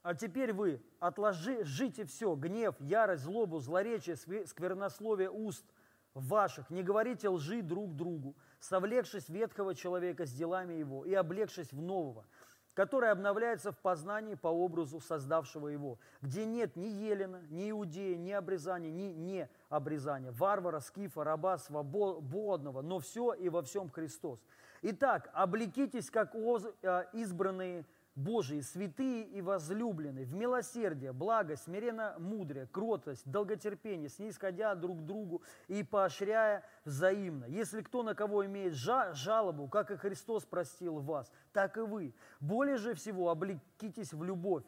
А 0.01 0.13
теперь 0.15 0.51
вы 0.51 0.81
отложите 0.99 2.05
все, 2.05 2.35
гнев, 2.35 2.75
ярость, 2.79 3.23
злобу, 3.23 3.59
злоречие, 3.59 4.15
сквернословие 4.15 5.29
уст 5.29 5.65
ваших. 6.13 6.69
Не 6.69 6.83
говорите 6.83 7.29
лжи 7.29 7.61
друг 7.61 7.95
другу, 7.95 8.35
совлекшись 8.59 9.29
ветхого 9.29 9.75
человека 9.75 10.25
с 10.25 10.31
делами 10.31 10.73
его 10.73 11.05
и 11.05 11.13
облегшись 11.13 11.71
в 11.71 11.81
нового– 11.81 12.25
которое 12.79 13.11
обновляется 13.11 13.73
в 13.73 13.77
познании 13.77 14.35
по 14.35 14.47
образу 14.47 15.01
создавшего 15.01 15.67
его, 15.67 15.99
где 16.21 16.45
нет 16.45 16.77
ни 16.77 16.85
Елена, 16.85 17.41
ни 17.49 17.71
Иудея, 17.71 18.15
ни 18.15 18.31
обрезания, 18.31 18.89
ни 18.89 19.11
не 19.11 19.49
обрезания, 19.67 20.31
варвара, 20.31 20.79
скифа, 20.79 21.25
раба, 21.25 21.57
свободного, 21.57 22.81
но 22.81 22.99
все 22.99 23.33
и 23.33 23.49
во 23.49 23.63
всем 23.63 23.89
Христос. 23.89 24.39
Итак, 24.81 25.29
облекитесь, 25.33 26.09
как 26.09 26.33
э, 26.33 27.03
избранные 27.11 27.85
Божии, 28.19 28.59
святые 28.59 29.23
и 29.23 29.41
возлюбленные, 29.41 30.25
в 30.25 30.33
милосердие, 30.33 31.13
благо, 31.13 31.55
смиренно 31.55 32.15
мудрее, 32.19 32.67
кротость, 32.67 33.23
долготерпение, 33.25 34.09
снисходя 34.09 34.75
друг 34.75 34.99
к 34.99 35.05
другу 35.05 35.41
и 35.67 35.83
поощряя 35.83 36.65
взаимно. 36.83 37.45
Если 37.45 37.81
кто 37.81 38.03
на 38.03 38.15
кого 38.15 38.45
имеет 38.45 38.73
жалобу, 38.73 39.69
как 39.69 39.91
и 39.91 39.95
Христос 39.95 40.43
простил 40.43 40.99
вас, 40.99 41.31
так 41.53 41.77
и 41.77 41.81
вы. 41.81 42.13
Более 42.41 42.77
же 42.77 42.93
всего 42.93 43.29
облекитесь 43.29 44.11
в 44.11 44.21
любовь, 44.23 44.65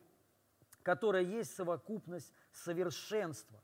которая 0.81 1.23
есть 1.23 1.53
совокупность 1.53 2.33
совершенства. 2.53 3.61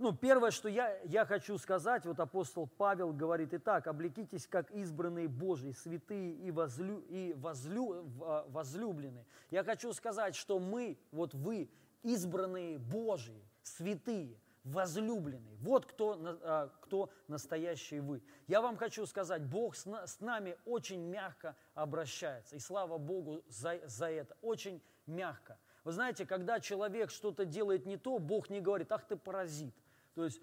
Ну, 0.00 0.14
первое, 0.14 0.50
что 0.50 0.70
я, 0.70 0.98
я 1.04 1.26
хочу 1.26 1.58
сказать, 1.58 2.06
вот 2.06 2.18
апостол 2.20 2.66
Павел 2.66 3.12
говорит, 3.12 3.52
итак, 3.52 3.86
облекитесь 3.86 4.46
как 4.46 4.70
избранные 4.70 5.28
Божьи, 5.28 5.72
святые 5.72 6.32
и, 6.32 6.50
возлю, 6.50 7.00
и 7.00 7.34
возлю, 7.34 8.06
а, 8.22 8.46
возлюбленные. 8.48 9.26
Я 9.50 9.62
хочу 9.62 9.92
сказать, 9.92 10.34
что 10.34 10.58
мы, 10.58 10.98
вот 11.12 11.34
вы, 11.34 11.68
избранные 12.02 12.78
Божьи, 12.78 13.44
святые, 13.62 14.40
возлюбленные. 14.64 15.58
Вот 15.58 15.84
кто, 15.84 16.18
а, 16.44 16.70
кто 16.80 17.10
настоящий 17.28 18.00
вы. 18.00 18.22
Я 18.46 18.62
вам 18.62 18.78
хочу 18.78 19.04
сказать, 19.04 19.44
Бог 19.44 19.76
с 19.76 20.20
нами 20.20 20.56
очень 20.64 21.04
мягко 21.04 21.56
обращается. 21.74 22.56
И 22.56 22.58
слава 22.58 22.96
Богу 22.96 23.42
за, 23.48 23.78
за 23.84 24.10
это. 24.10 24.34
Очень 24.40 24.82
мягко. 25.04 25.58
Вы 25.84 25.92
знаете, 25.92 26.24
когда 26.24 26.58
человек 26.58 27.10
что-то 27.10 27.44
делает 27.44 27.84
не 27.84 27.98
то, 27.98 28.18
Бог 28.18 28.48
не 28.48 28.62
говорит, 28.62 28.90
ах 28.92 29.04
ты 29.04 29.16
паразит– 29.16 29.74
то 30.14 30.24
есть 30.24 30.40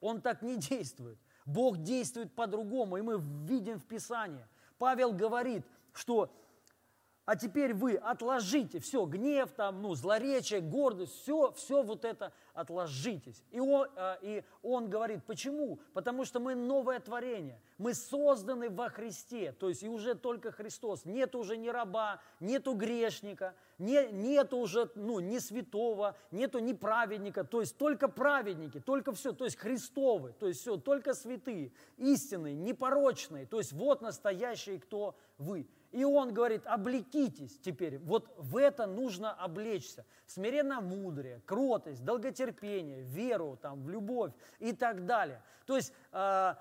он 0.00 0.20
так 0.20 0.42
не 0.42 0.56
действует. 0.56 1.18
Бог 1.46 1.78
действует 1.78 2.34
по-другому, 2.34 2.96
и 2.96 3.02
мы 3.02 3.20
видим 3.46 3.78
в 3.78 3.84
Писании. 3.84 4.46
Павел 4.78 5.12
говорит, 5.12 5.64
что 5.92 6.32
а 7.26 7.36
теперь 7.36 7.72
вы 7.72 7.94
отложите 7.94 8.80
все, 8.80 9.04
гнев, 9.06 9.50
там, 9.52 9.80
ну, 9.80 9.94
злоречие, 9.94 10.60
гордость, 10.60 11.22
все, 11.22 11.52
все 11.52 11.82
вот 11.82 12.04
это 12.04 12.32
отложитесь. 12.52 13.42
И 13.50 13.60
он, 13.60 13.88
а, 13.96 14.18
и 14.20 14.44
он 14.62 14.90
говорит, 14.90 15.24
почему? 15.24 15.80
Потому 15.94 16.24
что 16.24 16.38
мы 16.38 16.54
новое 16.54 17.00
творение, 17.00 17.60
мы 17.78 17.94
созданы 17.94 18.68
во 18.68 18.90
Христе, 18.90 19.52
то 19.52 19.68
есть 19.68 19.82
и 19.82 19.88
уже 19.88 20.14
только 20.14 20.52
Христос. 20.52 21.06
Нет 21.06 21.34
уже 21.34 21.56
ни 21.56 21.68
раба, 21.68 22.20
нету 22.40 22.74
грешника, 22.74 23.54
не, 23.78 24.06
нету 24.12 24.58
уже 24.58 24.90
ну, 24.94 25.18
ни 25.20 25.38
святого, 25.38 26.16
нету 26.30 26.58
ни 26.58 26.74
праведника, 26.74 27.44
то 27.44 27.60
есть 27.60 27.78
только 27.78 28.08
праведники, 28.08 28.80
только 28.80 29.12
все, 29.12 29.32
то 29.32 29.44
есть 29.44 29.56
Христовы, 29.56 30.34
то 30.38 30.46
есть 30.46 30.60
все, 30.60 30.76
только 30.76 31.14
святые, 31.14 31.72
истинные, 31.96 32.54
непорочные, 32.54 33.46
то 33.46 33.58
есть 33.58 33.72
вот 33.72 34.02
настоящие, 34.02 34.78
кто 34.78 35.16
вы. 35.38 35.66
И 35.94 36.02
он 36.02 36.34
говорит, 36.34 36.66
облекитесь 36.66 37.56
теперь. 37.60 37.98
Вот 37.98 38.28
в 38.36 38.56
это 38.56 38.84
нужно 38.84 39.32
облечься. 39.32 40.04
Смиренно 40.26 40.80
мудрее, 40.80 41.40
кротость, 41.46 42.04
долготерпение, 42.04 43.02
веру, 43.02 43.56
там, 43.62 43.80
в 43.84 43.88
любовь 43.88 44.32
и 44.58 44.72
так 44.72 45.06
далее. 45.06 45.40
То 45.66 45.76
есть, 45.76 45.92
э, 46.10 46.54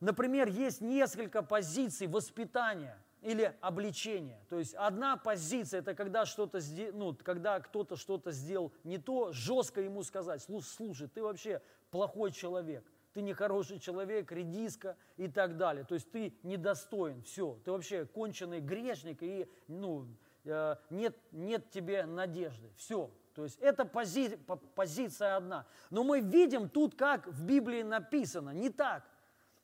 например, 0.00 0.48
есть 0.48 0.80
несколько 0.80 1.42
позиций 1.42 2.06
воспитания 2.06 2.96
или 3.20 3.54
обличения. 3.60 4.40
То 4.48 4.58
есть 4.58 4.72
одна 4.72 5.18
позиция– 5.18 5.80
это 5.80 5.94
когда, 5.94 6.24
что-то, 6.24 6.58
ну, 6.94 7.14
когда 7.22 7.60
кто-то 7.60 7.94
что-то 7.94 8.30
сделал 8.30 8.72
не 8.84 8.96
то, 8.96 9.32
жестко 9.32 9.82
ему 9.82 10.02
сказать, 10.02 10.42
слушай, 10.62 11.08
ты 11.08 11.22
вообще 11.22 11.60
плохой 11.90 12.32
человек– 12.32 12.90
ты 13.18 13.22
нехороший 13.22 13.80
человек, 13.80 14.30
редиска 14.30 14.96
и 15.16 15.26
так 15.26 15.56
далее. 15.56 15.82
То 15.82 15.94
есть 15.94 16.08
ты 16.12 16.32
недостоин, 16.44 17.24
все, 17.24 17.58
ты 17.64 17.72
вообще 17.72 18.06
конченый 18.06 18.60
грешник, 18.60 19.24
и 19.24 19.48
ну, 19.66 20.06
э, 20.44 20.76
нет, 20.88 21.16
нет 21.32 21.68
тебе 21.68 22.06
надежды, 22.06 22.70
все. 22.76 23.10
То 23.34 23.42
есть 23.42 23.58
это 23.58 23.84
пози, 23.84 24.38
позиция 24.76 25.34
одна. 25.34 25.66
Но 25.90 26.04
мы 26.04 26.20
видим 26.20 26.68
тут, 26.68 26.94
как 26.94 27.26
в 27.26 27.44
Библии 27.44 27.82
написано, 27.82 28.50
не 28.50 28.70
так. 28.70 29.02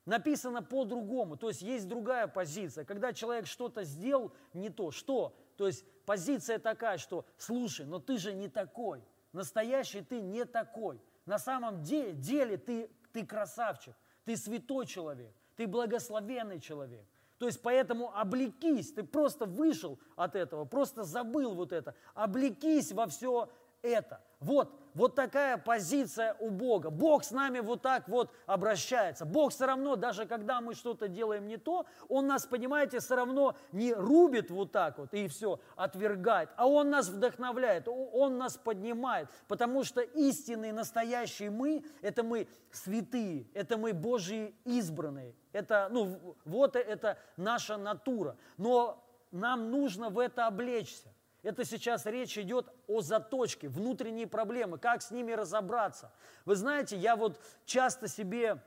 Написано 0.04 0.60
по-другому, 0.60 1.36
то 1.36 1.46
есть 1.46 1.62
есть 1.62 1.88
другая 1.88 2.26
позиция. 2.26 2.84
Когда 2.84 3.12
человек 3.12 3.46
что-то 3.46 3.84
сделал 3.84 4.32
не 4.52 4.68
то, 4.68 4.90
что? 4.90 5.36
То 5.56 5.68
есть 5.68 5.84
позиция 6.06 6.58
такая, 6.58 6.98
что 6.98 7.24
слушай, 7.38 7.86
но 7.86 8.00
ты 8.00 8.18
же 8.18 8.32
не 8.32 8.48
такой, 8.48 9.00
настоящий 9.32 10.00
ты 10.00 10.20
не 10.20 10.44
такой. 10.44 11.00
На 11.24 11.38
самом 11.38 11.82
деле, 11.82 12.12
деле 12.14 12.56
ты 12.56 12.90
ты 13.14 13.24
красавчик, 13.24 13.94
ты 14.24 14.36
святой 14.36 14.86
человек, 14.86 15.32
ты 15.56 15.66
благословенный 15.66 16.60
человек. 16.60 17.06
То 17.38 17.46
есть 17.46 17.62
поэтому 17.62 18.14
облекись, 18.14 18.92
ты 18.92 19.04
просто 19.04 19.46
вышел 19.46 19.98
от 20.16 20.34
этого, 20.34 20.64
просто 20.64 21.04
забыл 21.04 21.54
вот 21.54 21.72
это. 21.72 21.94
Облекись 22.14 22.92
во 22.92 23.06
все 23.06 23.48
это. 23.82 24.20
Вот, 24.40 24.72
вот 24.94 25.14
такая 25.14 25.58
позиция 25.58 26.36
у 26.38 26.50
Бога. 26.50 26.90
Бог 26.90 27.24
с 27.24 27.30
нами 27.30 27.60
вот 27.60 27.82
так 27.82 28.08
вот 28.08 28.30
обращается. 28.46 29.24
Бог 29.24 29.52
все 29.52 29.66
равно, 29.66 29.96
даже 29.96 30.26
когда 30.26 30.60
мы 30.60 30.74
что-то 30.74 31.08
делаем 31.08 31.46
не 31.46 31.56
то, 31.56 31.86
Он 32.08 32.26
нас, 32.26 32.46
понимаете, 32.46 33.00
все 33.00 33.16
равно 33.16 33.56
не 33.72 33.92
рубит 33.92 34.50
вот 34.50 34.72
так 34.72 34.98
вот 34.98 35.12
и 35.12 35.28
все, 35.28 35.60
отвергает, 35.76 36.50
а 36.56 36.66
Он 36.66 36.90
нас 36.90 37.08
вдохновляет, 37.08 37.88
Он 37.88 38.38
нас 38.38 38.56
поднимает, 38.56 39.28
потому 39.48 39.84
что 39.84 40.00
истинные, 40.00 40.72
настоящие 40.72 41.50
мы, 41.50 41.84
это 42.00 42.22
мы 42.22 42.48
святые, 42.70 43.46
это 43.54 43.76
мы 43.76 43.92
Божьи 43.92 44.54
избранные, 44.64 45.34
это, 45.52 45.88
ну, 45.90 46.36
вот 46.44 46.76
это 46.76 47.18
наша 47.36 47.76
натура. 47.76 48.36
Но 48.56 49.04
нам 49.30 49.70
нужно 49.70 50.10
в 50.10 50.18
это 50.18 50.46
облечься. 50.46 51.13
Это 51.44 51.64
сейчас 51.64 52.06
речь 52.06 52.36
идет 52.38 52.66
о 52.88 53.02
заточке, 53.02 53.68
внутренние 53.68 54.26
проблемы, 54.26 54.78
как 54.78 55.02
с 55.02 55.10
ними 55.10 55.32
разобраться. 55.32 56.10
Вы 56.46 56.56
знаете, 56.56 56.96
я 56.96 57.16
вот 57.16 57.38
часто 57.66 58.08
себе 58.08 58.62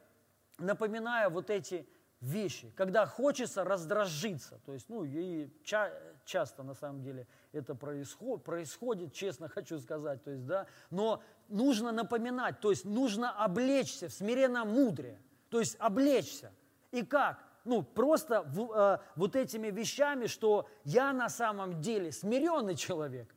напоминаю 0.60 1.32
вот 1.32 1.50
эти 1.50 1.88
вещи, 2.22 2.72
когда 2.78 3.06
хочется 3.06 3.64
раздражиться. 3.64 4.60
То 4.66 4.74
есть, 4.74 4.90
ну, 4.90 5.04
и 5.04 5.50
ча- 5.64 5.92
часто 6.26 6.64
на 6.64 6.76
самом 6.76 7.02
деле 7.02 7.28
это 7.52 7.74
происход- 7.74 8.44
происходит, 8.44 9.12
честно 9.14 9.50
хочу 9.56 9.80
сказать. 9.80 10.24
То 10.24 10.32
есть, 10.32 10.46
да, 10.46 10.68
но 10.92 11.22
нужно 11.48 11.92
напоминать, 11.92 12.60
то 12.60 12.70
есть 12.70 12.86
нужно 12.86 13.32
облечься 13.32 14.08
в 14.08 14.14
смиренно 14.14 14.66
мудрее. 14.66 15.20
То 15.50 15.60
есть 15.60 15.78
облечься. 15.80 16.52
И 16.92 17.04
как? 17.04 17.44
Ну, 17.68 17.84
просто 17.84 18.42
в, 18.44 18.72
э, 18.72 19.00
вот 19.16 19.36
этими 19.36 19.68
вещами, 19.68 20.26
что 20.26 20.68
я 20.84 21.14
на 21.14 21.30
самом 21.30 21.82
деле 21.82 22.12
смиренный 22.12 22.76
человек. 22.76 23.34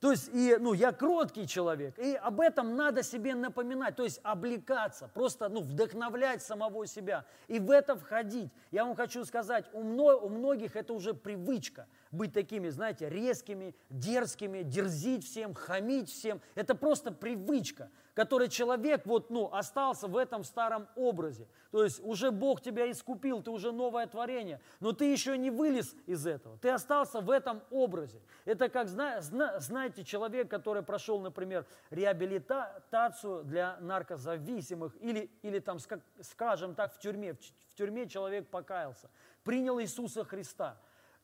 То 0.00 0.12
есть, 0.12 0.30
и, 0.32 0.56
ну, 0.58 0.72
я 0.72 0.92
кроткий 0.92 1.46
человек, 1.46 1.98
и 1.98 2.14
об 2.14 2.40
этом 2.40 2.74
надо 2.74 3.02
себе 3.02 3.34
напоминать, 3.34 3.96
то 3.96 4.02
есть 4.02 4.18
облекаться, 4.22 5.08
просто 5.12 5.50
ну, 5.50 5.60
вдохновлять 5.60 6.42
самого 6.42 6.86
себя 6.86 7.26
и 7.48 7.58
в 7.58 7.70
это 7.70 7.96
входить. 7.96 8.50
Я 8.70 8.86
вам 8.86 8.96
хочу 8.96 9.26
сказать, 9.26 9.66
у, 9.74 9.82
мно, 9.82 10.18
у 10.18 10.30
многих 10.30 10.74
это 10.74 10.94
уже 10.94 11.12
привычка 11.12 11.86
быть 12.10 12.32
такими, 12.32 12.68
знаете, 12.68 13.08
резкими, 13.08 13.74
дерзкими, 13.88 14.62
дерзить 14.62 15.24
всем, 15.24 15.54
хамить 15.54 16.10
всем. 16.10 16.40
Это 16.54 16.74
просто 16.74 17.12
привычка 17.12 17.90
который 18.14 18.48
человек 18.48 19.06
вот, 19.06 19.30
ну, 19.30 19.52
остался 19.52 20.06
в 20.06 20.16
этом 20.16 20.44
старом 20.44 20.88
образе. 20.94 21.48
То 21.70 21.84
есть 21.84 22.00
уже 22.04 22.30
Бог 22.30 22.60
тебя 22.60 22.90
искупил, 22.90 23.42
ты 23.42 23.50
уже 23.50 23.72
новое 23.72 24.06
творение, 24.06 24.60
но 24.80 24.92
ты 24.92 25.06
еще 25.06 25.38
не 25.38 25.50
вылез 25.50 25.94
из 26.06 26.26
этого, 26.26 26.58
ты 26.58 26.68
остался 26.68 27.20
в 27.20 27.30
этом 27.30 27.62
образе. 27.70 28.20
Это 28.44 28.68
как, 28.68 28.88
знаете, 28.88 30.04
человек, 30.04 30.50
который 30.50 30.82
прошел, 30.82 31.20
например, 31.20 31.66
реабилитацию 31.90 33.44
для 33.44 33.78
наркозависимых 33.80 34.96
или, 35.00 35.30
или 35.42 35.58
там, 35.58 35.78
скажем 36.20 36.74
так, 36.74 36.92
в 36.92 36.98
тюрьме. 36.98 37.34
В 37.70 37.74
тюрьме 37.74 38.06
человек 38.06 38.48
покаялся, 38.48 39.08
принял 39.44 39.80
Иисуса 39.80 40.24
Христа. 40.24 40.76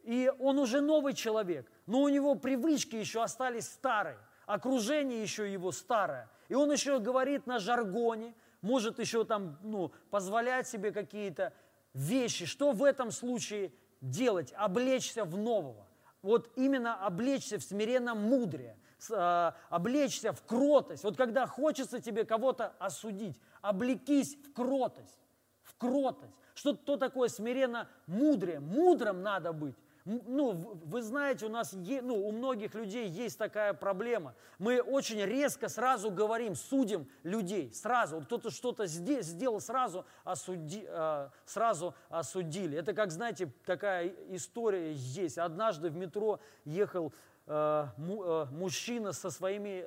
И 0.07 0.33
он 0.39 0.61
уже 0.61 0.81
новый 0.81 1.15
человек, 1.15 1.69
но 1.87 2.03
у 2.03 2.09
него 2.09 2.37
привычки 2.37 2.95
еще 2.95 3.25
остались 3.25 3.67
старые, 3.67 4.19
окружение 4.47 5.21
еще 5.21 5.53
его 5.53 5.73
старое. 5.73 6.31
И 6.49 6.55
он 6.55 6.71
еще 6.71 7.01
говорит 7.01 7.49
на 7.49 7.59
жаргоне, 7.59 8.33
может 8.61 9.01
еще 9.01 9.25
там, 9.25 9.59
ну, 9.65 9.91
позволять 10.11 10.69
себе 10.69 10.93
какие-то 10.93 11.53
вещи. 11.93 12.47
Что 12.47 12.71
в 12.71 12.85
этом 12.85 13.11
случае 13.11 13.73
делать? 14.01 14.53
Облечься 14.57 15.25
в 15.25 15.37
нового. 15.37 15.89
Вот 16.23 16.53
именно 16.55 16.95
облечься 17.05 17.59
в 17.59 17.65
смиренном 17.65 18.23
мудрее, 18.29 18.79
а, 19.11 19.57
облечься 19.71 20.33
в 20.33 20.41
кротость. 20.45 21.03
Вот 21.03 21.17
когда 21.17 21.49
хочется 21.49 22.01
тебе 22.01 22.25
кого-то 22.25 22.75
осудить, 22.79 23.41
облекись 23.61 24.37
в 24.37 24.53
кротость, 24.53 25.19
в 25.65 25.75
кротость. 25.77 26.37
Что 26.55 26.75
то 26.75 26.97
такое 26.97 27.29
смиренно 27.29 27.89
мудрее? 28.07 28.61
Мудрым 28.61 29.23
надо 29.23 29.53
быть 29.53 29.75
ну, 30.07 30.79
вы 30.85 31.03
знаете, 31.03 31.47
у 31.47 31.49
нас, 31.49 31.73
ну, 31.73 32.29
у 32.29 32.31
многих 32.31 32.75
людей 32.75 33.09
есть 33.09 33.37
такая 33.37 33.75
проблема. 33.75 34.35
Мы 34.59 34.81
очень 34.81 35.21
резко 35.21 35.69
сразу 35.69 36.13
говорим, 36.13 36.55
судим 36.55 37.09
людей, 37.25 37.73
сразу. 37.75 38.21
Кто-то 38.21 38.51
что-то 38.51 38.87
сделал, 38.87 39.61
сразу, 39.61 40.07
осуди, 40.23 40.87
а, 40.89 41.31
сразу 41.45 41.95
осудили. 42.09 42.79
Это 42.79 42.95
как, 42.95 43.11
знаете, 43.11 43.53
такая 43.65 44.07
история 44.29 44.93
есть. 44.93 45.39
Однажды 45.39 45.91
в 45.91 45.97
метро 45.97 46.39
ехал 46.65 47.13
а, 47.47 47.93
а, 47.99 48.47
мужчина 48.53 49.13
со 49.13 49.31
своими... 49.31 49.85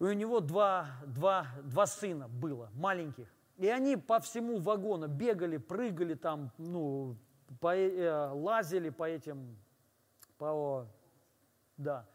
У 0.00 0.06
него 0.06 0.38
два, 0.38 0.86
два, 1.06 1.46
два 1.64 1.86
сына 1.86 2.28
было, 2.28 2.70
маленьких. 2.74 3.28
И 3.56 3.68
они 3.68 3.96
по 3.96 4.20
всему 4.20 4.58
вагону 4.58 5.08
бегали, 5.08 5.56
прыгали 5.56 6.14
там, 6.14 6.52
ну, 6.56 7.16
по, 7.60 7.74
э, 7.74 8.30
лазили 8.30 8.90
по 8.90 9.08
этим, 9.08 9.56
по, 10.36 10.86
да, 11.76 12.06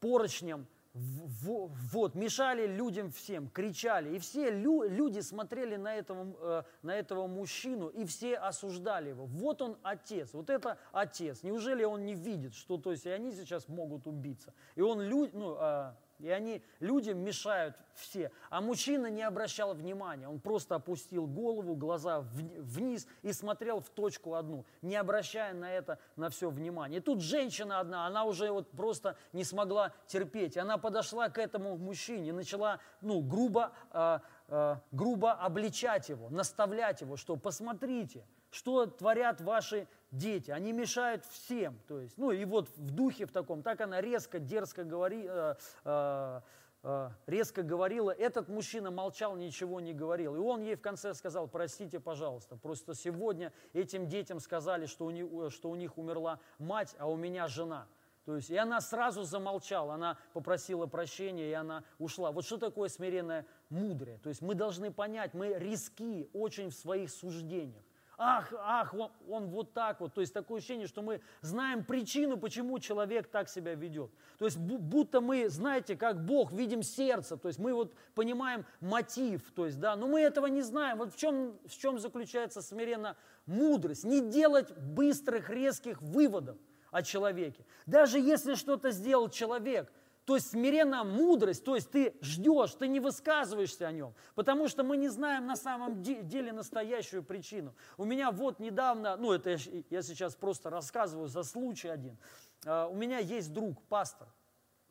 поручням, 0.00 0.66
вот, 0.94 2.14
мешали 2.14 2.66
людям 2.66 3.10
всем, 3.10 3.48
кричали. 3.48 4.16
И 4.16 4.18
все 4.18 4.50
лю, 4.50 4.82
люди 4.82 5.20
смотрели 5.20 5.76
на 5.76 5.94
этого, 5.94 6.36
э, 6.40 6.62
на 6.82 6.96
этого 6.96 7.26
мужчину, 7.26 7.88
и 7.88 8.04
все 8.04 8.36
осуждали 8.36 9.10
его. 9.10 9.26
Вот 9.26 9.62
он 9.62 9.78
отец, 9.82 10.32
вот 10.32 10.50
это 10.50 10.78
отец. 10.92 11.42
Неужели 11.42 11.84
он 11.84 12.04
не 12.04 12.14
видит, 12.14 12.54
что 12.54 12.78
то 12.78 12.90
есть 12.90 13.06
и 13.06 13.10
они 13.10 13.32
сейчас 13.32 13.68
могут 13.68 14.06
убиться? 14.06 14.52
И 14.74 14.80
он, 14.80 15.08
ну, 15.08 15.56
э, 15.60 15.92
и 16.18 16.28
они 16.30 16.62
людям 16.80 17.18
мешают 17.18 17.76
все. 17.94 18.30
А 18.50 18.60
мужчина 18.60 19.08
не 19.08 19.22
обращал 19.22 19.74
внимания. 19.74 20.28
Он 20.28 20.40
просто 20.40 20.76
опустил 20.76 21.26
голову, 21.26 21.74
глаза 21.74 22.20
вниз 22.20 23.06
и 23.22 23.32
смотрел 23.32 23.80
в 23.80 23.88
точку 23.90 24.34
одну, 24.34 24.64
не 24.82 24.96
обращая 24.96 25.54
на 25.54 25.72
это, 25.72 25.98
на 26.16 26.30
все 26.30 26.50
внимание. 26.50 27.00
И 27.00 27.02
тут 27.02 27.20
женщина 27.20 27.80
одна, 27.80 28.06
она 28.06 28.24
уже 28.24 28.50
вот 28.50 28.70
просто 28.70 29.16
не 29.32 29.44
смогла 29.44 29.92
терпеть. 30.06 30.56
Она 30.56 30.78
подошла 30.78 31.28
к 31.28 31.38
этому 31.38 31.76
мужчине, 31.76 32.32
начала 32.32 32.80
ну, 33.00 33.20
грубо, 33.20 33.72
э, 33.92 34.18
э, 34.48 34.76
грубо 34.92 35.32
обличать 35.32 36.08
его, 36.08 36.28
наставлять 36.30 37.00
его, 37.00 37.16
что 37.16 37.36
посмотрите, 37.36 38.24
что 38.50 38.86
творят 38.86 39.40
ваши 39.40 39.86
дети, 40.10 40.50
они 40.50 40.72
мешают 40.72 41.24
всем. 41.26 41.78
То 41.86 42.00
есть, 42.00 42.16
ну 42.16 42.30
и 42.30 42.44
вот 42.44 42.68
в 42.76 42.90
духе 42.90 43.26
в 43.26 43.32
таком, 43.32 43.62
так 43.62 43.80
она 43.80 44.00
резко, 44.00 44.38
дерзко 44.38 44.84
говори, 44.84 45.26
э, 45.28 45.54
э, 45.84 46.40
э, 46.82 47.10
резко 47.26 47.62
говорила, 47.62 48.10
этот 48.10 48.48
мужчина 48.48 48.90
молчал, 48.90 49.36
ничего 49.36 49.80
не 49.80 49.92
говорил. 49.92 50.34
И 50.36 50.38
он 50.38 50.62
ей 50.62 50.76
в 50.76 50.80
конце 50.80 51.14
сказал, 51.14 51.48
простите, 51.48 52.00
пожалуйста, 52.00 52.56
просто 52.56 52.94
сегодня 52.94 53.52
этим 53.72 54.08
детям 54.08 54.40
сказали, 54.40 54.86
что 54.86 55.06
у, 55.06 55.10
них, 55.10 55.52
что 55.52 55.70
у 55.70 55.74
них 55.74 55.98
умерла 55.98 56.40
мать, 56.58 56.94
а 56.98 57.08
у 57.08 57.16
меня 57.16 57.48
жена. 57.48 57.86
То 58.24 58.36
есть, 58.36 58.50
и 58.50 58.56
она 58.56 58.82
сразу 58.82 59.22
замолчала, 59.22 59.94
она 59.94 60.18
попросила 60.34 60.84
прощения, 60.84 61.48
и 61.48 61.52
она 61.54 61.82
ушла. 61.98 62.30
Вот 62.30 62.44
что 62.44 62.58
такое 62.58 62.90
смиренное 62.90 63.46
мудрое? 63.70 64.18
То 64.18 64.28
есть 64.28 64.42
мы 64.42 64.54
должны 64.54 64.92
понять, 64.92 65.32
мы 65.32 65.54
риски 65.58 66.28
очень 66.34 66.68
в 66.68 66.74
своих 66.74 67.10
суждениях 67.10 67.87
ах, 68.18 68.52
ах, 68.58 68.94
он, 68.94 69.10
он 69.28 69.46
вот 69.46 69.72
так 69.72 70.00
вот. 70.00 70.12
То 70.12 70.20
есть 70.20 70.34
такое 70.34 70.58
ощущение, 70.58 70.88
что 70.88 71.02
мы 71.02 71.20
знаем 71.40 71.84
причину, 71.84 72.36
почему 72.36 72.78
человек 72.80 73.28
так 73.28 73.48
себя 73.48 73.74
ведет. 73.74 74.10
То 74.38 74.44
есть 74.44 74.58
будто 74.58 75.20
мы, 75.20 75.48
знаете, 75.48 75.96
как 75.96 76.24
Бог, 76.24 76.52
видим 76.52 76.82
сердце, 76.82 77.36
то 77.36 77.48
есть 77.48 77.60
мы 77.60 77.72
вот 77.72 77.94
понимаем 78.14 78.66
мотив, 78.80 79.42
то 79.54 79.66
есть, 79.66 79.78
да, 79.78 79.94
но 79.96 80.08
мы 80.08 80.20
этого 80.20 80.46
не 80.46 80.62
знаем. 80.62 80.98
Вот 80.98 81.14
в 81.14 81.16
чем, 81.16 81.56
в 81.64 81.78
чем 81.78 81.98
заключается 81.98 82.60
смиренно 82.60 83.16
мудрость? 83.46 84.04
Не 84.04 84.20
делать 84.20 84.76
быстрых, 84.76 85.48
резких 85.48 86.02
выводов 86.02 86.58
о 86.90 87.02
человеке. 87.02 87.64
Даже 87.86 88.18
если 88.18 88.54
что-то 88.54 88.90
сделал 88.90 89.28
человек, 89.28 89.92
то 90.28 90.34
есть 90.34 90.50
смиренная 90.50 91.04
мудрость, 91.04 91.64
то 91.64 91.74
есть 91.74 91.90
ты 91.90 92.14
ждешь, 92.20 92.74
ты 92.74 92.86
не 92.86 93.00
высказываешься 93.00 93.88
о 93.88 93.92
нем, 93.92 94.12
потому 94.34 94.68
что 94.68 94.84
мы 94.84 94.98
не 94.98 95.08
знаем 95.08 95.46
на 95.46 95.56
самом 95.56 96.02
деле 96.02 96.52
настоящую 96.52 97.22
причину. 97.22 97.74
У 97.96 98.04
меня 98.04 98.30
вот 98.30 98.60
недавно, 98.60 99.16
ну 99.16 99.32
это 99.32 99.56
я 99.88 100.02
сейчас 100.02 100.34
просто 100.34 100.68
рассказываю 100.68 101.28
за 101.28 101.44
случай 101.44 101.88
один. 101.88 102.18
А, 102.66 102.88
у 102.88 102.94
меня 102.94 103.20
есть 103.20 103.54
друг, 103.54 103.80
пастор, 103.84 104.28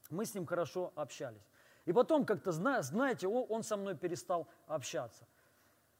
мы 0.09 0.25
с 0.25 0.33
ним 0.33 0.47
хорошо 0.47 0.91
общались. 0.95 1.47
И 1.85 1.93
потом 1.93 2.25
как-то, 2.25 2.51
знаете, 2.51 3.27
он 3.27 3.61
со 3.61 3.77
мной 3.77 3.95
перестал 3.95 4.47
общаться. 4.65 5.27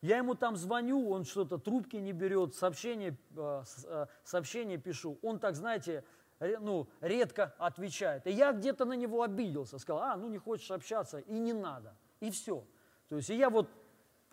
Я 0.01 0.17
ему 0.17 0.33
там 0.33 0.55
звоню, 0.55 1.11
он 1.11 1.25
что-то 1.25 1.59
трубки 1.59 1.97
не 1.97 2.11
берет, 2.11 2.55
сообщение, 2.55 3.15
а, 3.35 3.63
а, 3.85 4.07
сообщение 4.23 4.79
пишу. 4.79 5.19
Он 5.21 5.37
так, 5.37 5.55
знаете, 5.55 6.03
ну, 6.39 6.87
редко 7.01 7.53
отвечает. 7.57 8.27
И 8.27 8.31
я 8.31 8.51
где-то 8.51 8.85
на 8.85 8.93
него 8.93 9.23
обиделся, 9.23 9.79
сказал, 9.79 10.01
а, 10.01 10.15
ну 10.15 10.29
не 10.29 10.37
хочешь 10.37 10.69
общаться, 10.71 11.19
и 11.19 11.33
не 11.33 11.53
надо. 11.53 11.95
И 12.19 12.29
все. 12.31 12.63
То 13.09 13.15
есть 13.15 13.29
и 13.29 13.35
я 13.35 13.49
вот 13.49 13.69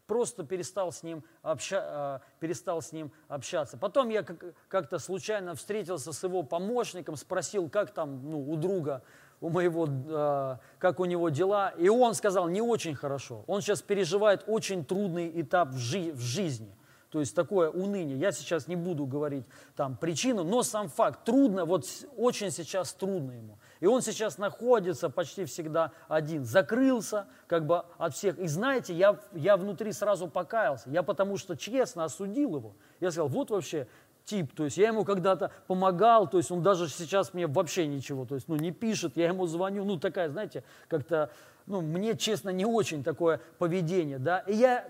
просто 0.06 0.44
перестал 0.44 0.92
с 0.92 1.02
ним, 1.02 1.24
обща, 1.42 2.20
э, 2.22 2.40
перестал 2.40 2.82
с 2.82 2.92
ним 2.92 3.10
общаться. 3.28 3.78
Потом 3.78 4.10
я 4.10 4.22
как-то 4.22 4.98
случайно 4.98 5.54
встретился 5.54 6.12
с 6.12 6.22
его 6.22 6.42
помощником, 6.42 7.16
спросил, 7.16 7.70
как 7.70 7.92
там 7.92 8.30
ну, 8.30 8.50
у 8.50 8.56
друга, 8.56 9.02
у 9.40 9.48
моего, 9.48 9.86
э, 9.86 10.56
как 10.78 11.00
у 11.00 11.06
него 11.06 11.30
дела. 11.30 11.70
И 11.70 11.88
он 11.88 12.14
сказал, 12.14 12.48
не 12.48 12.60
очень 12.60 12.94
хорошо. 12.94 13.44
Он 13.46 13.62
сейчас 13.62 13.80
переживает 13.80 14.44
очень 14.46 14.84
трудный 14.84 15.40
этап 15.40 15.68
в, 15.68 15.78
жи- 15.78 16.12
в 16.12 16.20
жизни– 16.20 16.76
то 17.14 17.20
есть 17.20 17.32
такое 17.32 17.70
уныние. 17.70 18.18
Я 18.18 18.32
сейчас 18.32 18.66
не 18.66 18.74
буду 18.74 19.06
говорить 19.06 19.44
там 19.76 19.96
причину, 19.96 20.42
но 20.42 20.64
сам 20.64 20.88
факт, 20.88 21.24
трудно, 21.24 21.64
вот 21.64 21.86
очень 22.16 22.50
сейчас 22.50 22.92
трудно 22.92 23.30
ему. 23.30 23.56
И 23.78 23.86
он 23.86 24.02
сейчас 24.02 24.36
находится 24.36 25.08
почти 25.10 25.44
всегда 25.44 25.92
один, 26.08 26.44
закрылся 26.44 27.28
как 27.46 27.66
бы 27.66 27.84
от 27.98 28.16
всех. 28.16 28.36
И 28.40 28.48
знаете, 28.48 28.94
я, 28.94 29.16
я 29.32 29.56
внутри 29.56 29.92
сразу 29.92 30.26
покаялся, 30.26 30.90
я 30.90 31.04
потому 31.04 31.36
что 31.36 31.56
честно 31.56 32.02
осудил 32.02 32.56
его. 32.56 32.74
Я 32.98 33.12
сказал, 33.12 33.28
вот 33.28 33.50
вообще 33.50 33.86
тип, 34.24 34.52
то 34.52 34.64
есть 34.64 34.76
я 34.76 34.88
ему 34.88 35.04
когда-то 35.04 35.52
помогал, 35.68 36.28
то 36.28 36.38
есть 36.38 36.50
он 36.50 36.64
даже 36.64 36.88
сейчас 36.88 37.32
мне 37.32 37.46
вообще 37.46 37.86
ничего, 37.86 38.24
то 38.24 38.34
есть 38.34 38.48
ну 38.48 38.56
не 38.56 38.72
пишет, 38.72 39.16
я 39.16 39.28
ему 39.28 39.46
звоню, 39.46 39.84
ну 39.84 40.00
такая, 40.00 40.30
знаете, 40.30 40.64
как-то, 40.88 41.30
ну 41.66 41.80
мне 41.80 42.16
честно 42.16 42.50
не 42.50 42.66
очень 42.66 43.04
такое 43.04 43.40
поведение, 43.58 44.18
да. 44.18 44.40
И 44.40 44.56
я 44.56 44.84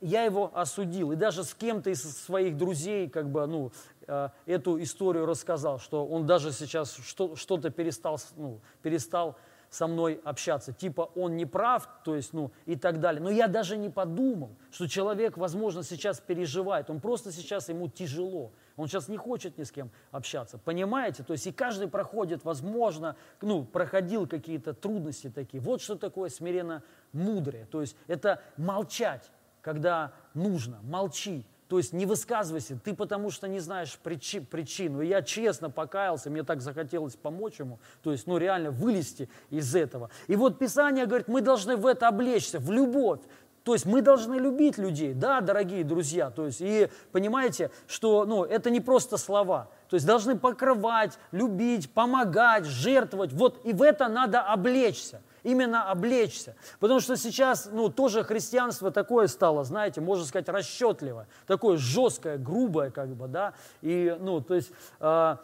я 0.00 0.24
его 0.24 0.50
осудил. 0.54 1.12
И 1.12 1.16
даже 1.16 1.44
с 1.44 1.54
кем-то 1.54 1.90
из 1.90 2.02
своих 2.02 2.56
друзей 2.56 3.08
как 3.08 3.30
бы, 3.30 3.46
ну, 3.46 3.72
э, 4.06 4.28
эту 4.46 4.80
историю 4.82 5.26
рассказал, 5.26 5.78
что 5.78 6.06
он 6.06 6.26
даже 6.26 6.52
сейчас 6.52 6.94
что, 6.94 7.36
что-то 7.36 7.70
перестал, 7.70 8.18
ну, 8.36 8.60
перестал 8.82 9.36
со 9.70 9.86
мной 9.86 10.20
общаться. 10.24 10.72
Типа 10.72 11.10
он 11.14 11.36
не 11.36 11.46
прав, 11.46 11.88
то 12.04 12.14
есть, 12.14 12.32
ну, 12.32 12.50
и 12.66 12.76
так 12.76 13.00
далее. 13.00 13.22
Но 13.22 13.30
я 13.30 13.48
даже 13.48 13.76
не 13.76 13.90
подумал, 13.90 14.56
что 14.70 14.88
человек, 14.88 15.36
возможно, 15.36 15.82
сейчас 15.82 16.20
переживает. 16.20 16.90
Он 16.90 17.00
просто 17.00 17.32
сейчас, 17.32 17.68
ему 17.68 17.88
тяжело. 17.88 18.52
Он 18.76 18.88
сейчас 18.88 19.08
не 19.08 19.16
хочет 19.16 19.58
ни 19.58 19.64
с 19.64 19.72
кем 19.72 19.90
общаться. 20.10 20.58
Понимаете? 20.58 21.22
То 21.22 21.32
есть 21.32 21.46
и 21.46 21.52
каждый 21.52 21.88
проходит, 21.88 22.44
возможно, 22.44 23.16
ну, 23.42 23.64
проходил 23.64 24.26
какие-то 24.26 24.72
трудности 24.72 25.30
такие. 25.30 25.60
Вот 25.60 25.82
что 25.82 25.96
такое 25.96 26.30
смиренно 26.30 26.82
мудрое. 27.12 27.66
То 27.66 27.80
есть 27.80 27.96
это 28.06 28.40
молчать 28.56 29.30
когда 29.62 30.12
нужно, 30.34 30.78
молчи. 30.82 31.44
То 31.68 31.76
есть 31.76 31.92
не 31.92 32.06
высказывайся, 32.06 32.78
ты 32.82 32.94
потому 32.94 33.30
что 33.30 33.46
не 33.46 33.60
знаешь 33.60 33.98
причи, 34.02 34.40
причину. 34.40 35.02
И 35.02 35.06
я 35.06 35.20
честно 35.20 35.68
покаялся, 35.68 36.30
мне 36.30 36.42
так 36.42 36.62
захотелось 36.62 37.14
помочь 37.14 37.58
ему, 37.58 37.78
то 38.02 38.10
есть, 38.10 38.26
ну, 38.26 38.38
реально 38.38 38.70
вылезти 38.70 39.28
из 39.50 39.74
этого. 39.76 40.08
И 40.28 40.36
вот 40.36 40.58
Писание 40.58 41.04
говорит, 41.04 41.28
мы 41.28 41.42
должны 41.42 41.76
в 41.76 41.86
это 41.86 42.08
облечься, 42.08 42.58
в 42.58 42.72
любовь. 42.72 43.20
То 43.64 43.74
есть 43.74 43.84
мы 43.84 44.00
должны 44.00 44.36
любить 44.36 44.78
людей, 44.78 45.12
да, 45.12 45.42
дорогие 45.42 45.84
друзья. 45.84 46.30
То 46.30 46.46
есть, 46.46 46.62
и 46.62 46.88
понимаете, 47.12 47.70
что 47.86 48.24
ну, 48.24 48.44
это 48.44 48.70
не 48.70 48.80
просто 48.80 49.18
слова. 49.18 49.68
То 49.90 49.96
есть 49.96 50.06
должны 50.06 50.38
покрывать, 50.38 51.18
любить, 51.32 51.90
помогать, 51.92 52.64
жертвовать. 52.64 53.34
Вот 53.34 53.60
и 53.66 53.74
в 53.74 53.82
это 53.82 54.08
надо 54.08 54.40
облечься 54.40 55.20
именно 55.50 55.90
облечься. 55.90 56.56
Потому 56.80 57.00
что 57.00 57.16
сейчас, 57.16 57.68
ну, 57.72 57.88
тоже 57.88 58.24
христианство 58.24 58.90
такое 58.90 59.26
стало, 59.26 59.64
знаете, 59.64 60.00
можно 60.00 60.24
сказать, 60.24 60.48
расчетливое, 60.48 61.26
такое 61.46 61.76
жесткое, 61.76 62.38
грубое, 62.38 62.90
как 62.90 63.08
бы, 63.10 63.28
да, 63.28 63.54
и, 63.82 64.16
ну, 64.20 64.40
то 64.40 64.54
есть... 64.54 64.72
Э, 65.00 65.36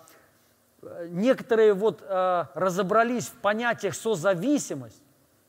некоторые 1.08 1.72
вот 1.72 2.02
э, 2.02 2.44
разобрались 2.54 3.28
в 3.28 3.36
понятиях 3.36 3.94
созависимость, 3.94 5.02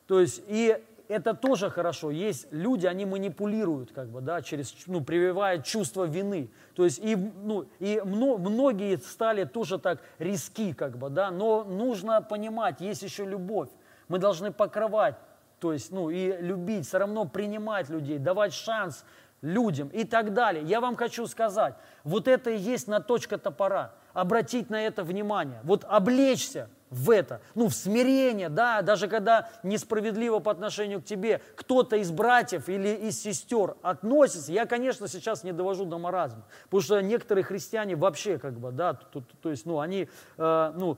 то 0.07 0.21
есть 0.21 0.41
и 0.47 0.81
это 1.07 1.33
тоже 1.33 1.69
хорошо. 1.69 2.11
Есть 2.11 2.47
люди, 2.51 2.85
они 2.85 3.05
манипулируют, 3.05 3.91
как 3.91 4.09
бы, 4.09 4.21
да, 4.21 4.41
через, 4.41 4.75
ну, 4.87 5.03
прививают 5.03 5.65
чувство 5.65 6.05
вины. 6.05 6.49
То 6.75 6.83
есть 6.83 6.99
и, 7.03 7.15
ну, 7.15 7.67
и 7.79 8.01
мно, 8.03 8.37
многие 8.37 8.97
стали 8.97 9.43
тоже 9.43 9.77
так 9.77 10.01
риски, 10.19 10.73
как 10.73 10.97
бы, 10.97 11.09
да, 11.09 11.31
но 11.31 11.63
нужно 11.63 12.21
понимать, 12.21 12.81
есть 12.81 13.03
еще 13.03 13.25
любовь. 13.25 13.69
Мы 14.07 14.19
должны 14.19 14.51
покрывать, 14.51 15.15
то 15.59 15.73
есть, 15.73 15.91
ну, 15.91 16.09
и 16.09 16.37
любить, 16.41 16.87
все 16.87 16.99
равно 16.99 17.25
принимать 17.25 17.89
людей, 17.89 18.19
давать 18.19 18.53
шанс 18.53 19.05
людям 19.41 19.89
и 19.89 20.03
так 20.03 20.33
далее. 20.33 20.63
Я 20.63 20.81
вам 20.81 20.95
хочу 20.95 21.27
сказать, 21.27 21.75
вот 22.03 22.27
это 22.27 22.49
и 22.49 22.57
есть 22.57 22.87
на 22.87 22.99
точка 22.99 23.37
топора. 23.37 23.93
Обратить 24.13 24.69
на 24.69 24.81
это 24.81 25.03
внимание. 25.03 25.59
Вот 25.63 25.83
облечься 25.83 26.69
в 26.89 27.09
это, 27.09 27.41
ну, 27.55 27.67
в 27.67 27.73
смирение, 27.73 28.47
да, 28.47 28.81
даже 28.81 29.07
когда 29.07 29.49
несправедливо 29.63 30.39
по 30.39 30.51
отношению 30.51 31.01
к 31.01 31.05
тебе 31.05 31.41
кто-то 31.55 31.97
из 31.97 32.11
братьев 32.11 32.69
или 32.69 32.89
из 32.89 33.21
сестер 33.21 33.75
относится, 33.81 34.51
я, 34.53 34.65
конечно, 34.65 35.07
сейчас 35.07 35.43
не 35.43 35.51
довожу 35.51 35.85
до 35.85 35.97
маразма, 35.97 36.45
потому 36.65 36.81
что 36.81 37.01
некоторые 37.01 37.43
христиане 37.43 37.95
вообще, 37.95 38.37
как 38.37 38.57
бы, 38.57 38.71
да, 38.71 38.93
то, 38.93 39.19
то, 39.19 39.37
то 39.41 39.49
есть, 39.49 39.65
ну, 39.65 39.79
они, 39.79 40.07
э, 40.37 40.73
ну, 40.75 40.97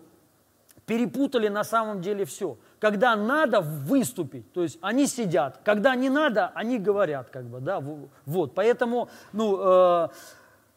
перепутали 0.87 1.49
на 1.49 1.63
самом 1.63 2.01
деле 2.01 2.25
все. 2.25 2.57
Когда 2.79 3.15
надо 3.15 3.61
выступить, 3.61 4.51
то 4.53 4.63
есть 4.63 4.79
они 4.81 5.05
сидят, 5.05 5.59
когда 5.63 5.93
не 5.95 6.09
надо, 6.09 6.47
они 6.55 6.79
говорят, 6.79 7.29
как 7.29 7.45
бы, 7.45 7.59
да, 7.59 7.83
вот. 8.25 8.55
Поэтому, 8.55 9.09
ну, 9.33 9.59
э, 9.59 10.07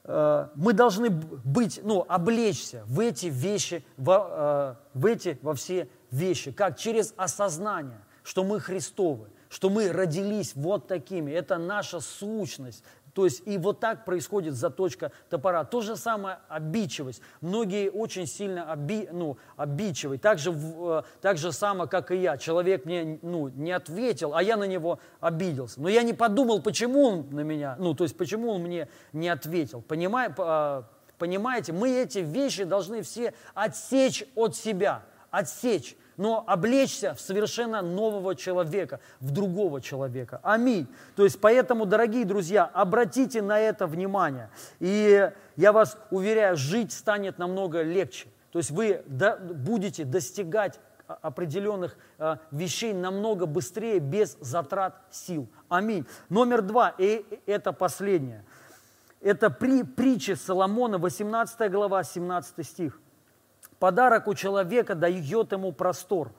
э, 0.05 0.49
мы 0.57 0.73
должны 0.73 1.11
быть, 1.11 1.81
ну, 1.85 2.05
облечься 2.09 2.83
в 2.87 2.99
эти 2.99 3.27
вещи, 3.27 3.85
в, 3.97 4.11
э, 4.11 4.99
в 4.99 5.07
эти, 5.07 5.39
во 5.43 5.55
все 5.55 5.89
вещи, 6.11 6.51
как 6.51 6.77
через 6.77 7.15
осознание, 7.17 8.01
что 8.25 8.43
мы 8.43 8.59
Христовы, 8.59 9.29
что 9.49 9.71
мы 9.71 9.93
родились 9.93 10.53
вот 10.57 10.89
такими. 10.89 11.31
Это 11.31 11.57
наша 11.57 12.01
сущность, 12.01 12.83
то 13.15 13.25
есть 13.25 13.43
и 13.47 13.59
вот 13.59 13.81
так 13.81 14.05
происходит 14.05 14.55
заточка 14.55 15.13
топора. 15.29 15.65
То 15.65 15.81
же 15.81 15.97
самое 15.97 16.39
обидчивость. 16.49 17.23
Многие 17.41 17.91
очень 17.91 18.27
сильно 18.27 18.73
оби, 18.73 19.09
ну, 19.13 19.39
обидчивы. 19.57 20.19
Так 20.19 20.39
же, 20.39 20.53
э, 20.53 21.03
так 21.21 21.39
же 21.39 21.53
самое, 21.53 21.89
как 21.89 22.11
и 22.11 22.17
я. 22.17 22.37
Человек 22.37 22.85
мне 22.85 23.19
ну, 23.23 23.49
не 23.49 23.73
ответил, 23.73 24.35
а 24.35 24.43
я 24.43 24.57
на 24.57 24.65
него 24.65 25.01
обиделся. 25.21 25.81
Но 25.81 25.89
я 25.89 26.03
не 26.03 26.13
подумал, 26.13 26.63
почему 26.63 27.05
он 27.05 27.31
на 27.31 27.41
меня, 27.41 27.77
ну 27.79 27.95
то 27.95 28.05
есть 28.05 28.17
почему 28.17 28.51
он 28.51 28.63
мне 28.63 28.89
не 29.13 29.29
ответил. 29.29 29.83
Понимаете, 29.83 30.35
а, 30.39 30.85
понимаете, 31.19 31.73
мы 31.73 31.91
эти 31.91 32.19
вещи 32.19 32.65
должны 32.65 33.03
все 33.03 33.35
отсечь 33.55 34.25
от 34.35 34.55
себя. 34.55 35.03
Отсечь 35.31 35.97
но 36.21 36.45
облечься 36.47 37.15
в 37.15 37.21
совершенно 37.21 37.81
нового 37.81 38.37
человека, 38.37 39.01
в 39.21 39.31
другого 39.31 39.81
человека. 39.81 40.39
Аминь. 40.43 40.87
То 41.17 41.25
есть 41.25 41.41
поэтому, 41.41 41.87
дорогие 41.87 42.27
друзья, 42.27 42.67
обратите 42.67 43.41
на 43.41 43.59
это 43.59 43.87
внимание. 43.87 44.51
И 44.81 45.31
я 45.57 45.73
вас 45.73 45.97
уверяю, 46.11 46.59
жить 46.59 46.93
станет 46.93 47.39
намного 47.39 47.81
легче. 47.81 48.29
То 48.53 48.59
есть 48.59 48.71
вы 48.71 49.03
будете 49.07 50.05
достигать 50.05 50.79
определенных 51.07 51.97
э, 52.19 52.37
вещей 52.51 52.93
намного 52.93 53.47
быстрее, 53.47 53.99
без 53.99 54.37
затрат 54.41 55.01
сил. 55.11 55.49
Аминь. 55.71 56.07
Номер 56.29 56.61
два, 56.61 56.95
и 56.99 57.25
это 57.47 57.73
последнее. 57.73 58.45
Это 59.23 59.49
при, 59.49 59.85
притча 59.85 60.37
Соломона, 60.37 60.99
18 60.99 61.71
глава, 61.73 62.05
17 62.05 62.67
стих. 62.67 63.01
Подарок 63.81 64.29
у 64.29 64.35
человека 64.35 64.95
дает 64.95 65.53
ему 65.53 65.73
простор, 65.73 66.31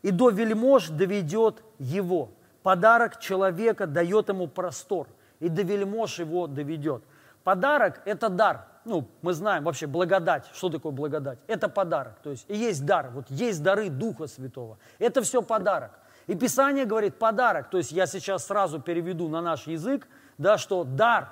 и 0.00 0.10
до 0.10 0.30
вельмож 0.30 0.88
доведет 0.88 1.62
его. 1.78 2.30
Подарок 2.62 3.20
человека 3.20 3.86
дает 3.86 4.30
ему 4.30 4.48
простор, 4.48 5.06
и 5.38 5.50
до 5.50 5.62
вельмож 5.62 6.18
его 6.18 6.46
доведет. 6.46 7.04
Подарок– 7.44 8.00
это 8.06 8.30
дар. 8.30 8.66
Ну, 8.86 9.06
мы 9.20 9.34
знаем 9.34 9.64
вообще 9.64 9.86
благодать. 9.86 10.46
Что 10.54 10.70
такое 10.70 10.90
благодать? 10.90 11.38
Это 11.48 11.68
подарок. 11.68 12.14
То 12.22 12.30
есть 12.30 12.46
и 12.48 12.56
есть 12.56 12.86
дар. 12.86 13.10
Вот 13.10 13.26
есть 13.28 13.62
дары 13.62 13.90
Духа 13.90 14.26
Святого. 14.26 14.78
Это 14.98 15.20
все 15.20 15.42
подарок. 15.42 15.90
И 16.26 16.34
Писание 16.34 16.86
говорит 16.86 17.18
подарок. 17.18 17.68
То 17.68 17.76
есть 17.76 17.92
я 17.92 18.06
сейчас 18.06 18.46
сразу 18.46 18.80
переведу 18.80 19.28
на 19.28 19.42
наш 19.42 19.66
язык, 19.66 20.08
да, 20.38 20.56
что 20.56 20.84
дар, 20.84 21.30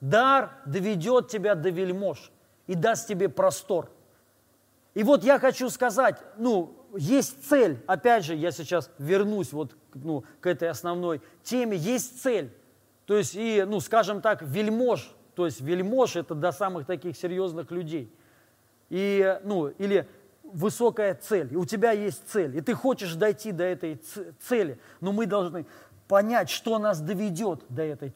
дар 0.00 0.50
доведет 0.64 1.28
тебя 1.28 1.54
до 1.54 1.70
вельмож 1.70 2.32
и 2.66 2.74
даст 2.74 3.06
тебе 3.06 3.28
простор. 3.28 3.90
И 4.96 5.02
вот 5.02 5.24
я 5.24 5.38
хочу 5.38 5.68
сказать, 5.68 6.16
ну, 6.38 6.74
есть 6.96 7.46
цель, 7.46 7.84
опять 7.86 8.24
же, 8.24 8.34
я 8.34 8.50
сейчас 8.50 8.90
вернусь 8.96 9.52
вот 9.52 9.76
ну, 9.92 10.24
к 10.40 10.46
этой 10.46 10.70
основной 10.70 11.20
теме, 11.42 11.76
есть 11.76 12.22
цель. 12.22 12.50
То 13.04 13.14
есть, 13.14 13.34
и, 13.34 13.62
ну, 13.68 13.80
скажем 13.80 14.22
так, 14.22 14.40
вельмож, 14.40 15.14
то 15.34 15.44
есть 15.44 15.60
вельмож 15.60 16.16
это 16.16 16.34
до 16.34 16.50
самых 16.50 16.86
таких 16.86 17.14
серьезных 17.14 17.70
людей. 17.70 18.10
И, 18.88 19.38
ну, 19.44 19.68
или 19.68 20.08
высокая 20.42 21.14
цель, 21.14 21.52
и 21.52 21.56
у 21.56 21.66
тебя 21.66 21.92
есть 21.92 22.26
цель, 22.30 22.56
и 22.56 22.62
ты 22.62 22.72
хочешь 22.72 23.16
дойти 23.16 23.52
до 23.52 23.64
этой 23.64 24.00
цели, 24.48 24.80
но 25.02 25.12
мы 25.12 25.26
должны 25.26 25.66
понять, 26.08 26.48
что 26.48 26.78
нас 26.78 27.02
доведет 27.02 27.66
до 27.68 27.82
этой 27.82 28.14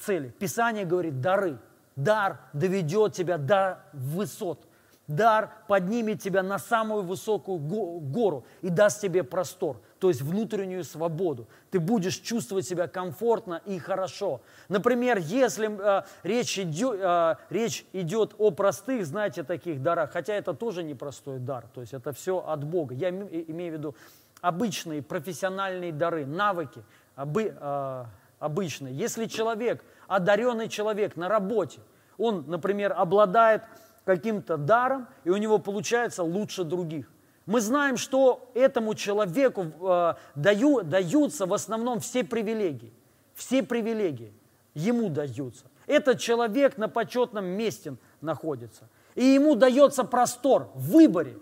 цели. 0.00 0.34
Писание 0.40 0.84
говорит 0.84 1.20
дары. 1.20 1.60
Дар 1.94 2.40
доведет 2.52 3.12
тебя 3.12 3.38
до 3.38 3.84
высот. 3.92 4.66
Дар 5.10 5.50
поднимет 5.66 6.22
тебя 6.22 6.44
на 6.44 6.60
самую 6.60 7.02
высокую 7.02 7.58
гору 7.58 8.44
и 8.62 8.68
даст 8.68 9.00
тебе 9.00 9.24
простор, 9.24 9.80
то 9.98 10.06
есть 10.06 10.22
внутреннюю 10.22 10.84
свободу. 10.84 11.48
Ты 11.72 11.80
будешь 11.80 12.18
чувствовать 12.18 12.64
себя 12.64 12.86
комфортно 12.86 13.60
и 13.66 13.80
хорошо. 13.80 14.40
Например, 14.68 15.18
если 15.18 15.68
э, 15.68 16.04
речь, 16.22 16.60
идет, 16.60 17.00
э, 17.00 17.34
речь 17.50 17.84
идет 17.92 18.36
о 18.38 18.52
простых, 18.52 19.04
знаете, 19.04 19.42
таких 19.42 19.82
дарах, 19.82 20.12
хотя 20.12 20.32
это 20.32 20.54
тоже 20.54 20.84
непростой 20.84 21.40
дар, 21.40 21.66
то 21.74 21.80
есть 21.80 21.92
это 21.92 22.12
все 22.12 22.38
от 22.38 22.62
Бога. 22.62 22.94
Я 22.94 23.08
имею 23.08 23.74
в 23.74 23.78
виду 23.78 23.96
обычные 24.40 25.02
профессиональные 25.02 25.90
дары, 25.90 26.24
навыки, 26.24 26.84
обы, 27.16 27.52
э, 27.60 28.04
обычные. 28.38 28.94
Если 28.94 29.26
человек, 29.26 29.84
одаренный 30.06 30.68
человек 30.68 31.16
на 31.16 31.28
работе, 31.28 31.80
он, 32.16 32.44
например, 32.46 32.94
обладает 32.96 33.62
каким-то 34.04 34.56
даром, 34.56 35.08
и 35.24 35.30
у 35.30 35.36
него 35.36 35.58
получается 35.58 36.22
лучше 36.22 36.64
других. 36.64 37.10
Мы 37.46 37.60
знаем, 37.60 37.96
что 37.96 38.50
этому 38.54 38.94
человеку 38.94 39.66
э, 39.80 40.14
даю, 40.34 40.82
даются 40.82 41.46
в 41.46 41.54
основном 41.54 42.00
все 42.00 42.22
привилегии. 42.24 42.92
Все 43.34 43.62
привилегии 43.62 44.32
ему 44.74 45.08
даются. 45.08 45.64
Этот 45.86 46.20
человек 46.20 46.78
на 46.78 46.88
почетном 46.88 47.44
месте 47.44 47.96
находится. 48.20 48.88
И 49.14 49.24
ему 49.24 49.54
дается 49.54 50.04
простор 50.04 50.70
в 50.74 50.92
выборе. 50.92 51.38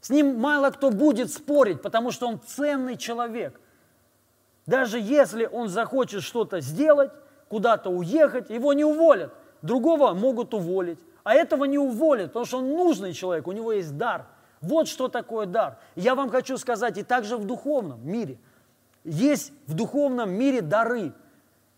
С 0.00 0.10
ним 0.10 0.38
мало 0.38 0.70
кто 0.70 0.90
будет 0.90 1.32
спорить, 1.32 1.82
потому 1.82 2.12
что 2.12 2.28
он 2.28 2.40
ценный 2.40 2.96
человек. 2.96 3.60
Даже 4.66 5.00
если 5.00 5.46
он 5.46 5.68
захочет 5.68 6.22
что-то 6.22 6.60
сделать, 6.60 7.10
куда-то 7.48 7.90
уехать, 7.90 8.50
его 8.50 8.72
не 8.72 8.84
уволят. 8.84 9.32
Другого 9.62 10.12
могут 10.12 10.54
уволить. 10.54 10.98
А 11.26 11.34
этого 11.34 11.64
не 11.64 11.76
уволят, 11.76 12.28
потому 12.28 12.44
что 12.44 12.58
он 12.58 12.68
нужный 12.68 13.12
человек, 13.12 13.48
у 13.48 13.52
него 13.52 13.72
есть 13.72 13.96
дар. 13.96 14.26
Вот 14.60 14.86
что 14.86 15.08
такое 15.08 15.46
дар. 15.46 15.76
Я 15.96 16.14
вам 16.14 16.30
хочу 16.30 16.56
сказать, 16.56 16.98
и 16.98 17.02
также 17.02 17.36
в 17.36 17.44
духовном 17.44 17.98
мире. 18.08 18.38
Есть 19.02 19.52
в 19.66 19.74
духовном 19.74 20.30
мире 20.30 20.60
дары. 20.60 21.12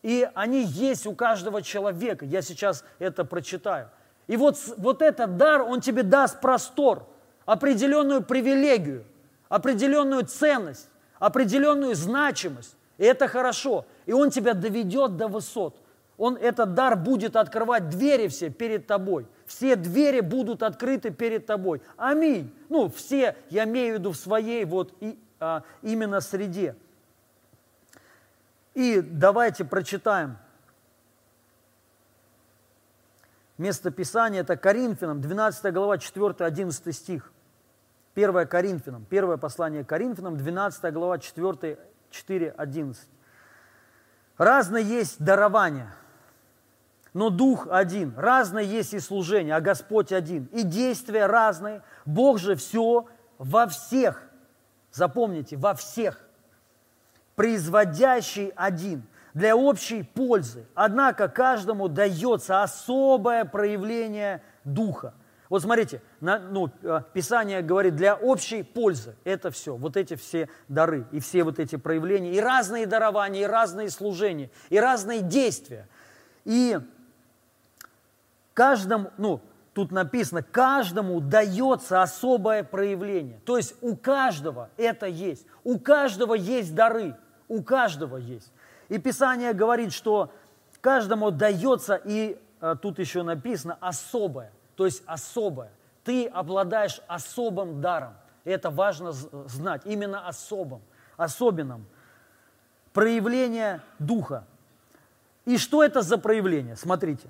И 0.03 0.28
они 0.34 0.64
есть 0.64 1.07
у 1.07 1.14
каждого 1.14 1.62
человека. 1.62 2.26
Я 2.26 2.42
сейчас 2.42 2.84
это 2.99 3.24
прочитаю. 3.24 3.88
И 4.26 4.36
вот, 4.36 4.59
вот 4.76 5.01
этот 5.01 5.38
дар, 5.38 5.62
он 5.62 5.80
тебе 5.80 6.03
даст 6.03 6.42
простор, 6.42 7.09
определенную 7.46 8.22
привилегию, 8.22 9.07
определенную 9.49 10.26
ценность, 10.26 10.90
определенную 11.18 11.94
значимость. 11.94 12.76
И 12.99 13.05
это 13.05 13.28
хорошо. 13.28 13.86
И 14.05 14.12
он 14.12 14.28
тебя 14.28 14.53
доведет 14.53 15.16
до 15.16 15.26
высот. 15.26 15.74
Он, 16.18 16.36
этот 16.36 16.74
дар 16.74 16.96
будет 16.96 17.34
открывать 17.34 17.88
двери 17.88 18.28
все 18.28 18.51
перед 18.51 18.86
тобой– 18.86 19.26
все 19.49 19.76
двери 19.76 20.20
будут 20.20 20.62
открыты 20.62 21.11
перед 21.11 21.46
тобой. 21.46 21.82
Аминь. 21.96 22.55
Ну, 22.68 22.88
все, 22.90 23.34
я 23.49 23.64
имею 23.64 23.96
в 23.96 23.99
виду 23.99 24.12
в 24.12 24.16
своей 24.16 24.64
вот 24.64 24.94
и, 25.01 25.18
а, 25.40 25.64
именно 25.82 26.20
среде. 26.20 26.76
И 28.74 29.01
давайте 29.01 29.64
прочитаем 29.64 30.36
место 33.57 33.90
Писания, 33.90 34.42
это 34.42 34.57
Коринфянам, 34.57 35.20
12 35.20 35.72
глава, 35.72 35.96
4-11 35.96 36.92
стих. 36.92 37.32
1 38.14 38.46
Коринфянам, 38.46 39.05
первое 39.07 39.38
послание 39.38 39.82
Коринфянам, 39.82 40.36
12 40.36 40.92
глава, 40.92 41.18
4, 41.18 41.78
4, 42.11 42.51
11. 42.51 43.09
Разные 44.36 44.84
есть 44.84 45.24
дарования– 45.24 45.94
но 47.14 47.30
Дух 47.30 47.66
один. 47.70 48.14
Разное 48.16 48.62
есть 48.62 48.94
и 48.94 49.00
служение, 49.00 49.54
а 49.54 49.61
Господь 49.61 50.12
один. 50.12 50.44
И 50.52 50.62
действия 50.62 51.26
разные. 51.26 51.82
Бог 52.04 52.38
же 52.38 52.56
все 52.56 53.06
во 53.38 53.66
всех. 53.66 54.22
Запомните, 54.92 55.56
во 55.56 55.74
всех. 55.74 56.20
Производящий 57.34 58.52
один 58.56 59.04
для 59.34 59.56
общей 59.56 60.02
пользы. 60.02 60.66
Однако 60.74 61.28
каждому 61.28 61.88
дается 61.88 62.62
особое 62.62 63.44
проявление 63.44 64.42
Духа. 64.64 65.14
Вот 65.48 65.62
смотрите, 65.62 66.02
на, 66.20 66.38
ну, 66.38 66.70
э, 66.82 67.00
Писание 67.14 67.62
говорит 67.62 67.96
для 67.96 68.16
общей 68.16 68.62
пользы. 68.62 69.16
Это 69.24 69.50
все, 69.50 69.76
вот 69.76 69.96
эти 69.96 70.14
все 70.14 70.50
дары 70.68 71.06
и 71.11 71.20
все 71.20 71.42
вот 71.42 71.59
эти 71.59 71.76
проявления, 71.76 72.34
и 72.34 72.40
разные 72.40 72.86
дарования, 72.86 73.42
и 73.42 73.46
разные 73.46 73.88
служения, 73.88 74.50
и 74.68 74.78
разные 74.78 75.22
действия. 75.22 75.88
И 76.44 76.78
каждому, 78.59 79.12
ну, 79.18 79.40
тут 79.72 79.92
написано, 79.92 80.42
каждому 80.42 81.20
дается 81.20 82.02
особое 82.02 82.64
проявление. 82.64 83.40
То 83.44 83.56
есть 83.56 83.76
у 83.80 83.94
каждого 83.94 84.68
это 84.76 85.06
есть. 85.06 85.46
У 85.62 85.78
каждого 85.78 86.34
есть 86.34 86.74
дары. 86.74 87.14
У 87.46 87.62
каждого 87.62 88.16
есть. 88.16 88.52
И 88.88 88.98
Писание 88.98 89.52
говорит, 89.52 89.92
что 89.92 90.32
каждому 90.80 91.30
дается, 91.30 91.94
и 91.94 92.36
а, 92.61 92.74
тут 92.74 92.98
еще 92.98 93.22
написано, 93.22 93.78
особое. 93.80 94.50
То 94.74 94.86
есть 94.86 95.04
особое. 95.06 95.70
Ты 96.02 96.26
обладаешь 96.26 97.00
особым 97.06 97.80
даром. 97.80 98.14
Это 98.44 98.70
важно 98.70 99.12
знать. 99.12 99.82
Именно 99.84 100.26
особым, 100.26 100.80
особенным. 101.16 101.86
Проявление 102.92 103.82
Духа. 104.00 104.44
И 105.44 105.59
что 105.59 105.84
это 105.84 106.02
за 106.02 106.18
проявление? 106.18 106.74
Смотрите. 106.74 107.28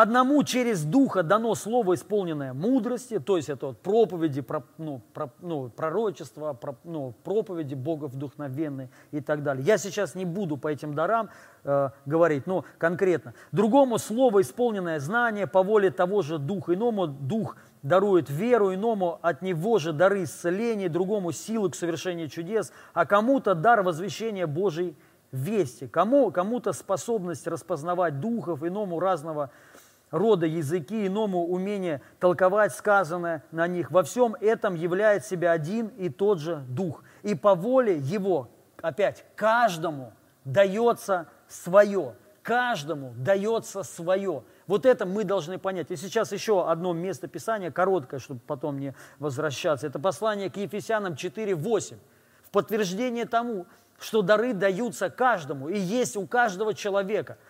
Одному 0.00 0.44
через 0.44 0.84
Духа 0.84 1.24
дано 1.24 1.56
слово, 1.56 1.96
исполненное 1.96 2.52
мудрости, 2.52 3.18
то 3.18 3.36
есть 3.36 3.48
это 3.48 3.66
вот 3.66 3.78
проповеди, 3.78 4.42
про, 4.42 4.62
ну, 4.78 5.02
про, 5.12 5.32
ну, 5.40 5.70
пророчества, 5.70 6.52
про, 6.52 6.76
ну, 6.84 7.16
проповеди 7.24 7.74
Бога 7.74 8.04
вдохновенные 8.04 8.90
и 9.10 9.20
так 9.20 9.42
далее. 9.42 9.64
Я 9.64 9.76
сейчас 9.76 10.14
не 10.14 10.24
буду 10.24 10.56
по 10.56 10.68
этим 10.68 10.94
дарам 10.94 11.30
э, 11.64 11.90
говорить, 12.06 12.46
но 12.46 12.64
конкретно. 12.78 13.34
Другому 13.50 13.98
слово, 13.98 14.42
исполненное 14.42 15.00
знание 15.00 15.48
по 15.48 15.64
воле 15.64 15.90
того 15.90 16.22
же 16.22 16.38
Духа, 16.38 16.74
иному 16.74 17.08
Дух 17.08 17.56
дарует 17.82 18.30
веру, 18.30 18.72
иному 18.72 19.18
от 19.20 19.42
него 19.42 19.80
же 19.80 19.92
дары 19.92 20.22
исцеления, 20.22 20.88
другому 20.88 21.32
силы 21.32 21.70
к 21.70 21.74
совершению 21.74 22.28
чудес, 22.28 22.70
а 22.94 23.04
кому-то 23.04 23.56
дар 23.56 23.82
возвещения 23.82 24.46
Божьей 24.46 24.96
вести, 25.32 25.86
кому, 25.86 26.30
кому-то 26.30 26.72
способность 26.72 27.46
распознавать 27.46 28.20
духов, 28.20 28.62
иному 28.62 29.00
разного 29.00 29.50
рода 30.10 30.46
языки, 30.46 31.06
иному 31.06 31.46
умение 31.46 32.00
толковать 32.18 32.74
сказанное 32.74 33.42
на 33.50 33.66
них. 33.66 33.90
Во 33.90 34.02
всем 34.02 34.34
этом 34.40 34.74
являет 34.74 35.24
себя 35.24 35.52
один 35.52 35.88
и 35.88 36.08
тот 36.08 36.40
же 36.40 36.64
Дух. 36.68 37.02
И 37.22 37.34
по 37.34 37.54
воле 37.54 37.98
Его, 37.98 38.48
опять, 38.80 39.24
каждому 39.36 40.12
дается 40.44 41.28
свое. 41.48 42.14
Каждому 42.42 43.12
дается 43.16 43.82
свое. 43.82 44.42
Вот 44.66 44.86
это 44.86 45.04
мы 45.04 45.24
должны 45.24 45.58
понять. 45.58 45.90
И 45.90 45.96
сейчас 45.96 46.32
еще 46.32 46.68
одно 46.68 46.94
место 46.94 47.28
Писания, 47.28 47.70
короткое, 47.70 48.20
чтобы 48.20 48.40
потом 48.46 48.78
не 48.78 48.94
возвращаться. 49.18 49.86
Это 49.86 49.98
послание 49.98 50.50
к 50.50 50.56
Ефесянам 50.56 51.12
4.8. 51.12 51.96
В 52.42 52.50
подтверждение 52.50 53.26
тому, 53.26 53.66
что 53.98 54.22
дары 54.22 54.54
даются 54.54 55.10
каждому 55.10 55.68
и 55.68 55.78
есть 55.78 56.16
у 56.16 56.26
каждого 56.26 56.72
человека– 56.72 57.36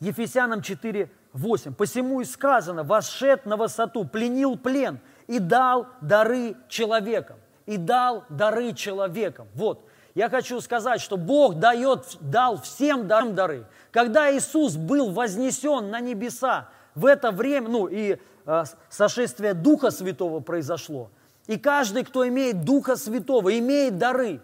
Ефесянам 0.00 0.62
4, 0.62 1.10
8. 1.32 1.74
«Посему 1.74 2.20
и 2.20 2.24
сказано, 2.24 2.82
вошед 2.82 3.46
на 3.46 3.56
высоту, 3.56 4.04
пленил 4.04 4.56
плен 4.56 4.98
и 5.26 5.38
дал 5.38 5.86
дары 6.00 6.56
человекам». 6.68 7.36
И 7.66 7.76
дал 7.76 8.24
дары 8.30 8.72
человекам. 8.72 9.46
Вот. 9.54 9.84
Я 10.14 10.28
хочу 10.28 10.60
сказать, 10.60 11.00
что 11.00 11.16
Бог 11.16 11.60
дает, 11.60 12.16
дал 12.20 12.60
всем 12.60 13.06
дары. 13.06 13.64
Когда 13.92 14.34
Иисус 14.34 14.74
был 14.74 15.10
вознесен 15.12 15.90
на 15.90 16.00
небеса, 16.00 16.68
в 16.96 17.06
это 17.06 17.30
время, 17.30 17.68
ну 17.68 17.86
и 17.86 18.18
э, 18.46 18.64
сошествие 18.88 19.54
Духа 19.54 19.90
Святого 19.92 20.40
произошло. 20.40 21.10
И 21.46 21.58
каждый, 21.58 22.04
кто 22.04 22.26
имеет 22.26 22.64
Духа 22.64 22.96
Святого, 22.96 23.56
имеет 23.58 23.98
дары. 23.98 24.40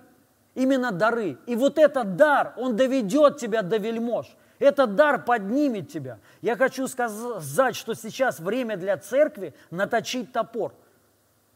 Именно 0.54 0.92
дары. 0.92 1.38
И 1.46 1.56
вот 1.56 1.78
этот 1.78 2.16
дар, 2.16 2.54
он 2.56 2.76
доведет 2.76 3.38
тебя 3.38 3.62
до 3.62 3.78
вельмож. 3.78 4.26
Этот 4.58 4.94
дар 4.94 5.24
поднимет 5.24 5.90
тебя. 5.90 6.18
Я 6.40 6.56
хочу 6.56 6.88
сказать, 6.88 7.76
что 7.76 7.94
сейчас 7.94 8.40
время 8.40 8.76
для 8.76 8.96
церкви 8.96 9.54
наточить 9.70 10.32
топор. 10.32 10.72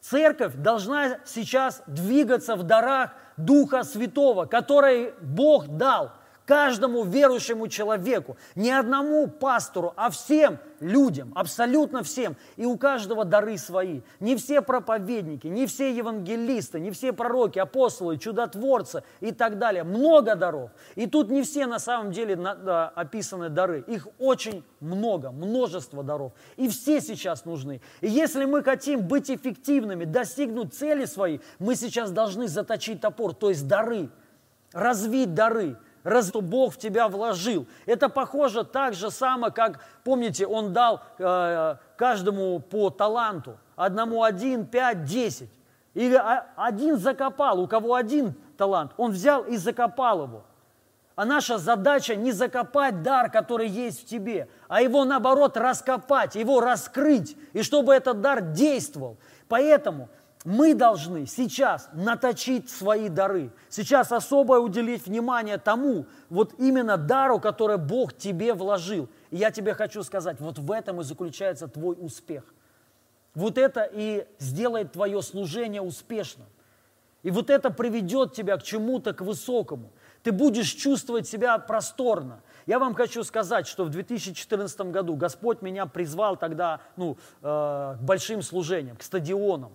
Церковь 0.01 0.55
должна 0.55 1.19
сейчас 1.25 1.83
двигаться 1.87 2.57
в 2.57 2.63
дарах 2.63 3.13
Духа 3.37 3.85
Святого, 3.85 4.47
который 4.47 5.15
Бог 5.21 5.69
дал 5.69 6.13
каждому 6.51 7.05
верующему 7.05 7.69
человеку, 7.69 8.37
не 8.57 8.73
одному 8.73 9.29
пастору, 9.29 9.93
а 9.95 10.11
всем 10.11 10.59
людям, 10.81 11.31
абсолютно 11.37 12.03
всем. 12.03 12.35
И 12.57 12.67
у 12.67 12.77
каждого 12.77 13.25
дары 13.25 13.57
свои. 13.57 14.01
Не 14.19 14.35
все 14.35 14.61
проповедники, 14.61 15.47
не 15.47 15.67
все 15.69 15.95
евангелисты, 15.95 16.81
не 16.81 16.91
все 16.91 17.13
пророки, 17.13 17.61
апостолы, 17.61 18.19
чудотворцы 18.19 19.05
и 19.21 19.31
так 19.31 19.59
далее. 19.59 19.85
Много 19.85 20.35
даров. 20.35 20.73
И 20.97 21.07
тут 21.07 21.31
не 21.31 21.45
все 21.45 21.67
на 21.67 21.79
самом 21.79 22.11
деле 22.11 22.35
описаны 22.35 23.49
дары. 23.49 23.85
Их 23.87 24.09
очень 24.19 24.65
много, 24.81 25.31
множество 25.31 26.03
даров. 26.03 26.33
И 26.57 26.69
все 26.69 27.01
сейчас 27.01 27.45
нужны. 27.45 27.81
И 28.01 28.09
если 28.09 28.45
мы 28.45 28.65
хотим 28.65 29.07
быть 29.07 29.31
эффективными, 29.31 30.05
достигнуть 30.05 30.75
цели 30.75 31.05
своей, 31.05 31.41
мы 31.61 31.77
сейчас 31.77 32.11
должны 32.11 32.49
заточить 32.49 33.01
топор, 33.01 33.35
то 33.35 33.51
есть 33.51 33.69
дары, 33.69 34.11
развить 34.73 35.33
дары– 35.33 35.77
раз 36.03 36.29
что 36.29 36.41
Бог 36.41 36.75
в 36.75 36.79
тебя 36.79 37.09
вложил. 37.09 37.67
Это 37.87 38.09
похоже 38.09 38.65
так 38.65 38.95
же 38.95 39.11
само, 39.11 39.51
как, 39.51 39.81
помните, 40.05 40.47
Он 40.47 40.73
дал 40.73 41.03
э, 41.19 41.77
каждому 41.97 42.59
по 42.61 42.91
таланту. 42.91 43.59
Одному 43.77 44.23
один, 44.23 44.67
пять, 44.67 45.05
десять. 45.05 45.51
И 45.95 46.19
один 46.57 46.99
закопал, 46.99 47.61
у 47.61 47.67
кого 47.67 47.95
один 47.95 48.35
талант, 48.57 48.93
он 48.97 49.11
взял 49.11 49.43
и 49.43 49.57
закопал 49.57 50.25
его. 50.25 50.45
А 51.17 51.25
наша 51.25 51.59
задача 51.59 52.15
не 52.15 52.33
закопать 52.33 53.03
дар, 53.03 53.31
который 53.31 53.69
есть 53.69 54.03
в 54.03 54.07
тебе, 54.07 54.49
а 54.69 54.81
его, 54.81 55.05
наоборот, 55.05 55.57
раскопать, 55.57 56.35
его 56.35 56.61
раскрыть, 56.61 57.37
и 57.53 57.63
чтобы 57.63 57.93
этот 57.93 58.21
дар 58.21 58.41
действовал. 58.41 59.19
Поэтому 59.49 60.09
мы 60.45 60.75
должны 60.75 61.27
сейчас 61.27 61.91
наточить 61.93 62.71
свои 62.71 63.09
дары. 63.09 63.53
Сейчас 63.69 64.11
особое 64.11 64.61
уделить 64.61 65.07
внимание 65.07 65.59
тому, 65.59 66.07
вот 66.31 66.55
именно 66.59 66.97
дару, 66.97 67.39
который 67.39 67.77
Бог 67.77 68.15
тебе 68.15 68.55
вложил. 68.55 69.09
И 69.31 69.37
я 69.37 69.51
тебе 69.51 69.75
хочу 69.75 70.03
сказать, 70.03 70.41
вот 70.41 70.59
в 70.59 70.73
этом 70.73 71.01
и 71.01 71.05
заключается 71.05 71.69
твой 71.69 71.95
успех. 71.99 72.45
Вот 73.35 73.59
это 73.59 73.89
и 73.93 74.27
сделает 74.39 74.93
твое 74.93 75.21
служение 75.23 75.83
успешным. 75.83 76.47
И 77.23 77.31
вот 77.31 77.51
это 77.51 77.71
приведет 77.71 78.33
тебя 78.33 78.57
к 78.57 78.63
чему-то, 78.63 79.13
к 79.13 79.21
высокому. 79.21 79.93
Ты 80.23 80.33
будешь 80.33 80.71
чувствовать 80.71 81.29
себя 81.29 81.59
просторно. 81.59 82.41
Я 82.67 82.79
вам 82.79 82.95
хочу 82.95 83.25
сказать, 83.25 83.67
что 83.67 83.85
в 83.85 83.91
2014 83.91 84.81
году 84.91 85.17
Господь 85.17 85.61
меня 85.61 85.85
призвал 85.85 86.37
тогда 86.37 86.81
ну, 86.97 87.19
э, 87.43 87.97
к 87.99 87.99
большим 88.01 88.43
служениям, 88.43 88.97
к 88.97 89.03
стадионам. 89.03 89.73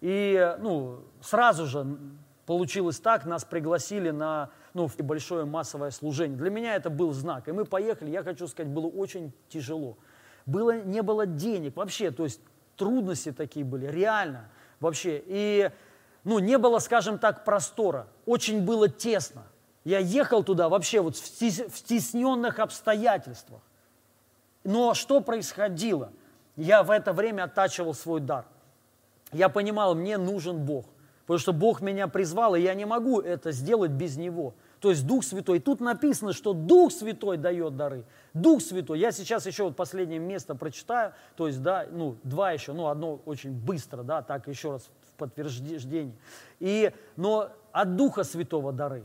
И 0.00 0.56
ну, 0.60 1.04
сразу 1.20 1.66
же 1.66 1.86
получилось 2.46 2.98
так, 2.98 3.26
нас 3.26 3.44
пригласили 3.44 4.10
на 4.10 4.50
ну, 4.74 4.90
большое 4.98 5.44
массовое 5.44 5.90
служение. 5.90 6.36
Для 6.36 6.50
меня 6.50 6.74
это 6.74 6.90
был 6.90 7.12
знак. 7.12 7.48
И 7.48 7.52
мы 7.52 7.64
поехали, 7.64 8.10
я 8.10 8.22
хочу 8.22 8.46
сказать, 8.48 8.72
было 8.72 8.86
очень 8.86 9.32
тяжело. 9.48 9.98
Было, 10.46 10.80
не 10.82 11.02
было 11.02 11.26
денег 11.26 11.76
вообще, 11.76 12.10
то 12.10 12.24
есть 12.24 12.40
трудности 12.76 13.30
такие 13.30 13.64
были, 13.64 13.86
реально 13.86 14.48
вообще. 14.80 15.22
И 15.26 15.70
ну, 16.24 16.38
не 16.38 16.56
было, 16.56 16.78
скажем 16.78 17.18
так, 17.18 17.44
простора, 17.44 18.08
очень 18.26 18.64
было 18.64 18.88
тесно. 18.88 19.42
Я 19.84 19.98
ехал 19.98 20.42
туда 20.42 20.68
вообще 20.68 21.00
вот 21.00 21.16
в 21.16 21.26
стесненных 21.26 22.58
обстоятельствах. 22.58 23.60
Но 24.64 24.94
что 24.94 25.20
происходило? 25.20 26.12
Я 26.56 26.82
в 26.82 26.90
это 26.90 27.12
время 27.12 27.44
оттачивал 27.44 27.94
свой 27.94 28.20
дар– 28.20 28.46
я 29.32 29.48
понимал, 29.48 29.94
мне 29.94 30.18
нужен 30.18 30.64
Бог. 30.64 30.86
Потому 31.30 31.38
что 31.38 31.52
Бог 31.52 31.80
меня 31.80 32.08
призвал, 32.08 32.56
и 32.56 32.60
я 32.60 32.74
не 32.74 32.84
могу 32.84 33.20
это 33.20 33.52
сделать 33.52 33.92
без 33.92 34.16
Него. 34.16 34.54
То 34.80 34.90
есть 34.90 35.06
Дух 35.06 35.22
Святой. 35.22 35.60
Тут 35.60 35.80
написано, 35.80 36.32
что 36.32 36.54
Дух 36.54 36.90
Святой 36.90 37.36
дает 37.36 37.76
дары. 37.76 38.04
Дух 38.34 38.60
Святой. 38.62 38.98
Я 38.98 39.12
сейчас 39.12 39.46
еще 39.46 39.64
вот 39.64 39.76
последнее 39.76 40.18
место 40.18 40.56
прочитаю. 40.56 41.12
То 41.36 41.46
есть, 41.46 41.62
да, 41.62 41.86
ну, 41.88 42.16
два 42.24 42.50
еще, 42.50 42.72
ну, 42.72 42.88
одно 42.88 43.20
очень 43.26 43.52
быстро, 43.52 44.02
да, 44.02 44.22
так 44.22 44.48
еще 44.48 44.72
раз 44.72 44.90
в 45.12 45.18
подтверждение. 45.18 46.16
И, 46.58 46.92
но 47.16 47.50
от 47.70 47.94
Духа 47.94 48.24
Святого 48.24 48.72
дары. 48.72 49.04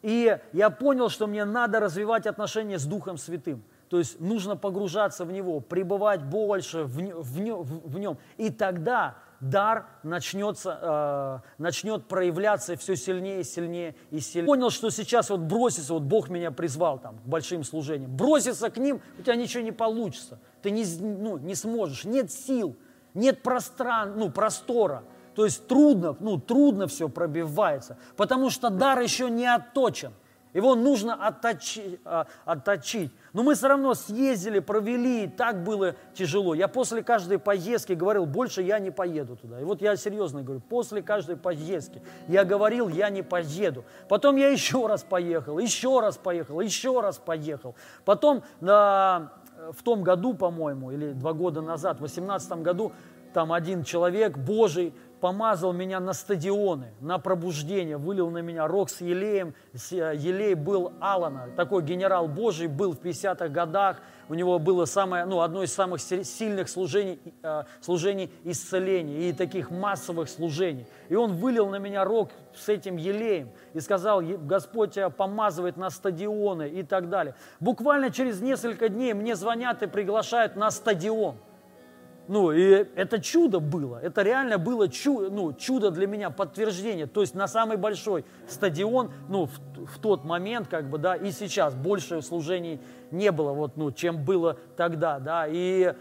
И 0.00 0.38
я 0.52 0.70
понял, 0.70 1.10
что 1.10 1.26
мне 1.26 1.44
надо 1.44 1.80
развивать 1.80 2.26
отношения 2.26 2.78
с 2.78 2.84
Духом 2.84 3.18
Святым. 3.18 3.62
То 3.88 3.98
есть 3.98 4.20
нужно 4.20 4.56
погружаться 4.56 5.24
в 5.24 5.32
Него, 5.32 5.60
пребывать 5.60 6.22
больше 6.22 6.84
в, 6.84 6.98
в, 6.98 7.90
в, 7.90 7.98
Нем. 7.98 8.18
И 8.36 8.50
тогда 8.50 9.16
дар 9.40 9.86
начнется, 10.02 10.78
э, 10.80 11.62
начнет 11.62 12.06
проявляться 12.06 12.76
все 12.76 12.96
сильнее, 12.96 13.44
сильнее 13.44 13.94
и 14.10 14.20
сильнее. 14.20 14.46
Понял, 14.46 14.70
что 14.70 14.90
сейчас 14.90 15.30
вот 15.30 15.40
броситься, 15.40 15.94
вот 15.94 16.02
Бог 16.02 16.28
меня 16.28 16.50
призвал 16.50 16.98
там 16.98 17.18
к 17.18 17.22
большим 17.22 17.64
служениям, 17.64 18.14
броситься 18.14 18.68
к 18.68 18.76
ним, 18.76 19.00
у 19.18 19.22
тебя 19.22 19.36
ничего 19.36 19.62
не 19.62 19.72
получится, 19.72 20.38
ты 20.62 20.70
не, 20.70 20.84
ну, 21.00 21.38
не 21.38 21.54
сможешь, 21.54 22.04
нет 22.04 22.30
сил, 22.30 22.76
нет 23.14 23.42
простран, 23.42 24.18
ну, 24.18 24.30
простора. 24.30 25.04
То 25.34 25.44
есть 25.44 25.68
трудно, 25.68 26.16
ну, 26.18 26.38
трудно 26.38 26.88
все 26.88 27.08
пробивается, 27.08 27.96
потому 28.16 28.50
что 28.50 28.70
дар 28.70 29.00
еще 29.00 29.30
не 29.30 29.46
отточен. 29.46 30.12
Его 30.52 30.74
нужно. 30.74 31.14
А, 31.14 32.26
отточить. 32.44 33.12
Но 33.32 33.42
мы 33.42 33.54
все 33.54 33.68
равно 33.68 33.94
съездили, 33.94 34.58
провели, 34.58 35.24
и 35.24 35.28
так 35.28 35.62
было 35.62 35.94
тяжело. 36.14 36.54
Я 36.54 36.68
после 36.68 37.02
каждой 37.02 37.38
поездки 37.38 37.92
говорил, 37.92 38.26
больше 38.26 38.62
я 38.62 38.78
не 38.78 38.90
поеду 38.90 39.36
туда. 39.36 39.60
И 39.60 39.64
вот 39.64 39.82
я 39.82 39.96
серьезно 39.96 40.42
говорю, 40.42 40.60
после 40.60 41.02
каждой 41.02 41.36
поездки 41.36 42.02
я 42.26 42.44
говорил, 42.44 42.88
я 42.88 43.10
не 43.10 43.22
поеду. 43.22 43.84
Потом 44.08 44.36
я 44.36 44.48
еще 44.48 44.86
раз 44.86 45.02
поехал, 45.02 45.58
еще 45.58 46.00
раз 46.00 46.16
поехал, 46.16 46.60
еще 46.60 47.00
раз 47.00 47.18
поехал. 47.18 47.74
Потом 48.04 48.42
на, 48.60 49.32
в 49.72 49.82
том 49.82 50.02
году, 50.02 50.34
по-моему, 50.34 50.90
или 50.90 51.12
два 51.12 51.32
года 51.32 51.60
назад, 51.60 51.96
в 51.96 52.00
2018 52.00 52.52
году, 52.62 52.92
там 53.34 53.52
один 53.52 53.84
человек 53.84 54.38
Божий 54.38 54.94
помазал 55.20 55.72
меня 55.72 56.00
на 56.00 56.12
стадионы, 56.12 56.92
на 57.00 57.18
пробуждение, 57.18 57.96
вылил 57.96 58.30
на 58.30 58.38
меня 58.38 58.66
рог 58.66 58.90
с 58.90 59.00
елеем. 59.00 59.54
Елей 59.72 60.54
был 60.54 60.92
Алана, 61.00 61.48
такой 61.56 61.82
генерал 61.82 62.28
Божий, 62.28 62.66
был 62.66 62.92
в 62.92 63.00
50-х 63.00 63.48
годах. 63.48 64.00
У 64.28 64.34
него 64.34 64.58
было 64.58 64.84
самое, 64.84 65.24
ну, 65.24 65.40
одно 65.40 65.62
из 65.62 65.72
самых 65.72 66.00
сильных 66.00 66.68
служений, 66.68 67.18
э, 67.42 67.64
служений 67.80 68.30
исцеления 68.44 69.30
и 69.30 69.32
таких 69.32 69.70
массовых 69.70 70.28
служений. 70.28 70.86
И 71.08 71.14
он 71.14 71.36
вылил 71.36 71.68
на 71.68 71.76
меня 71.76 72.04
рог 72.04 72.30
с 72.54 72.68
этим 72.68 72.96
елеем 72.96 73.48
и 73.72 73.80
сказал, 73.80 74.20
Господь 74.20 74.92
тебя 74.92 75.08
помазывает 75.08 75.78
на 75.78 75.88
стадионы 75.88 76.68
и 76.68 76.82
так 76.82 77.08
далее. 77.08 77.34
Буквально 77.58 78.10
через 78.10 78.42
несколько 78.42 78.90
дней 78.90 79.14
мне 79.14 79.34
звонят 79.34 79.82
и 79.82 79.86
приглашают 79.86 80.56
на 80.56 80.70
стадион– 80.70 81.36
ну, 82.28 82.52
и 82.52 82.86
это 82.94 83.20
чудо 83.20 83.58
было, 83.58 83.98
это 84.02 84.22
реально 84.22 84.58
было 84.58 84.88
чудо, 84.88 85.30
ну, 85.30 85.54
чудо 85.54 85.90
для 85.90 86.06
меня, 86.06 86.28
подтверждение. 86.28 87.06
То 87.06 87.22
есть 87.22 87.34
на 87.34 87.48
самый 87.48 87.78
большой 87.78 88.26
стадион, 88.46 89.10
ну, 89.28 89.46
в, 89.46 89.86
в 89.86 89.98
тот 89.98 90.24
момент, 90.24 90.68
как 90.68 90.90
бы, 90.90 90.98
да, 90.98 91.16
и 91.16 91.32
сейчас 91.32 91.74
больше 91.74 92.20
служений 92.20 92.80
не 93.10 93.32
было, 93.32 93.52
вот, 93.52 93.76
ну, 93.76 93.90
чем 93.90 94.24
было 94.24 94.58
тогда, 94.76 95.18
да, 95.18 95.46
и, 95.48 95.94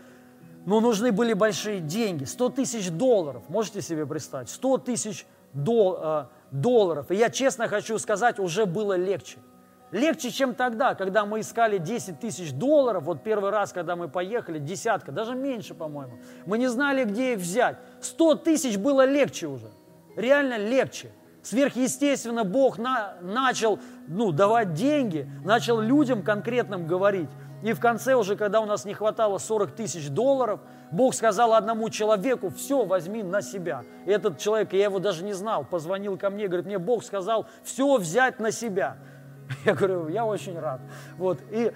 ну, 0.65 0.81
нужны 0.81 1.13
были 1.13 1.31
большие 1.31 1.79
деньги, 1.79 2.25
100 2.25 2.49
тысяч 2.49 2.91
долларов, 2.91 3.43
можете 3.47 3.81
себе 3.81 4.05
представить, 4.05 4.49
100 4.49 4.77
тысяч 4.79 5.25
дол, 5.53 5.97
э, 5.97 6.25
долларов. 6.51 7.09
И 7.09 7.15
я 7.15 7.29
честно 7.29 7.69
хочу 7.69 7.97
сказать, 7.99 8.37
уже 8.37 8.65
было 8.65 8.97
легче. 8.97 9.37
Легче, 9.91 10.31
чем 10.31 10.53
тогда, 10.53 10.95
когда 10.95 11.25
мы 11.25 11.39
искали 11.39 11.77
10 11.77 12.19
тысяч 12.19 12.51
долларов, 12.51 13.03
вот 13.03 13.23
первый 13.23 13.51
раз, 13.51 13.71
когда 13.71 13.95
мы 13.95 14.09
поехали, 14.09 14.59
десятка, 14.59 15.13
даже 15.13 15.33
меньше, 15.33 15.73
по-моему. 15.73 16.19
Мы 16.45 16.57
не 16.57 16.67
знали, 16.67 17.05
где 17.05 17.33
их 17.33 17.39
взять. 17.39 17.77
100 18.01 18.35
тысяч 18.35 18.77
было 18.77 19.05
легче 19.05 19.47
уже, 19.47 19.71
реально 20.17 20.57
легче. 20.57 21.11
Сверхъестественно 21.41 22.43
Бог 22.43 22.77
на, 22.77 23.15
начал 23.21 23.79
ну, 24.07 24.33
давать 24.33 24.73
деньги, 24.73 25.29
начал 25.45 25.79
людям 25.79 26.21
конкретным 26.21 26.85
говорить. 26.85 27.29
И 27.63 27.71
в 27.71 27.79
конце 27.79 28.15
уже, 28.15 28.35
когда 28.35 28.59
у 28.59 28.65
нас 28.65 28.83
не 28.83 28.93
хватало 28.93 29.37
40 29.37 29.71
тысяч 29.71 30.09
долларов, 30.09 30.59
Бог 30.91 31.15
сказал 31.15 31.53
одному 31.53 31.89
человеку, 31.89 32.49
все, 32.49 32.85
возьми 32.85 33.23
на 33.23 33.41
себя. 33.41 33.83
И 34.05 34.11
этот 34.11 34.37
человек, 34.37 34.73
я 34.73 34.83
его 34.83 34.99
даже 34.99 35.23
не 35.23 35.33
знал, 35.33 35.63
позвонил 35.63 36.17
ко 36.17 36.29
мне, 36.29 36.47
говорит, 36.47 36.65
мне 36.65 36.77
Бог 36.77 37.03
сказал, 37.03 37.47
все 37.63 37.97
взять 37.97 38.39
на 38.39 38.51
себя. 38.51 38.97
Я 39.65 39.73
говорю, 39.73 40.07
я 40.07 40.25
очень 40.25 40.57
рад. 40.59 40.81
Вот. 41.17 41.39
И 41.51 41.71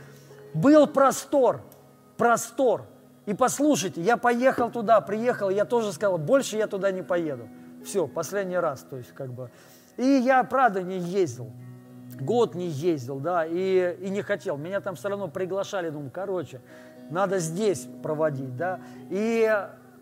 был 0.53 0.87
простор, 0.87 1.61
простор. 2.17 2.85
И 3.25 3.33
послушайте, 3.33 4.01
я 4.01 4.17
поехал 4.17 4.71
туда, 4.71 4.99
приехал, 4.99 5.49
я 5.49 5.63
тоже 5.63 5.93
сказал, 5.93 6.17
больше 6.17 6.57
я 6.57 6.67
туда 6.67 6.91
не 6.91 7.03
поеду. 7.03 7.47
Все, 7.85 8.07
последний 8.07 8.57
раз, 8.57 8.81
то 8.81 8.97
есть 8.97 9.11
как 9.13 9.31
бы. 9.31 9.51
И 9.97 10.03
я, 10.03 10.43
правда, 10.43 10.81
не 10.81 10.97
ездил. 10.97 11.51
Год 12.19 12.55
не 12.55 12.67
ездил, 12.67 13.19
да, 13.19 13.45
и, 13.45 13.95
и 13.99 14.09
не 14.09 14.21
хотел. 14.21 14.57
Меня 14.57 14.81
там 14.81 14.95
все 14.95 15.09
равно 15.09 15.27
приглашали, 15.27 15.89
думаю, 15.89 16.11
короче, 16.11 16.61
надо 17.09 17.39
здесь 17.39 17.87
проводить, 18.03 18.55
да. 18.55 18.79
И 19.09 19.49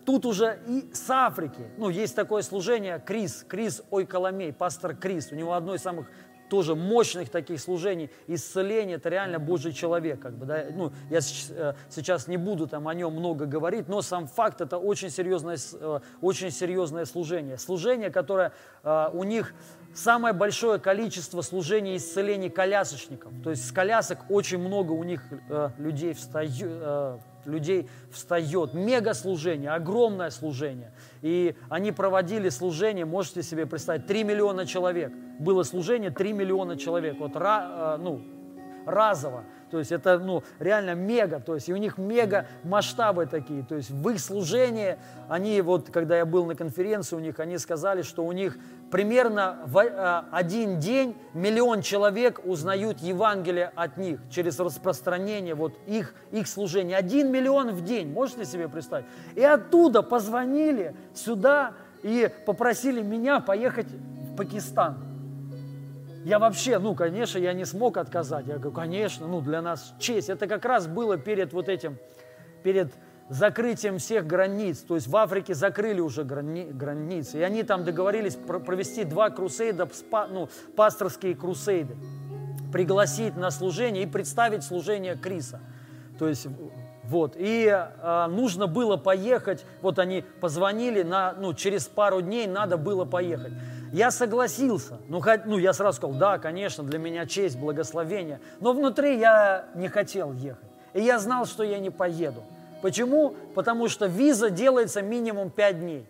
тут 0.04 0.26
уже 0.26 0.58
и 0.66 0.90
с 0.92 1.08
Африки, 1.08 1.68
ну, 1.76 1.88
есть 1.88 2.16
такое 2.16 2.42
служение, 2.42 3.02
Крис, 3.04 3.44
Крис 3.46 3.82
Ойколомей, 3.90 4.52
пастор 4.52 4.94
Крис, 4.94 5.30
у 5.32 5.34
него 5.34 5.54
одно 5.54 5.74
из 5.74 5.82
самых 5.82 6.08
тоже 6.50 6.74
мощных 6.74 7.30
таких 7.30 7.60
служений, 7.60 8.10
исцеления, 8.26 8.96
это 8.96 9.08
реально 9.08 9.38
Божий 9.38 9.72
человек. 9.72 10.20
Как 10.20 10.34
бы, 10.34 10.44
да? 10.44 10.66
ну, 10.70 10.92
я 11.08 11.18
э, 11.18 11.74
сейчас 11.88 12.26
не 12.26 12.36
буду 12.36 12.66
там 12.66 12.88
о 12.88 12.94
нем 12.94 13.14
много 13.14 13.46
говорить, 13.46 13.88
но 13.88 14.02
сам 14.02 14.26
факт 14.26 14.60
это 14.60 14.76
очень 14.76 15.08
серьезное, 15.08 15.56
э, 15.72 16.00
очень 16.20 16.50
серьезное 16.50 17.06
служение. 17.06 17.56
Служение, 17.56 18.10
которое 18.10 18.52
э, 18.82 19.10
у 19.14 19.24
них 19.24 19.54
самое 19.94 20.34
большое 20.34 20.78
количество 20.78 21.40
служений 21.40 21.96
исцелений 21.96 22.50
колясочников. 22.50 23.32
То 23.42 23.50
есть 23.50 23.66
с 23.66 23.72
колясок 23.72 24.18
очень 24.28 24.58
много 24.58 24.92
у 24.92 25.04
них 25.04 25.22
людей 25.78 26.14
встает, 26.14 27.20
людей 27.50 27.88
встает. 28.10 28.72
Мега 28.72 29.12
служение, 29.12 29.70
огромное 29.70 30.30
служение. 30.30 30.92
И 31.20 31.54
они 31.68 31.92
проводили 31.92 32.48
служение, 32.48 33.04
можете 33.04 33.42
себе 33.42 33.66
представить, 33.66 34.06
3 34.06 34.24
миллиона 34.24 34.66
человек. 34.66 35.12
Было 35.38 35.62
служение 35.64 36.10
3 36.10 36.32
миллиона 36.32 36.76
человек. 36.76 37.18
Вот 37.18 37.32
э, 37.34 37.96
ну, 38.00 38.22
разово. 38.86 39.44
То 39.70 39.78
есть 39.78 39.92
это 39.92 40.18
ну, 40.18 40.42
реально 40.58 40.94
мега, 40.94 41.40
то 41.40 41.54
есть 41.54 41.68
и 41.68 41.72
у 41.72 41.76
них 41.76 41.98
мега 41.98 42.46
масштабы 42.64 43.26
такие. 43.26 43.62
То 43.62 43.76
есть 43.76 43.90
в 43.90 44.08
их 44.08 44.20
служении, 44.20 44.96
они 45.28 45.60
вот, 45.60 45.90
когда 45.90 46.18
я 46.18 46.26
был 46.26 46.46
на 46.46 46.54
конференции 46.54 47.16
у 47.16 47.20
них, 47.20 47.40
они 47.40 47.58
сказали, 47.58 48.02
что 48.02 48.24
у 48.24 48.32
них 48.32 48.58
примерно 48.90 49.58
в 49.66 49.78
э, 49.78 50.22
один 50.32 50.78
день 50.80 51.16
миллион 51.34 51.82
человек 51.82 52.40
узнают 52.44 52.98
Евангелие 52.98 53.72
от 53.74 53.96
них 53.96 54.20
через 54.30 54.58
распространение 54.58 55.54
вот 55.54 55.74
их, 55.86 56.14
их 56.32 56.48
служения. 56.48 56.96
Один 56.96 57.30
миллион 57.30 57.70
в 57.70 57.84
день, 57.84 58.12
можете 58.12 58.44
себе 58.44 58.68
представить? 58.68 59.06
И 59.34 59.42
оттуда 59.42 60.02
позвонили 60.02 60.94
сюда 61.14 61.74
и 62.02 62.30
попросили 62.46 63.02
меня 63.02 63.40
поехать 63.40 63.86
в 63.86 64.36
Пакистан. 64.36 65.09
Я 66.24 66.38
вообще, 66.38 66.78
ну, 66.78 66.94
конечно, 66.94 67.38
я 67.38 67.52
не 67.52 67.64
смог 67.64 67.96
отказать. 67.96 68.46
Я 68.46 68.54
говорю, 68.54 68.72
конечно, 68.72 69.26
ну, 69.26 69.40
для 69.40 69.62
нас 69.62 69.94
честь. 69.98 70.28
Это 70.28 70.46
как 70.46 70.64
раз 70.64 70.86
было 70.86 71.16
перед 71.16 71.52
вот 71.52 71.68
этим, 71.68 71.98
перед 72.62 72.92
закрытием 73.30 73.98
всех 73.98 74.26
границ. 74.26 74.80
То 74.80 74.96
есть 74.96 75.06
в 75.06 75.16
Африке 75.16 75.54
закрыли 75.54 76.00
уже 76.00 76.24
грани, 76.24 76.64
границы. 76.70 77.38
И 77.38 77.42
они 77.42 77.62
там 77.62 77.84
договорились 77.84 78.36
провести 78.36 79.04
два 79.04 79.30
крусейда, 79.30 79.88
ну, 80.30 80.50
пасторские 80.76 81.34
крусейды. 81.34 81.96
Пригласить 82.70 83.36
на 83.36 83.50
служение 83.50 84.02
и 84.02 84.06
представить 84.06 84.62
служение 84.62 85.16
Криса. 85.16 85.60
То 86.18 86.28
есть 86.28 86.48
вот, 87.10 87.34
и 87.36 87.66
э, 87.66 88.26
нужно 88.28 88.68
было 88.68 88.96
поехать, 88.96 89.64
вот 89.82 89.98
они 89.98 90.22
позвонили, 90.40 91.02
на, 91.02 91.32
ну, 91.32 91.54
через 91.54 91.88
пару 91.88 92.20
дней 92.20 92.46
надо 92.46 92.76
было 92.76 93.04
поехать. 93.04 93.52
Я 93.92 94.10
согласился. 94.10 94.98
Ну, 95.08 95.22
ну, 95.46 95.58
я 95.58 95.72
сразу 95.72 95.96
сказал, 95.96 96.16
да, 96.16 96.38
конечно, 96.38 96.84
для 96.84 96.98
меня 96.98 97.26
честь, 97.26 97.58
благословение. 97.58 98.40
Но 98.60 98.72
внутри 98.72 99.18
я 99.18 99.66
не 99.74 99.88
хотел 99.88 100.32
ехать. 100.32 100.68
И 100.94 101.00
я 101.00 101.18
знал, 101.18 101.46
что 101.46 101.62
я 101.62 101.78
не 101.78 101.90
поеду. 101.90 102.42
Почему? 102.82 103.34
Потому 103.54 103.88
что 103.88 104.06
виза 104.06 104.50
делается 104.50 105.02
минимум 105.02 105.50
5 105.50 105.80
дней. 105.80 106.06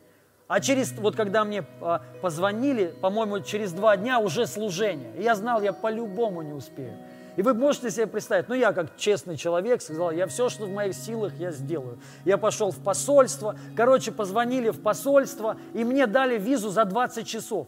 А 0.46 0.60
через, 0.60 0.92
вот 0.92 1.14
когда 1.14 1.44
мне 1.44 1.64
а, 1.80 2.02
позвонили, 2.22 2.86
по-моему, 3.00 3.40
через 3.40 3.72
два 3.72 3.96
дня 3.96 4.18
уже 4.18 4.46
служение. 4.46 5.12
И 5.16 5.22
я 5.22 5.36
знал, 5.36 5.62
я 5.62 5.72
по-любому 5.72 6.42
не 6.42 6.52
успею. 6.52 6.96
И 7.36 7.42
вы 7.42 7.54
можете 7.54 7.90
себе 7.90 8.06
представить, 8.06 8.48
ну 8.48 8.54
я 8.54 8.72
как 8.72 8.96
честный 8.96 9.36
человек 9.36 9.82
сказал, 9.82 10.10
я 10.10 10.26
все, 10.26 10.48
что 10.48 10.66
в 10.66 10.70
моих 10.70 10.94
силах, 10.94 11.32
я 11.38 11.52
сделаю. 11.52 11.98
Я 12.24 12.38
пошел 12.38 12.70
в 12.70 12.82
посольство, 12.82 13.56
короче, 13.76 14.12
позвонили 14.12 14.70
в 14.70 14.80
посольство, 14.80 15.56
и 15.72 15.84
мне 15.84 16.06
дали 16.06 16.38
визу 16.38 16.70
за 16.70 16.84
20 16.84 17.26
часов. 17.26 17.66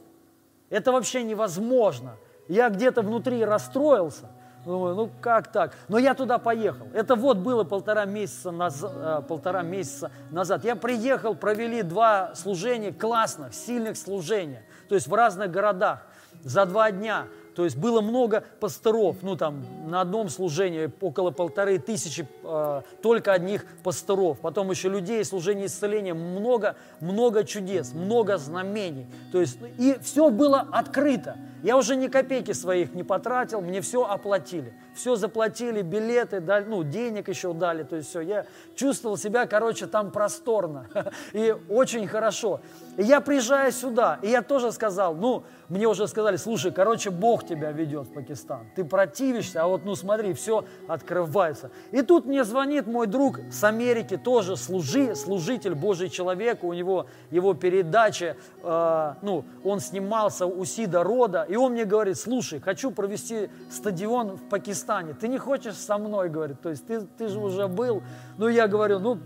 Это 0.70 0.92
вообще 0.92 1.22
невозможно. 1.22 2.16
Я 2.48 2.70
где-то 2.70 3.02
внутри 3.02 3.44
расстроился. 3.44 4.30
Думаю, 4.64 4.94
ну 4.94 5.10
как 5.20 5.50
так? 5.50 5.74
Но 5.88 5.98
я 5.98 6.14
туда 6.14 6.38
поехал. 6.38 6.86
Это 6.94 7.16
вот 7.16 7.38
было 7.38 7.64
полтора 7.64 8.04
месяца, 8.04 8.52
назад, 8.52 8.92
э, 8.94 9.22
полтора 9.26 9.62
месяца 9.62 10.12
назад. 10.30 10.64
Я 10.64 10.76
приехал, 10.76 11.34
провели 11.34 11.82
два 11.82 12.34
служения, 12.34 12.92
классных, 12.92 13.54
сильных 13.54 13.96
служения. 13.96 14.64
То 14.88 14.94
есть 14.94 15.08
в 15.08 15.14
разных 15.14 15.50
городах 15.50 16.06
за 16.44 16.64
два 16.64 16.90
дня. 16.92 17.26
То 17.55 17.64
есть 17.64 17.76
было 17.76 18.00
много 18.00 18.44
пасторов, 18.61 19.16
ну 19.22 19.36
там 19.36 19.64
на 19.86 20.00
одном 20.00 20.28
служении 20.28 20.90
около 21.00 21.30
полторы 21.30 21.78
тысячи 21.78 22.26
э, 22.42 22.82
только 23.03 23.32
одних 23.32 23.66
пасторов. 23.82 24.38
Потом 24.40 24.70
еще 24.70 24.88
людей, 24.88 25.24
служение 25.24 25.66
исцеления, 25.66 26.14
много, 26.14 26.76
много 27.00 27.44
чудес, 27.44 27.92
много 27.92 28.38
знамений. 28.38 29.07
То 29.32 29.40
есть 29.40 29.59
и 29.78 29.96
все 30.03 30.30
было 30.30 30.61
открыто. 30.72 31.36
Я 31.62 31.76
уже 31.76 31.94
ни 31.96 32.08
копейки 32.08 32.52
своих 32.52 32.92
не 32.92 33.04
потратил, 33.04 33.60
мне 33.60 33.80
все 33.80 34.04
оплатили. 34.04 34.74
Все 34.94 35.16
заплатили, 35.16 35.80
билеты, 35.82 36.40
дали, 36.40 36.64
ну, 36.64 36.82
денег 36.82 37.28
еще 37.28 37.54
дали. 37.54 37.82
То 37.82 37.96
есть 37.96 38.08
все, 38.08 38.20
я 38.20 38.46
чувствовал 38.74 39.16
себя, 39.16 39.46
короче, 39.46 39.86
там 39.86 40.10
просторно 40.10 40.86
и 41.32 41.54
очень 41.68 42.06
хорошо. 42.06 42.60
И 42.98 43.02
я 43.02 43.20
приезжаю 43.20 43.72
сюда, 43.72 44.18
и 44.22 44.28
я 44.28 44.42
тоже 44.42 44.72
сказал, 44.72 45.14
ну, 45.14 45.44
мне 45.68 45.86
уже 45.86 46.06
сказали, 46.08 46.36
слушай, 46.36 46.70
короче, 46.70 47.10
Бог 47.10 47.46
тебя 47.46 47.72
ведет 47.72 48.06
в 48.08 48.12
Пакистан. 48.12 48.66
Ты 48.76 48.84
противишься, 48.84 49.62
а 49.62 49.66
вот, 49.66 49.86
ну, 49.86 49.94
смотри, 49.94 50.34
все 50.34 50.66
открывается. 50.86 51.70
И 51.92 52.02
тут 52.02 52.26
мне 52.26 52.44
звонит 52.44 52.86
мой 52.86 53.06
друг 53.06 53.40
с 53.50 53.64
Америки, 53.64 54.18
тоже 54.18 54.58
служи, 54.58 55.14
служитель, 55.14 55.74
Божий 55.74 56.10
человек, 56.10 56.62
у 56.62 56.74
него 56.74 57.06
его 57.30 57.54
передача, 57.54 58.36
э, 58.62 59.14
ну, 59.22 59.46
он 59.64 59.80
снимался 59.80 60.44
у 60.44 60.62
Сида 60.66 61.02
Рода, 61.02 61.46
И 61.53 61.57
он 61.57 61.72
мне 61.72 61.84
говорит, 61.84 62.16
слушай, 62.16 62.61
хочу 62.61 62.90
провести 62.90 63.50
стадион 63.70 64.38
в 64.38 64.48
Пакистане. 64.48 65.12
Ты 65.12 65.28
не 65.28 65.36
хочешь 65.36 65.74
со 65.74 65.98
мной, 65.98 66.30
говорит, 66.30 66.62
то 66.62 66.70
есть 66.70 66.86
ты, 66.86 67.03
ты 67.03 67.28
же 67.28 67.38
уже 67.38 67.68
был. 67.68 68.03
Ну, 68.38 68.48
я 68.48 68.66
говорю, 68.66 68.98
ну, 69.00 69.18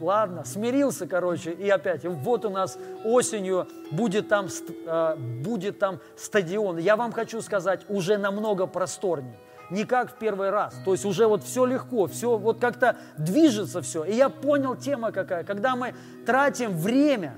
ладно, 0.00 0.46
смирился, 0.46 1.06
короче, 1.06 1.52
и 1.52 1.68
опять, 1.68 2.06
вот 2.06 2.46
у 2.46 2.48
нас 2.48 2.78
осенью 3.04 3.68
будет 3.90 4.28
там, 4.28 4.46
э, 4.86 5.16
будет 5.44 5.78
там 5.78 6.00
стадион. 6.16 6.78
Я 6.78 6.96
вам 6.96 7.12
хочу 7.12 7.42
сказать, 7.42 7.82
уже 7.90 8.16
намного 8.16 8.66
просторнее 8.66 9.36
не 9.68 9.84
как 9.84 10.12
в 10.12 10.14
первый 10.14 10.48
раз. 10.48 10.74
То 10.86 10.92
есть 10.92 11.04
уже 11.04 11.26
вот 11.26 11.44
все 11.44 11.66
легко, 11.66 12.06
все 12.06 12.38
вот 12.38 12.60
как-то 12.60 12.96
движется 13.18 13.82
все. 13.82 14.04
И 14.04 14.14
я 14.14 14.30
понял 14.30 14.74
тема 14.74 15.12
какая. 15.12 15.44
Когда 15.44 15.76
мы 15.76 15.94
тратим 16.24 16.74
время 16.74 17.36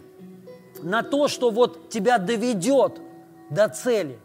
на 0.81 1.03
то, 1.03 1.27
что 1.27 1.51
вот 1.51 1.89
тебя 1.89 2.19
доведет 2.19 3.01
до 3.51 3.69
цели, 3.69 4.19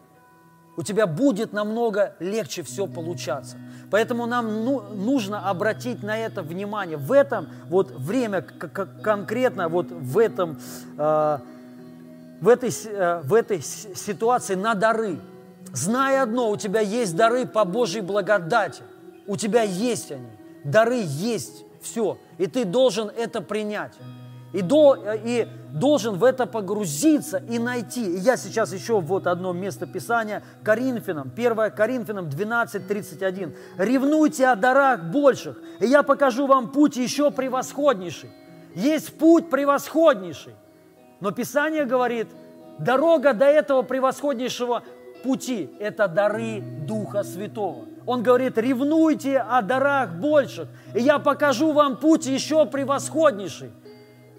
у 0.78 0.84
тебя 0.84 1.08
будет 1.08 1.54
намного 1.54 2.16
легче 2.20 2.62
все 2.64 2.86
получаться. 2.88 3.58
Поэтому 3.92 4.26
нам 4.26 4.66
ну, 4.66 4.82
нужно 4.82 5.50
обратить 5.50 6.04
на 6.04 6.18
это 6.18 6.42
внимание. 6.42 6.98
В 6.98 7.12
этом 7.12 7.48
вот 7.70 7.92
время 7.92 8.42
конкретно 8.42 9.70
вот 9.70 9.90
в 9.90 10.18
этом 10.18 10.60
э, 10.98 11.38
в 12.42 12.50
этой, 12.50 12.70
э, 12.70 13.22
в 13.24 13.34
этой 13.34 13.62
ситуации 13.62 14.56
на 14.56 14.74
дары. 14.74 15.20
Знай 15.74 16.20
одно, 16.20 16.50
у 16.50 16.58
тебя 16.58 16.82
есть 16.82 17.16
дары 17.16 17.46
по 17.46 17.66
Божьей 17.66 18.02
благодати. 18.02 18.84
У 19.28 19.38
тебя 19.38 19.64
есть 19.64 20.12
они. 20.12 20.28
Дары 20.64 21.02
есть. 21.06 21.64
Все. 21.82 22.18
И 22.38 22.48
ты 22.48 22.66
должен 22.66 23.10
это 23.16 23.42
принять. 23.42 23.94
И, 24.56 24.62
до, 24.62 24.98
и 25.26 25.50
должен 25.74 26.16
в 26.16 26.24
это 26.24 26.46
погрузиться 26.46 27.44
и 27.50 27.60
найти. 27.60 28.06
И 28.06 28.20
я 28.20 28.38
сейчас 28.38 28.72
еще 28.72 29.02
вот 29.02 29.28
одно 29.28 29.52
место 29.52 29.86
Писания, 29.86 30.44
Коринфянам, 30.64 31.30
1 31.36 31.72
Коринфянам 31.72 32.30
12, 32.30 32.88
31. 32.88 33.54
«Ревнуйте 33.78 34.48
о 34.48 34.56
дарах 34.56 35.04
больших, 35.12 35.60
и 35.82 35.88
я 35.88 36.04
покажу 36.04 36.48
вам 36.48 36.72
путь 36.72 36.96
еще 36.96 37.32
превосходнейший». 37.32 38.30
Есть 38.76 39.18
путь 39.18 39.50
превосходнейший. 39.50 40.54
Но 41.20 41.32
Писание 41.32 41.84
говорит, 41.84 42.30
дорога 42.80 43.34
до 43.34 43.46
этого 43.48 43.82
превосходнейшего 43.82 44.84
пути– 45.22 45.70
это 45.82 46.08
дары 46.08 46.62
Духа 46.88 47.24
Святого. 47.24 47.88
Он 48.06 48.24
говорит, 48.24 48.58
ревнуйте 48.58 49.40
о 49.40 49.62
дарах 49.62 50.14
больших, 50.14 50.70
и 50.94 51.02
я 51.02 51.20
покажу 51.20 51.74
вам 51.74 51.98
путь 51.98 52.26
еще 52.26 52.66
превосходнейший. 52.66 53.72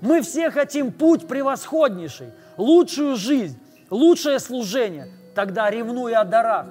Мы 0.01 0.23
все 0.23 0.51
хотим 0.51 0.93
путь 0.93 1.27
превосходнейший, 1.27 2.29
лучшую 2.57 3.17
жизнь, 3.17 3.59
лучшее 3.91 4.39
служение. 4.39 5.09
Тогда 5.35 5.71
ревнуй 5.71 6.15
о 6.15 6.25
дарах, 6.25 6.67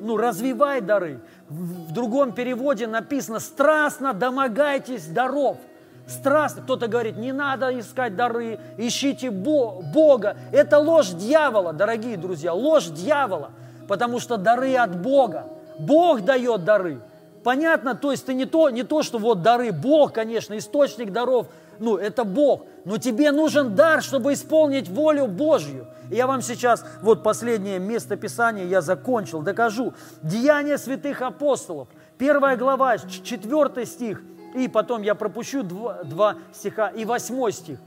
ну, 0.00 0.16
развивай 0.16 0.80
дары. 0.80 1.20
В 1.48 1.92
другом 1.92 2.32
переводе 2.32 2.86
написано 2.86 3.40
«страстно 3.40 4.12
домогайтесь 4.12 5.06
даров». 5.06 5.58
Страстно. 6.06 6.62
Кто-то 6.62 6.86
говорит, 6.86 7.16
не 7.16 7.32
надо 7.32 7.78
искать 7.78 8.14
дары, 8.14 8.58
ищите 8.76 9.30
Бога. 9.30 10.36
Это 10.52 10.78
ложь 10.78 11.10
дьявола, 11.10 11.72
дорогие 11.72 12.18
друзья, 12.18 12.52
ложь 12.52 12.88
дьявола, 12.88 13.52
потому 13.88 14.20
что 14.20 14.36
дары 14.36 14.76
от 14.76 15.00
Бога. 15.00 15.46
Бог 15.78 16.20
дает 16.20 16.64
дары. 16.64 17.00
Понятно, 17.42 17.94
то 17.94 18.10
есть 18.10 18.26
ты 18.26 18.34
не 18.34 18.44
то, 18.44 18.68
не 18.68 18.82
то, 18.82 19.02
что 19.02 19.18
вот 19.18 19.40
дары, 19.40 19.72
Бог, 19.72 20.12
конечно, 20.12 20.56
источник 20.58 21.10
даров– 21.10 21.46
ну, 21.78 21.96
это 21.96 22.24
Бог. 22.24 22.66
Но 22.84 22.98
тебе 22.98 23.32
нужен 23.32 23.74
дар, 23.74 24.02
чтобы 24.02 24.32
исполнить 24.32 24.88
волю 24.88 25.26
Божью. 25.26 25.86
И 26.10 26.16
я 26.16 26.26
вам 26.26 26.42
сейчас, 26.42 26.84
вот 27.02 27.22
последнее 27.22 27.78
место 27.78 28.16
Писания 28.16 28.64
я 28.64 28.80
закончил, 28.80 29.42
докажу. 29.42 29.94
Деяния 30.22 30.78
святых 30.78 31.22
апостолов. 31.22 31.88
Первая 32.18 32.56
глава, 32.56 32.98
четвертый 32.98 33.86
стих, 33.86 34.22
и 34.54 34.68
потом 34.68 35.02
я 35.02 35.14
пропущу 35.14 35.62
два, 35.62 36.04
два 36.04 36.36
стиха, 36.52 36.88
и 36.88 37.04
восьмой 37.04 37.52
стих. 37.52 37.78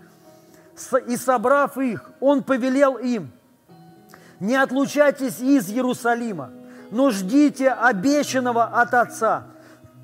«И 1.08 1.18
собрав 1.18 1.78
их, 1.78 2.12
он 2.20 2.44
повелел 2.44 2.98
им, 2.98 3.32
не 4.40 4.56
отлучайтесь 4.56 5.40
из 5.40 5.70
Иерусалима, 5.70 6.52
но 6.92 7.10
ждите 7.10 7.72
обещанного 7.72 8.66
от 8.66 8.94
Отца, 8.94 9.46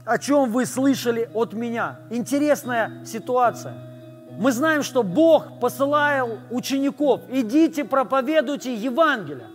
о 0.06 0.18
чем 0.18 0.52
вы 0.52 0.66
слышали 0.66 1.30
от 1.34 1.54
меня. 1.54 2.00
Интересная 2.10 3.04
ситуация. 3.06 3.76
Мы 4.38 4.52
знаем, 4.52 4.84
что 4.84 5.04
Бог 5.04 5.60
посылал 5.60 6.40
учеников, 6.50 7.22
идите 7.30 7.86
проповедуйте 7.86 8.74
Евангелие. 8.74 9.48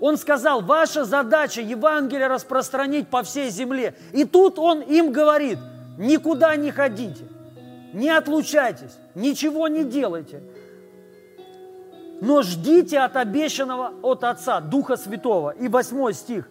Он 0.00 0.18
сказал, 0.18 0.60
ваша 0.60 1.04
задача 1.04 1.62
Евангелие 1.62 2.26
распространить 2.26 3.08
по 3.08 3.22
всей 3.22 3.50
земле. 3.50 3.94
И 4.12 4.24
тут 4.24 4.58
Он 4.58 4.80
им 4.80 5.12
говорит, 5.12 5.58
никуда 5.96 6.56
не 6.56 6.70
ходите, 6.70 7.24
не 7.94 8.10
отлучайтесь, 8.10 8.98
ничего 9.14 9.68
не 9.68 9.84
делайте, 9.84 10.42
но 12.20 12.42
ждите 12.42 12.98
от 12.98 13.16
обещанного 13.16 13.92
от 14.02 14.24
Отца, 14.24 14.60
Духа 14.60 14.96
Святого. 14.96 15.50
И 15.50 15.68
восьмой 15.68 16.14
стих. 16.14 16.48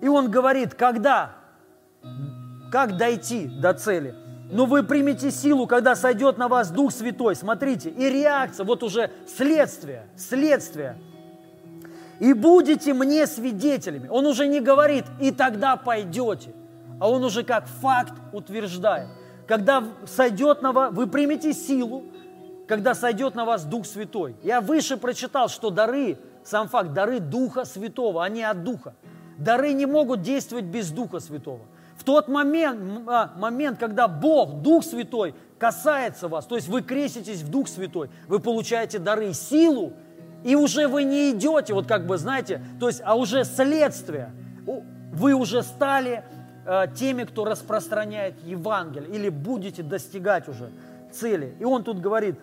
И 0.00 0.08
он 0.08 0.30
говорит, 0.30 0.74
когда 0.74 1.32
как 2.76 2.98
дойти 2.98 3.46
до 3.46 3.72
цели. 3.72 4.14
Но 4.50 4.66
вы 4.66 4.82
примете 4.82 5.30
силу, 5.30 5.66
когда 5.66 5.96
сойдет 5.96 6.36
на 6.36 6.46
вас 6.46 6.70
Дух 6.70 6.92
Святой. 6.92 7.34
Смотрите, 7.34 7.88
и 7.88 8.10
реакция, 8.10 8.66
вот 8.66 8.82
уже 8.82 9.10
следствие, 9.26 10.06
следствие. 10.14 10.98
И 12.20 12.34
будете 12.34 12.92
мне 12.92 13.26
свидетелями. 13.26 14.08
Он 14.08 14.26
уже 14.26 14.46
не 14.46 14.60
говорит, 14.60 15.06
и 15.22 15.30
тогда 15.30 15.76
пойдете, 15.76 16.52
а 17.00 17.08
он 17.10 17.24
уже 17.24 17.44
как 17.44 17.66
факт 17.66 18.12
утверждает. 18.34 19.08
Когда 19.48 19.82
сойдет 20.04 20.60
на 20.60 20.72
вас, 20.72 20.92
вы 20.92 21.06
примете 21.06 21.54
силу, 21.54 22.04
когда 22.68 22.94
сойдет 22.94 23.34
на 23.34 23.46
вас 23.46 23.64
Дух 23.64 23.86
Святой. 23.86 24.36
Я 24.42 24.60
выше 24.60 24.98
прочитал, 24.98 25.48
что 25.48 25.70
дары, 25.70 26.18
сам 26.44 26.68
факт, 26.68 26.92
дары 26.92 27.20
Духа 27.20 27.64
Святого, 27.64 28.22
они 28.22 28.42
от 28.42 28.64
Духа. 28.64 28.94
Дары 29.38 29.72
не 29.72 29.86
могут 29.86 30.20
действовать 30.20 30.66
без 30.66 30.90
Духа 30.90 31.20
Святого 31.20 31.62
тот 32.06 32.28
момент, 32.28 33.02
а, 33.08 33.32
момент, 33.36 33.78
когда 33.78 34.08
Бог, 34.08 34.62
Дух 34.62 34.84
Святой, 34.84 35.34
касается 35.58 36.28
вас, 36.28 36.46
то 36.46 36.54
есть 36.54 36.68
вы 36.68 36.80
креститесь 36.80 37.42
в 37.42 37.50
Дух 37.50 37.68
Святой, 37.68 38.08
вы 38.28 38.38
получаете 38.38 38.98
дары, 38.98 39.34
силу, 39.34 39.92
и 40.44 40.54
уже 40.54 40.86
вы 40.86 41.02
не 41.02 41.32
идете, 41.32 41.74
вот 41.74 41.86
как 41.86 42.06
бы, 42.06 42.16
знаете, 42.16 42.62
то 42.78 42.86
есть, 42.86 43.02
а 43.04 43.16
уже 43.16 43.44
следствие. 43.44 44.32
Вы 45.12 45.32
уже 45.32 45.62
стали 45.62 46.24
э, 46.66 46.86
теми, 46.94 47.24
кто 47.24 47.44
распространяет 47.44 48.34
Евангелие, 48.44 49.10
или 49.10 49.28
будете 49.28 49.82
достигать 49.82 50.46
уже 50.46 50.70
цели. 51.10 51.56
И 51.58 51.64
он 51.64 51.82
тут 51.82 52.00
говорит, 52.00 52.36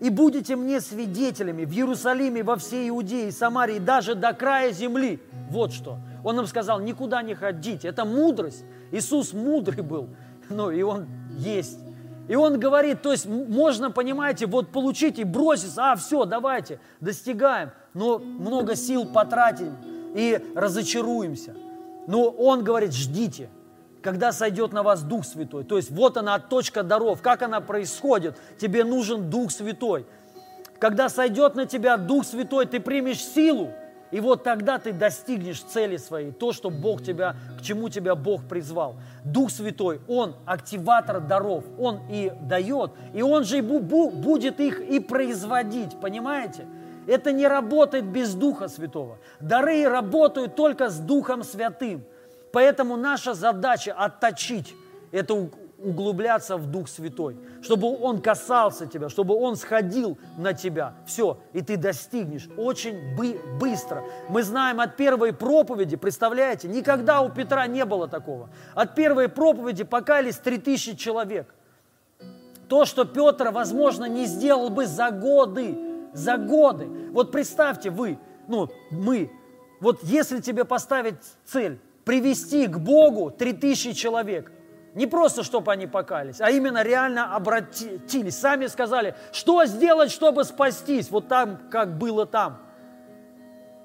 и 0.00 0.10
будете 0.10 0.56
мне 0.56 0.80
свидетелями 0.80 1.64
в 1.64 1.72
Иерусалиме, 1.72 2.42
во 2.42 2.56
всей 2.56 2.88
Иудее, 2.88 3.30
Самарии, 3.30 3.78
даже 3.78 4.14
до 4.14 4.32
края 4.32 4.72
земли. 4.72 5.20
Вот 5.50 5.72
что. 5.72 5.98
Он 6.26 6.40
им 6.40 6.46
сказал, 6.48 6.80
никуда 6.80 7.22
не 7.22 7.36
ходите. 7.36 7.86
Это 7.86 8.04
мудрость. 8.04 8.64
Иисус 8.90 9.32
мудрый 9.32 9.84
был, 9.84 10.08
ну 10.48 10.72
и 10.72 10.82
Он 10.82 11.06
есть. 11.38 11.78
И 12.26 12.34
Он 12.34 12.58
говорит, 12.58 13.00
то 13.00 13.12
есть 13.12 13.26
можно, 13.26 13.92
понимаете, 13.92 14.46
вот 14.46 14.72
получить 14.72 15.20
и 15.20 15.24
броситься, 15.24 15.92
а 15.92 15.94
все, 15.94 16.24
давайте, 16.24 16.80
достигаем, 17.00 17.70
но 17.94 18.18
много 18.18 18.74
сил 18.74 19.06
потратим 19.06 19.76
и 20.16 20.44
разочаруемся. 20.56 21.54
Но 22.08 22.24
Он 22.24 22.64
говорит, 22.64 22.92
ждите, 22.92 23.48
когда 24.02 24.32
сойдет 24.32 24.72
на 24.72 24.82
вас 24.82 25.04
Дух 25.04 25.24
Святой. 25.24 25.62
То 25.62 25.76
есть 25.76 25.92
вот 25.92 26.16
она 26.16 26.40
точка 26.40 26.82
даров, 26.82 27.22
как 27.22 27.42
она 27.42 27.60
происходит. 27.60 28.36
Тебе 28.58 28.82
нужен 28.82 29.30
Дух 29.30 29.52
Святой. 29.52 30.06
Когда 30.80 31.08
сойдет 31.08 31.54
на 31.54 31.66
тебя 31.66 31.96
Дух 31.96 32.26
Святой, 32.26 32.66
ты 32.66 32.80
примешь 32.80 33.24
силу– 33.24 33.70
и 34.10 34.20
вот 34.20 34.44
тогда 34.44 34.78
ты 34.78 34.92
достигнешь 34.92 35.62
цели 35.62 35.96
своей, 35.96 36.30
то, 36.32 36.52
что 36.52 36.70
Бог 36.70 37.02
тебя, 37.02 37.36
к 37.58 37.62
чему 37.62 37.88
тебя 37.88 38.14
Бог 38.14 38.44
призвал. 38.44 38.96
Дух 39.24 39.50
Святой, 39.50 40.00
Он 40.08 40.36
активатор 40.44 41.20
даров, 41.20 41.64
Он 41.78 42.00
и 42.08 42.32
дает, 42.42 42.92
и 43.14 43.22
Он 43.22 43.44
же 43.44 43.58
и 43.58 43.60
будет 43.60 44.60
их 44.60 44.80
и 44.80 45.00
производить, 45.00 46.00
понимаете? 46.00 46.66
Это 47.06 47.32
не 47.32 47.46
работает 47.46 48.04
без 48.04 48.34
Духа 48.34 48.68
Святого. 48.68 49.18
Дары 49.40 49.88
работают 49.88 50.56
только 50.56 50.90
с 50.90 50.98
Духом 50.98 51.44
Святым. 51.44 52.04
Поэтому 52.52 52.96
наша 52.96 53.34
задача 53.34 53.92
отточить 53.92 54.74
это 55.12 55.48
углубляться 55.78 56.56
в 56.56 56.66
Дух 56.66 56.88
Святой, 56.88 57.36
чтобы 57.62 57.88
Он 58.00 58.20
касался 58.20 58.86
тебя, 58.86 59.08
чтобы 59.08 59.34
Он 59.34 59.56
сходил 59.56 60.18
на 60.38 60.52
тебя. 60.52 60.94
Все, 61.06 61.38
и 61.52 61.60
ты 61.60 61.76
достигнешь 61.76 62.48
очень 62.56 63.16
бы 63.16 63.38
быстро. 63.60 64.04
Мы 64.28 64.42
знаем 64.42 64.80
от 64.80 64.96
первой 64.96 65.32
проповеди, 65.32 65.96
представляете, 65.96 66.68
никогда 66.68 67.20
у 67.20 67.28
Петра 67.28 67.66
не 67.66 67.84
было 67.84 68.08
такого. 68.08 68.48
От 68.74 68.94
первой 68.94 69.28
проповеди 69.28 69.84
покаялись 69.84 70.36
3000 70.36 70.96
человек. 70.96 71.54
То, 72.68 72.84
что 72.84 73.04
Петр, 73.04 73.50
возможно, 73.50 74.06
не 74.06 74.26
сделал 74.26 74.70
бы 74.70 74.86
за 74.86 75.10
годы, 75.10 75.78
за 76.12 76.36
годы. 76.36 76.88
Вот 77.12 77.30
представьте 77.30 77.90
вы, 77.90 78.18
ну, 78.48 78.68
мы, 78.90 79.30
Вот 79.80 80.02
если 80.02 80.40
тебе 80.40 80.64
поставить 80.64 81.16
цель 81.44 81.78
привести 82.04 82.66
к 82.66 82.78
Богу 82.78 83.30
3000 83.30 83.92
человек, 83.92 84.50
не 84.96 85.06
просто, 85.06 85.42
чтобы 85.42 85.70
они 85.70 85.86
покались, 85.86 86.40
а 86.40 86.50
именно 86.50 86.82
реально 86.82 87.36
обратились. 87.36 88.38
Сами 88.38 88.66
сказали, 88.66 89.14
что 89.30 89.66
сделать, 89.66 90.10
чтобы 90.10 90.42
спастись, 90.44 91.10
вот 91.10 91.28
там, 91.28 91.58
как 91.70 91.98
было 91.98 92.24
там. 92.24 92.62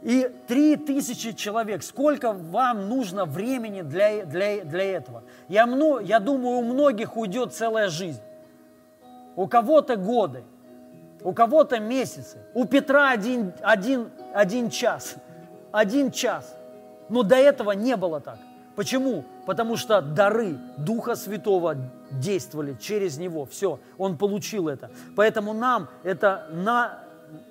И 0.02 0.32
три 0.48 0.78
тысячи 0.78 1.34
человек, 1.34 1.84
сколько 1.84 2.32
вам 2.32 2.88
нужно 2.88 3.26
времени 3.26 3.82
для, 3.82 4.26
для, 4.26 4.64
для 4.64 4.84
этого? 4.84 5.24
Я, 5.50 5.68
я 6.02 6.20
думаю, 6.20 6.60
у 6.60 6.64
многих 6.64 7.18
уйдет 7.18 7.54
целая 7.54 7.90
жизнь. 7.90 8.22
У 9.36 9.48
кого-то 9.48 9.98
годы, 9.98 10.46
у 11.24 11.34
кого-то 11.34 11.80
месяцы. 11.82 12.38
У 12.54 12.64
Петра 12.64 13.12
один, 13.12 13.52
один, 13.62 14.10
один 14.34 14.70
час. 14.70 15.16
Один 15.74 16.10
час. 16.10 16.56
Но 17.10 17.24
до 17.24 17.36
этого 17.36 17.72
не 17.72 17.98
было 17.98 18.22
так. 18.22 18.38
Почему? 18.76 19.26
Потому 19.46 19.76
что 19.76 20.02
дары 20.02 20.58
Духа 20.78 21.16
Святого 21.16 21.76
действовали 22.12 22.76
через 22.80 23.18
него. 23.18 23.46
Все, 23.46 23.80
он 23.98 24.18
получил 24.18 24.68
это. 24.68 24.92
Поэтому 25.16 25.54
нам 25.54 25.90
это 26.04 26.48
на, 26.52 27.00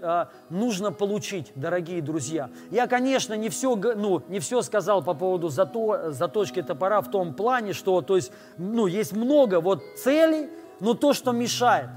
а, 0.03 0.29
нужно 0.49 0.93
получить, 0.93 1.53
дорогие 1.55 2.01
друзья. 2.01 2.51
Я, 2.71 2.87
конечно, 2.87 3.35
не 3.35 3.49
все, 3.49 3.77
ну, 3.77 4.23
не 4.29 4.41
все 4.41 4.62
сказал 4.62 5.03
по 5.03 5.14
поводу 5.14 5.49
зато, 5.49 6.11
заточки 6.11 6.62
топора 6.62 7.01
в 7.01 7.11
том 7.11 7.35
плане, 7.35 7.73
что 7.73 8.01
то 8.01 8.16
есть, 8.16 8.33
ну, 8.57 8.87
есть 8.87 9.12
много 9.12 9.61
вот 9.61 9.83
целей, 9.97 10.49
но 10.81 10.95
то, 10.95 11.12
что 11.12 11.33
мешает 11.33 11.91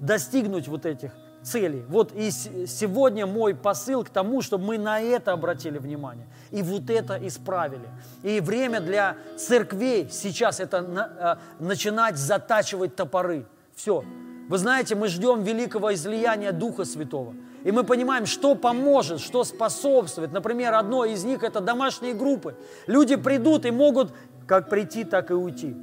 достигнуть 0.00 0.68
вот 0.68 0.86
этих 0.86 1.12
целей. 1.42 1.84
Вот 1.88 2.12
и 2.14 2.30
сегодня 2.30 3.26
мой 3.26 3.54
посыл 3.54 4.04
к 4.04 4.08
тому, 4.08 4.42
чтобы 4.42 4.64
мы 4.64 4.78
на 4.78 5.00
это 5.00 5.32
обратили 5.32 5.78
внимание 5.78 6.26
и 6.50 6.62
вот 6.62 6.90
это 6.90 7.18
исправили. 7.26 7.88
И 8.22 8.40
время 8.40 8.80
для 8.80 9.16
церквей 9.36 10.08
сейчас 10.10 10.60
это 10.60 10.78
а, 10.78 11.38
начинать 11.58 12.16
затачивать 12.16 12.94
топоры. 12.94 13.46
Все, 13.74 14.04
вы 14.48 14.58
знаете, 14.58 14.94
мы 14.94 15.08
ждем 15.08 15.42
великого 15.42 15.94
излияния 15.94 16.52
Духа 16.52 16.84
Святого. 16.84 17.34
И 17.64 17.70
мы 17.70 17.84
понимаем, 17.84 18.26
что 18.26 18.54
поможет, 18.54 19.20
что 19.20 19.44
способствует. 19.44 20.32
Например, 20.32 20.74
одно 20.74 21.04
из 21.04 21.24
них– 21.24 21.42
это 21.44 21.60
домашние 21.60 22.12
группы. 22.12 22.56
Люди 22.86 23.16
придут 23.16 23.64
и 23.64 23.70
могут 23.70 24.12
как 24.46 24.68
прийти, 24.68 25.04
так 25.04 25.30
и 25.30 25.34
уйти. 25.34 25.76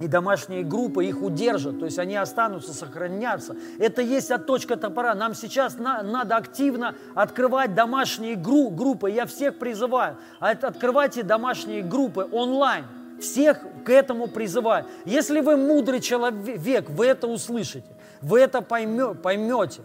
И 0.00 0.08
домашние 0.08 0.64
группы 0.64 1.04
их 1.04 1.22
удержат, 1.22 1.78
то 1.78 1.84
есть 1.84 1.98
они 1.98 2.16
останутся, 2.16 2.74
сохранятся. 2.74 3.54
Это 3.78 4.02
есть 4.02 4.30
отточка 4.30 4.76
топора. 4.76 5.14
Нам 5.14 5.34
сейчас 5.34 5.76
на, 5.76 6.02
надо 6.02 6.36
активно 6.36 6.94
открывать 7.14 7.74
домашние 7.74 8.34
гру, 8.34 8.70
группы. 8.70 9.10
Я 9.10 9.26
всех 9.26 9.58
призываю, 9.58 10.16
открывайте 10.40 11.22
домашние 11.22 11.82
группы 11.82 12.26
онлайн– 12.32 12.86
всех 13.20 13.58
к 13.84 13.90
этому 13.90 14.26
призываю. 14.26 14.86
Если 15.04 15.40
вы 15.40 15.56
мудрый 15.56 16.00
человек, 16.00 16.90
вы 16.90 17.06
это 17.06 17.26
услышите, 17.26 17.86
вы 18.20 18.40
это 18.40 18.62
поймете. 18.62 19.82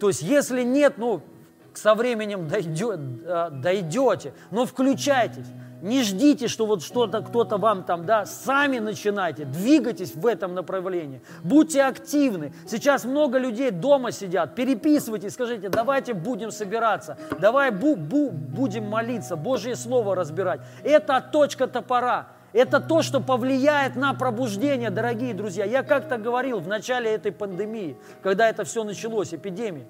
То 0.00 0.08
есть, 0.08 0.22
если 0.22 0.62
нет, 0.62 0.94
ну, 0.96 1.22
со 1.74 1.94
временем 1.94 2.48
дойдет, 2.48 2.98
э, 3.24 3.50
дойдете, 3.50 4.32
но 4.50 4.64
включайтесь. 4.64 5.46
Не 5.80 6.02
ждите, 6.02 6.48
что 6.48 6.66
вот 6.66 6.82
что-то 6.82 7.22
кто-то 7.22 7.56
вам 7.56 7.84
там, 7.84 8.04
да, 8.04 8.26
сами 8.26 8.78
начинайте, 8.78 9.44
двигайтесь 9.44 10.14
в 10.14 10.26
этом 10.26 10.54
направлении, 10.54 11.22
будьте 11.44 11.82
активны. 11.82 12.52
Сейчас 12.66 13.04
много 13.04 13.38
людей 13.38 13.70
дома 13.70 14.10
сидят, 14.10 14.54
переписывайтесь, 14.54 15.34
скажите, 15.34 15.68
давайте 15.68 16.14
будем 16.14 16.50
собираться, 16.50 17.16
давай 17.38 17.70
бу 17.70 17.94
-бу 17.94 18.30
будем 18.30 18.88
молиться, 18.88 19.36
Божье 19.36 19.76
Слово 19.76 20.16
разбирать. 20.16 20.60
Это 20.82 21.20
точка 21.20 21.68
топора, 21.68 22.28
это 22.52 22.80
то, 22.80 23.02
что 23.02 23.20
повлияет 23.20 23.94
на 23.94 24.14
пробуждение, 24.14 24.90
дорогие 24.90 25.34
друзья. 25.34 25.64
Я 25.64 25.82
как-то 25.82 26.16
говорил 26.16 26.60
в 26.60 26.66
начале 26.66 27.10
этой 27.10 27.30
пандемии, 27.30 27.96
когда 28.22 28.48
это 28.48 28.64
все 28.64 28.84
началось, 28.84 29.34
эпидемии, 29.34 29.86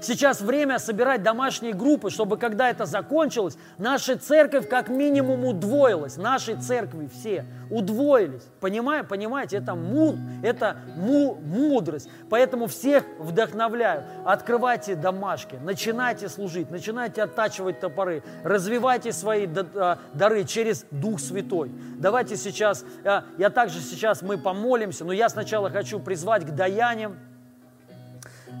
Сейчас 0.00 0.40
время 0.40 0.78
собирать 0.78 1.22
домашние 1.22 1.72
группы, 1.72 2.10
чтобы 2.10 2.36
когда 2.36 2.70
это 2.70 2.86
закончилось, 2.86 3.56
наша 3.78 4.18
церковь 4.18 4.68
как 4.68 4.88
минимум 4.88 5.44
удвоилась. 5.44 6.16
Наши 6.16 6.56
церкви 6.56 7.08
все 7.12 7.44
удвоились. 7.70 8.42
Понимаете? 8.60 9.08
Понимаете? 9.08 9.56
Это, 9.56 9.74
му, 9.74 10.16
это 10.42 10.76
му, 10.96 11.34
мудрость. 11.42 12.08
Поэтому 12.30 12.66
всех 12.66 13.04
вдохновляю. 13.18 14.04
Открывайте 14.24 14.94
домашки, 14.94 15.56
начинайте 15.56 16.28
служить, 16.28 16.70
начинайте 16.70 17.22
оттачивать 17.22 17.80
топоры, 17.80 18.22
развивайте 18.44 19.12
свои 19.12 19.48
а, 19.76 19.98
дары 20.12 20.44
через 20.44 20.84
Дух 20.90 21.20
Святой. 21.20 21.70
Давайте 21.98 22.36
сейчас, 22.36 22.84
а, 23.04 23.24
я 23.38 23.50
также 23.50 23.80
сейчас 23.80 24.22
мы 24.22 24.38
помолимся, 24.38 25.04
но 25.04 25.12
я 25.12 25.28
сначала 25.28 25.70
хочу 25.70 25.98
призвать 26.00 26.44
к 26.44 26.50
даяниям 26.50 27.18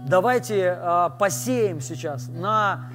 давайте 0.06 0.78
э, 0.78 1.10
посеем 1.18 1.80
сейчас 1.80 2.28
на 2.28 2.90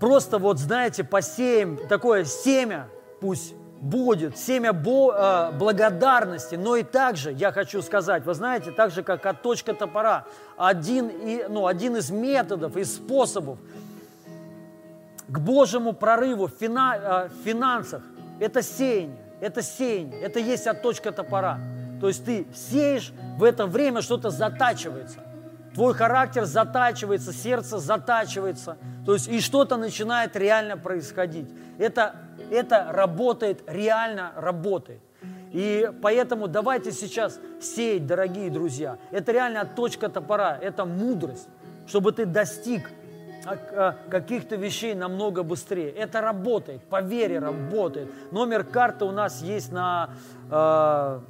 просто 0.00 0.38
вот 0.38 0.58
знаете 0.58 1.04
посеем 1.04 1.78
такое 1.88 2.24
семя, 2.24 2.88
пусть 3.20 3.54
будет 3.80 4.36
семя 4.36 4.72
бо, 4.72 5.12
э, 5.12 5.52
благодарности, 5.52 6.56
но 6.56 6.76
и 6.76 6.82
также 6.82 7.32
я 7.32 7.52
хочу 7.52 7.80
сказать, 7.82 8.24
вы 8.24 8.34
знаете, 8.34 8.72
так 8.72 8.90
же 8.90 9.02
как 9.02 9.24
от 9.26 9.42
точка 9.42 9.74
топора, 9.74 10.24
один, 10.56 11.08
и, 11.08 11.46
ну, 11.48 11.66
один 11.66 11.96
из 11.96 12.10
методов 12.10 12.76
и 12.76 12.84
способов 12.84 13.58
к 15.28 15.38
Божьему 15.38 15.92
прорыву 15.92 16.48
в 16.48 16.52
фина, 16.52 16.96
э, 16.96 17.28
финансах– 17.44 18.02
это 18.40 18.62
сеяние, 18.62 19.18
это 19.40 19.62
сеяние, 19.62 20.20
это 20.20 20.40
есть 20.40 20.66
от 20.66 20.82
точка 20.82 21.12
топора. 21.12 21.58
То 22.00 22.08
есть 22.08 22.24
ты 22.24 22.46
сеешь, 22.52 23.12
в 23.38 23.44
это 23.44 23.66
время 23.66 24.02
что-то 24.02 24.30
затачивается– 24.30 25.20
твой 25.74 25.94
характер 25.94 26.44
затачивается, 26.44 27.32
сердце 27.32 27.78
затачивается, 27.78 28.76
то 29.06 29.14
есть 29.14 29.28
и 29.28 29.40
что-то 29.40 29.76
начинает 29.76 30.36
реально 30.36 30.76
происходить. 30.76 31.48
Это, 31.78 32.14
это 32.50 32.88
работает, 32.92 33.62
реально 33.66 34.32
работает. 34.36 35.00
И 35.52 35.90
поэтому 36.00 36.48
давайте 36.48 36.92
сейчас 36.92 37.38
сеять, 37.60 38.06
дорогие 38.06 38.50
друзья. 38.50 38.96
Это 39.10 39.32
реально 39.32 39.66
точка 39.66 40.08
топора, 40.08 40.58
это 40.60 40.86
мудрость, 40.86 41.48
чтобы 41.86 42.12
ты 42.12 42.24
достиг 42.24 42.90
а, 43.44 43.58
а, 43.72 43.96
каких-то 44.08 44.56
вещей 44.56 44.94
намного 44.94 45.42
быстрее. 45.42 45.90
Это 45.90 46.20
работает, 46.20 46.82
по 46.84 47.02
вере 47.02 47.38
работает. 47.38 48.08
Номер 48.30 48.64
карты 48.64 49.04
у 49.04 49.10
нас 49.10 49.42
есть 49.42 49.72
на, 49.72 50.10
э, 50.50 51.20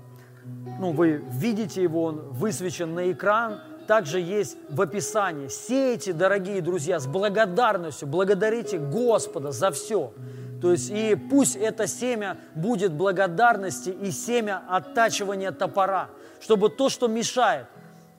ну 0.78 0.92
вы 0.92 1.24
видите 1.30 1.82
его, 1.82 2.04
он 2.04 2.20
высвечен 2.30 2.94
на 2.94 3.10
экран 3.10 3.60
также 3.86 4.20
есть 4.20 4.56
в 4.68 4.80
описании. 4.80 5.48
Сейте, 5.48 6.12
дорогие 6.12 6.60
друзья, 6.60 6.98
с 6.98 7.06
благодарностью, 7.06 8.08
благодарите 8.08 8.78
Господа 8.78 9.52
за 9.52 9.70
все. 9.70 10.12
То 10.60 10.70
есть 10.72 10.90
и 10.90 11.16
пусть 11.16 11.56
это 11.56 11.86
семя 11.86 12.38
будет 12.54 12.92
благодарности 12.92 13.90
и 13.90 14.10
семя 14.12 14.62
оттачивания 14.68 15.50
топора, 15.50 16.10
чтобы 16.40 16.70
то, 16.70 16.88
что 16.88 17.08
мешает 17.08 17.66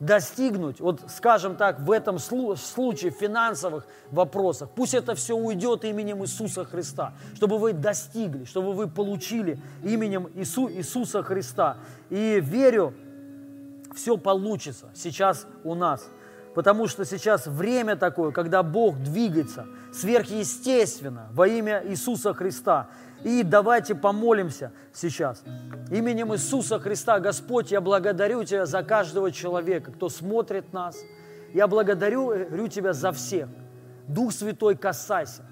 достигнуть, 0.02 0.82
вот 0.82 1.02
скажем 1.08 1.56
так, 1.56 1.80
в 1.80 1.90
этом 1.90 2.20
случае 2.20 3.12
финансовых 3.12 3.88
вопросах, 4.12 4.70
пусть 4.76 4.94
это 4.94 5.16
все 5.16 5.36
уйдет 5.36 5.86
именем 5.86 6.24
Иисуса 6.24 6.66
Христа, 6.66 7.14
чтобы 7.36 7.58
вы 7.58 7.74
достигли, 7.74 8.44
чтобы 8.44 8.74
вы 8.74 8.90
получили 8.90 9.60
именем 9.84 10.30
Иису, 10.36 10.70
Иисуса 10.70 11.24
Христа. 11.24 11.78
И 12.10 12.42
верю, 12.44 12.94
все 13.96 14.18
получится 14.18 14.90
сейчас 14.94 15.48
у 15.64 15.76
нас. 15.76 16.10
Потому 16.54 16.88
что 16.88 17.04
сейчас 17.04 17.48
время 17.48 17.96
такое, 17.96 18.32
когда 18.32 18.62
Бог 18.62 19.00
двигается 19.00 19.66
сверхъестественно 19.92 21.28
во 21.32 21.48
имя 21.48 21.82
Иисуса 21.86 22.34
Христа. 22.34 22.90
И 23.24 23.42
давайте 23.42 23.96
помолимся 23.96 24.72
сейчас. 24.94 25.44
Именем 25.90 26.34
Иисуса 26.34 26.80
Христа, 26.80 27.20
Господь, 27.20 27.72
я 27.72 27.82
благодарю 27.82 28.44
Тебя 28.44 28.66
за 28.66 28.84
каждого 28.84 29.32
человека, 29.32 29.92
кто 29.92 30.10
смотрит 30.10 30.74
нас. 30.74 30.98
Я 31.54 31.68
благодарю, 31.68 32.26
благодарю 32.28 32.68
Тебя 32.68 32.94
за 32.94 33.12
всех. 33.12 33.48
Дух 34.08 34.32
Святой, 34.34 34.76
касайся. 34.76 35.44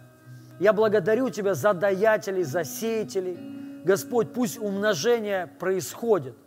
Я 0.60 0.74
благодарю 0.74 1.30
Тебя 1.30 1.56
за 1.56 1.74
даятелей, 1.74 2.44
за 2.44 2.64
сеятелей. 2.64 3.40
Господь, 3.84 4.34
пусть 4.34 4.60
умножение 4.60 5.48
происходит– 5.48 6.36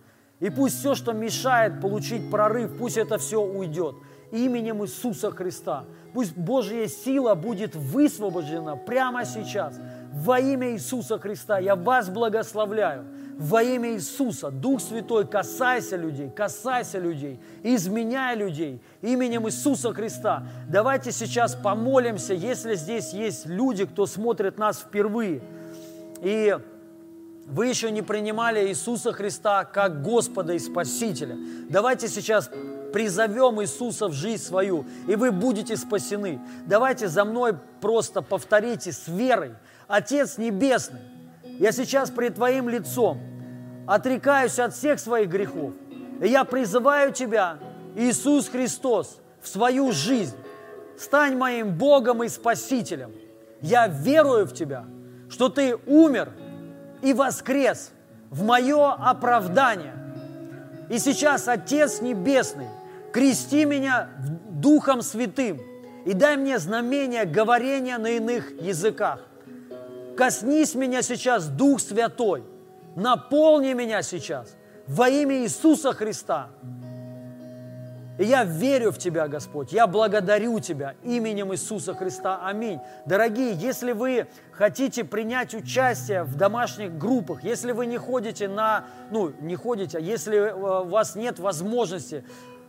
и 0.44 0.50
пусть 0.50 0.78
все, 0.78 0.94
что 0.94 1.14
мешает 1.14 1.80
получить 1.80 2.30
прорыв, 2.30 2.76
пусть 2.76 2.98
это 2.98 3.16
все 3.16 3.40
уйдет. 3.40 3.94
Именем 4.30 4.84
Иисуса 4.84 5.30
Христа. 5.30 5.86
Пусть 6.12 6.36
Божья 6.36 6.86
сила 6.86 7.34
будет 7.34 7.74
высвобождена 7.74 8.76
прямо 8.76 9.24
сейчас. 9.24 9.74
Во 10.12 10.38
имя 10.38 10.72
Иисуса 10.72 11.18
Христа 11.18 11.58
я 11.58 11.74
вас 11.76 12.10
благословляю. 12.10 13.06
Во 13.38 13.62
имя 13.62 13.94
Иисуса, 13.94 14.50
Дух 14.50 14.82
Святой, 14.82 15.26
касайся 15.26 15.96
людей, 15.96 16.28
касайся 16.28 16.98
людей, 16.98 17.40
изменяй 17.62 18.36
людей 18.36 18.82
именем 19.00 19.48
Иисуса 19.48 19.94
Христа. 19.94 20.46
Давайте 20.68 21.10
сейчас 21.10 21.54
помолимся, 21.54 22.34
если 22.34 22.74
здесь 22.74 23.14
есть 23.14 23.46
люди, 23.46 23.86
кто 23.86 24.04
смотрит 24.04 24.58
нас 24.58 24.80
впервые, 24.80 25.40
и 26.20 26.54
вы 27.46 27.66
еще 27.66 27.90
не 27.90 28.02
принимали 28.02 28.68
Иисуса 28.68 29.12
Христа 29.12 29.64
как 29.64 30.02
Господа 30.02 30.54
и 30.54 30.58
Спасителя. 30.58 31.36
Давайте 31.68 32.08
сейчас 32.08 32.50
призовем 32.92 33.60
Иисуса 33.60 34.08
в 34.08 34.12
жизнь 34.12 34.42
свою, 34.42 34.86
и 35.06 35.14
вы 35.14 35.30
будете 35.30 35.76
спасены. 35.76 36.40
Давайте 36.66 37.08
за 37.08 37.24
мной 37.24 37.54
просто 37.80 38.22
повторите 38.22 38.92
с 38.92 39.08
верой. 39.08 39.54
Отец 39.88 40.38
Небесный, 40.38 41.00
я 41.58 41.72
сейчас 41.72 42.10
пред 42.10 42.36
Твоим 42.36 42.68
лицом 42.68 43.20
отрекаюсь 43.86 44.58
от 44.58 44.74
всех 44.74 44.98
своих 44.98 45.28
грехов. 45.28 45.72
И 46.22 46.28
я 46.28 46.44
призываю 46.44 47.12
Тебя, 47.12 47.58
Иисус 47.94 48.48
Христос, 48.48 49.18
в 49.42 49.48
свою 49.48 49.92
жизнь. 49.92 50.36
Стань 50.96 51.36
моим 51.36 51.76
Богом 51.76 52.22
и 52.22 52.28
Спасителем. 52.28 53.12
Я 53.60 53.88
верую 53.88 54.46
в 54.46 54.54
Тебя, 54.54 54.86
что 55.28 55.48
Ты 55.48 55.76
умер 55.86 56.30
и 57.04 57.12
воскрес 57.12 57.90
в 58.30 58.42
мое 58.42 58.92
оправдание. 58.92 59.94
И 60.90 60.98
сейчас, 60.98 61.46
Отец 61.46 62.00
Небесный, 62.00 62.68
крести 63.12 63.64
меня 63.64 64.08
Духом 64.50 65.02
Святым 65.02 65.60
и 66.04 66.14
дай 66.14 66.36
мне 66.36 66.58
знамение 66.58 67.26
говорения 67.26 67.98
на 67.98 68.08
иных 68.08 68.50
языках. 68.60 69.20
Коснись 70.16 70.74
меня 70.74 71.02
сейчас, 71.02 71.46
Дух 71.46 71.80
Святой, 71.80 72.44
наполни 72.96 73.72
меня 73.74 74.02
сейчас 74.02 74.56
во 74.86 75.08
имя 75.08 75.42
Иисуса 75.42 75.92
Христа. 75.92 76.48
Я 78.18 78.44
верю 78.44 78.92
в 78.92 78.98
Тебя, 78.98 79.26
Господь, 79.26 79.72
я 79.72 79.88
благодарю 79.88 80.60
Тебя 80.60 80.94
именем 81.02 81.52
Иисуса 81.52 81.94
Христа. 81.94 82.40
Аминь. 82.44 82.78
Дорогие, 83.06 83.54
если 83.54 83.90
вы 83.90 84.28
хотите 84.52 85.02
принять 85.02 85.52
участие 85.52 86.22
в 86.22 86.36
домашних 86.36 86.96
группах, 86.96 87.42
если 87.42 87.72
вы 87.72 87.86
не 87.86 87.98
ходите 87.98 88.46
на, 88.46 88.84
ну, 89.10 89.32
не 89.40 89.56
ходите, 89.56 89.98
а 89.98 90.00
если 90.00 90.36
э, 90.36 90.54
у 90.54 90.88
вас 90.88 91.16
нет 91.16 91.40
возможности 91.40 92.24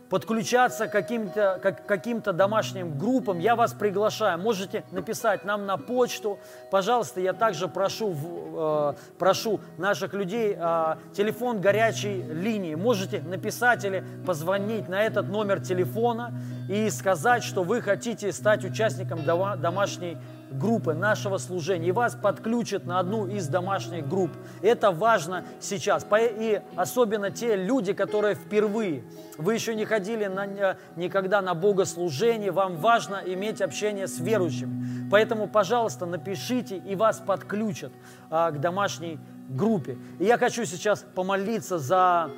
подключаться 0.08 0.88
к 0.88 0.92
каким-то 0.92 1.58
как, 1.62 1.86
каким 1.86 2.20
домашним 2.20 2.98
группам, 2.98 3.38
я 3.38 3.56
вас 3.56 3.72
приглашаю. 3.72 4.38
Можете 4.38 4.84
написать 4.92 5.44
нам 5.44 5.66
на 5.66 5.76
почту. 5.76 6.38
Пожалуйста, 6.70 7.20
я 7.20 7.32
также 7.32 7.68
прошу, 7.68 8.14
э, 8.14 8.94
прошу 9.18 9.60
наших 9.78 10.14
людей 10.14 10.56
э, 10.58 10.96
телефон 11.14 11.60
горячей 11.60 12.22
линии. 12.22 12.74
Можете 12.74 13.20
написать 13.20 13.84
или 13.84 14.04
позвонить 14.26 14.88
на 14.88 15.02
этот 15.02 15.28
номер 15.28 15.60
телефона 15.60 16.32
и 16.68 16.90
сказать, 16.90 17.44
что 17.44 17.62
вы 17.62 17.80
хотите 17.80 18.32
стать 18.32 18.64
участником 18.64 19.24
домашней 19.24 20.18
группы 20.50 20.94
нашего 20.94 21.38
служения, 21.38 21.88
и 21.88 21.92
вас 21.92 22.14
подключат 22.14 22.84
на 22.86 22.98
одну 22.98 23.26
из 23.26 23.48
домашних 23.48 24.08
групп. 24.08 24.30
Это 24.62 24.90
важно 24.90 25.44
сейчас. 25.60 26.06
И 26.12 26.60
особенно 26.76 27.30
те 27.30 27.56
люди, 27.56 27.92
которые 27.92 28.34
впервые, 28.34 29.04
вы 29.38 29.54
еще 29.54 29.74
не 29.74 29.84
ходили 29.84 30.26
на, 30.26 30.46
э, 30.46 30.76
никогда 30.96 31.42
на 31.42 31.54
богослужение, 31.54 32.50
вам 32.50 32.76
важно 32.76 33.22
иметь 33.26 33.60
общение 33.60 34.06
с 34.06 34.18
верующими. 34.18 35.08
Поэтому, 35.10 35.46
пожалуйста, 35.48 36.06
напишите, 36.06 36.76
и 36.78 36.94
вас 36.96 37.22
подключат 37.24 37.92
а, 38.30 38.50
к 38.50 38.60
домашней 38.60 39.18
группе. 39.48 39.98
И 40.18 40.24
я 40.24 40.38
хочу 40.38 40.64
сейчас 40.64 41.04
помолиться 41.14 41.78
за, 41.78 42.30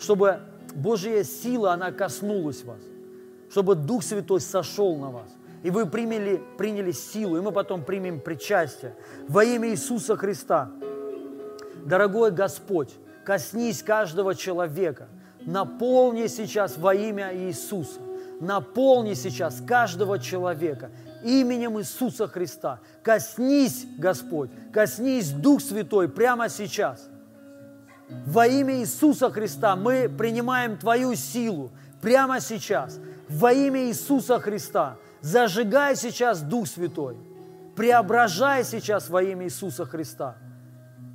чтобы 0.00 0.40
Божья 0.74 1.22
сила, 1.22 1.72
она 1.72 1.92
коснулась 1.92 2.64
вас, 2.64 2.80
чтобы 3.50 3.74
Дух 3.74 4.02
Святой 4.02 4.40
сошел 4.40 4.96
на 4.96 5.10
вас 5.10 5.35
и 5.66 5.70
вы 5.70 5.84
приняли, 5.84 6.40
приняли 6.56 6.92
силу, 6.92 7.38
и 7.38 7.40
мы 7.40 7.50
потом 7.50 7.82
примем 7.82 8.20
причастие. 8.20 8.94
Во 9.26 9.42
имя 9.42 9.70
Иисуса 9.70 10.14
Христа, 10.14 10.70
дорогой 11.84 12.30
Господь, 12.30 12.94
коснись 13.24 13.82
каждого 13.82 14.36
человека, 14.36 15.08
наполни 15.40 16.28
сейчас 16.28 16.78
во 16.78 16.94
имя 16.94 17.34
Иисуса, 17.36 17.98
наполни 18.40 19.14
сейчас 19.14 19.60
каждого 19.66 20.20
человека 20.20 20.92
именем 21.24 21.80
Иисуса 21.80 22.28
Христа. 22.28 22.78
Коснись, 23.02 23.88
Господь, 23.98 24.50
коснись 24.72 25.30
Дух 25.30 25.60
Святой 25.60 26.08
прямо 26.08 26.48
сейчас. 26.48 27.08
Во 28.08 28.46
имя 28.46 28.76
Иисуса 28.76 29.32
Христа 29.32 29.74
мы 29.74 30.08
принимаем 30.08 30.76
Твою 30.76 31.16
силу 31.16 31.72
прямо 32.00 32.38
сейчас. 32.38 33.00
Во 33.28 33.52
имя 33.52 33.88
Иисуса 33.88 34.38
Христа 34.38 34.96
Зажигай 35.26 35.96
сейчас 35.96 36.40
Дух 36.40 36.68
Святой. 36.68 37.16
Преображай 37.74 38.62
сейчас 38.62 39.10
во 39.10 39.24
имя 39.24 39.46
Иисуса 39.46 39.84
Христа. 39.84 40.36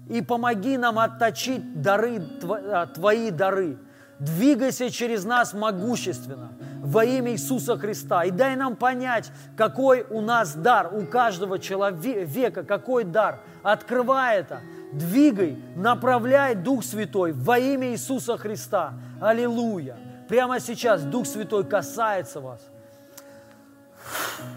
И 0.10 0.22
помоги 0.22 0.78
нам 0.78 1.00
отточить 1.00 1.82
дары, 1.82 2.22
а, 2.44 2.88
Твои 2.88 3.32
дары. 3.32 3.78
Двигайся 4.20 4.90
через 4.90 5.24
нас 5.24 5.54
могущественно 5.54 6.52
во 6.82 7.06
имя 7.06 7.32
Иисуса 7.32 7.78
Христа. 7.78 8.26
И 8.26 8.32
дай 8.32 8.58
нам 8.58 8.76
понять, 8.76 9.32
какой 9.56 10.06
у 10.10 10.20
нас 10.20 10.56
дар, 10.56 10.94
у 10.94 11.06
каждого 11.06 11.58
человека, 11.58 12.66
какой 12.66 13.06
дар. 13.06 13.40
Открывай 13.64 14.40
это, 14.40 14.60
двигай, 14.92 15.58
направляй 15.78 16.56
Дух 16.56 16.84
Святой 16.84 17.32
во 17.32 17.58
имя 17.58 17.94
Иисуса 17.94 18.38
Христа. 18.38 18.92
Аллилуйя. 19.22 19.96
Прямо 20.28 20.60
сейчас 20.60 21.02
Дух 21.02 21.26
Святой 21.26 21.64
касается 21.64 22.42
вас. 22.42 22.71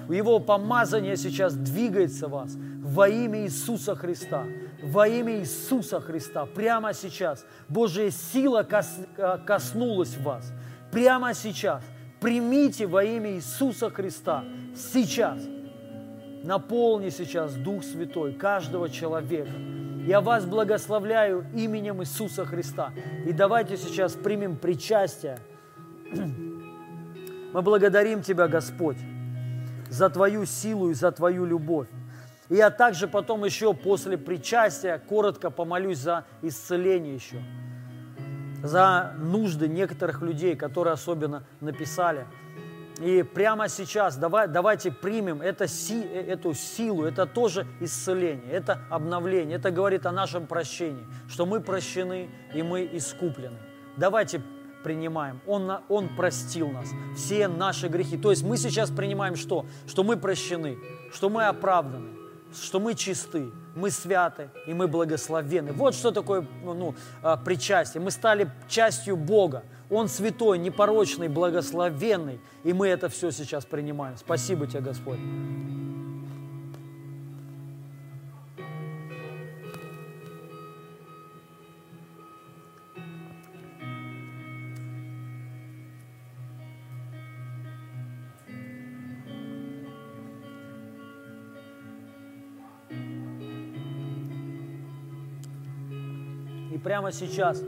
Его 0.09 0.39
помазание 0.39 1.17
сейчас 1.17 1.55
двигается 1.55 2.29
вас 2.29 2.57
во 2.57 3.09
имя 3.09 3.45
Иисуса 3.45 3.95
Христа. 3.95 4.45
Во 4.83 5.09
имя 5.09 5.41
Иисуса 5.41 6.01
Христа. 6.01 6.47
Прямо 6.47 6.93
сейчас. 6.93 7.47
Божья 7.69 8.11
сила 8.11 8.63
кос, 8.63 8.87
э, 9.17 9.39
коснулась 9.47 10.17
вас. 10.19 10.53
Прямо 10.93 11.33
сейчас. 11.33 11.83
Примите 12.21 12.87
во 12.87 13.03
имя 13.03 13.33
Иисуса 13.33 13.89
Христа. 13.89 14.45
Сейчас. 14.77 15.41
Наполни 16.43 17.09
сейчас 17.09 17.55
Дух 17.55 17.83
Святой 17.83 18.35
каждого 18.35 18.91
человека. 18.91 19.53
Я 20.07 20.21
вас 20.21 20.45
благословляю 20.45 21.47
именем 21.55 22.03
Иисуса 22.03 22.45
Христа. 22.45 22.93
И 23.27 23.33
давайте 23.33 23.79
сейчас 23.79 24.13
примем 24.13 24.57
причастие. 24.57 25.39
Мы 26.13 27.63
благодарим 27.63 28.21
Тебя, 28.21 28.47
Господь 28.47 28.99
за 29.95 30.11
Твою 30.11 30.45
силу 30.45 30.91
и 30.91 30.95
за 30.95 31.13
Твою 31.13 31.45
любовь. 31.45 31.89
И 32.49 32.57
я 32.57 32.71
также 32.71 33.09
потом 33.09 33.45
еще 33.45 33.73
после 33.73 34.19
причастия 34.19 34.99
коротко 34.99 35.51
помолюсь 35.51 35.99
за 35.99 36.25
исцеление 36.43 37.15
еще, 37.15 37.43
за 38.63 39.15
нужды 39.19 39.69
некоторых 39.69 40.21
людей, 40.21 40.57
которые 40.57 40.93
особенно 40.93 41.45
написали. 41.61 42.27
И 43.01 43.23
прямо 43.23 43.69
сейчас 43.69 44.17
давай, 44.17 44.47
давайте 44.47 44.93
примем 44.93 45.43
это, 45.43 45.67
си, 45.67 46.01
эту 46.03 46.55
силу, 46.55 47.05
это 47.05 47.27
тоже 47.27 47.67
исцеление, 47.81 48.53
это 48.53 48.81
обновление, 48.91 49.57
это 49.57 49.71
говорит 49.71 50.07
о 50.07 50.13
нашем 50.13 50.47
прощении, 50.47 51.07
что 51.29 51.47
мы 51.47 51.61
прощены 51.61 52.29
и 52.55 52.63
мы 52.63 52.89
искуплены. 52.93 53.59
Давайте 53.97 54.43
принимаем. 54.85 55.41
Он, 55.47 55.79
он 55.89 56.15
простил 56.15 56.69
нас, 56.69 56.91
все 57.17 57.49
наши 57.49 57.89
грехи. 57.89 58.17
То 58.17 58.31
есть 58.31 58.45
мы 58.45 58.57
сейчас 58.57 58.91
принимаем 58.91 59.35
что? 59.35 59.67
Что 59.89 60.05
мы 60.05 60.17
прощены, 60.17 60.79
что 61.13 61.29
мы 61.29 61.47
оправданы, 61.47 62.11
что 62.55 62.79
мы 62.79 62.95
чисты, 62.95 63.51
мы 63.75 63.91
святы 63.91 64.51
и 64.67 64.75
мы 64.75 64.87
благословены. 64.87 65.73
Вот 65.73 65.95
что 65.95 66.13
такое 66.13 66.47
ну, 66.63 66.95
а, 67.23 67.37
причастие. 67.37 68.01
Мы 68.01 68.11
стали 68.11 68.51
частью 68.69 69.17
Бога. 69.17 69.65
Он 69.91 70.09
святой, 70.09 70.59
непорочный, 70.59 71.29
благословенный. 71.29 72.41
И 72.63 72.73
мы 72.73 72.89
это 72.89 73.09
все 73.09 73.31
сейчас 73.31 73.65
принимаем. 73.65 74.17
Спасибо 74.17 74.67
тебе, 74.67 74.81
Господь. 74.81 75.19
Прямо 96.95 97.11
сейчас 97.11 97.61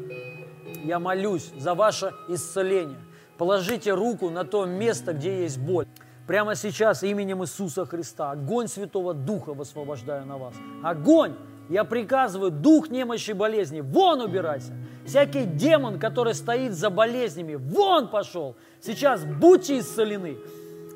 я 0.85 1.01
молюсь 1.01 1.51
за 1.59 1.75
ваше 1.75 2.13
исцеление. 2.29 3.01
Положите 3.37 3.93
руку 3.93 4.31
на 4.31 4.45
то 4.45 4.67
место, 4.67 5.15
где 5.15 5.43
есть 5.43 5.59
боль. 5.59 5.89
Прямо 6.29 6.55
сейчас 6.55 7.03
именем 7.03 7.43
Иисуса 7.43 7.85
Христа 7.87 8.31
огонь 8.31 8.69
Святого 8.69 9.15
Духа 9.15 9.53
высвобождаю 9.53 10.27
на 10.27 10.37
вас. 10.37 10.55
Огонь 10.85 11.35
Я 11.69 11.83
приказываю, 11.83 12.53
дух 12.53 12.89
немощи 12.89 13.31
и 13.31 13.33
болезни, 13.33 13.81
вон 13.81 14.21
убирайся. 14.21 14.73
Всякий 15.05 15.45
демон, 15.45 15.99
который 15.99 16.33
стоит 16.33 16.73
за 16.75 16.89
болезнями, 16.89 17.57
вон 17.57 18.07
пошел. 18.07 18.55
Сейчас 18.81 19.25
будьте 19.25 19.81
исцелены. 19.81 20.37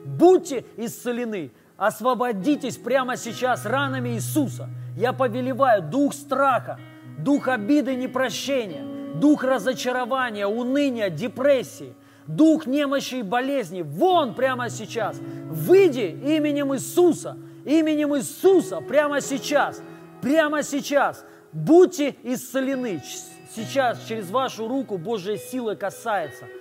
Будьте 0.06 0.64
исцелены. 0.76 1.50
Освободитесь 1.76 2.76
прямо 2.76 3.16
сейчас 3.16 3.66
ранами 3.66 4.10
Иисуса. 4.10 4.68
Я 4.96 5.12
повелеваю 5.12 5.82
дух 5.82 6.14
страха, 6.14 6.78
дух 7.24 7.48
обиды, 7.48 7.94
непрощения, 7.94 8.84
дух 9.14 9.44
разочарования, 9.44 10.46
уныния, 10.46 11.10
депрессии, 11.10 11.94
дух 12.26 12.66
немощи 12.66 13.16
и 13.16 13.22
болезни. 13.22 13.82
Вон 13.82 14.34
прямо 14.34 14.70
сейчас. 14.70 15.18
Выйди 15.18 16.18
именем 16.24 16.74
Иисуса, 16.74 17.36
именем 17.64 18.16
Иисуса 18.16 18.80
прямо 18.80 19.20
сейчас, 19.20 19.82
прямо 20.22 20.62
сейчас. 20.62 21.24
Будьте 21.52 22.14
исцелены. 22.22 23.02
Сейчас 23.54 24.04
через 24.06 24.30
вашу 24.30 24.68
руку 24.68 24.96
Божья 24.96 25.36
сила 25.36 25.74
касается– 25.74 26.44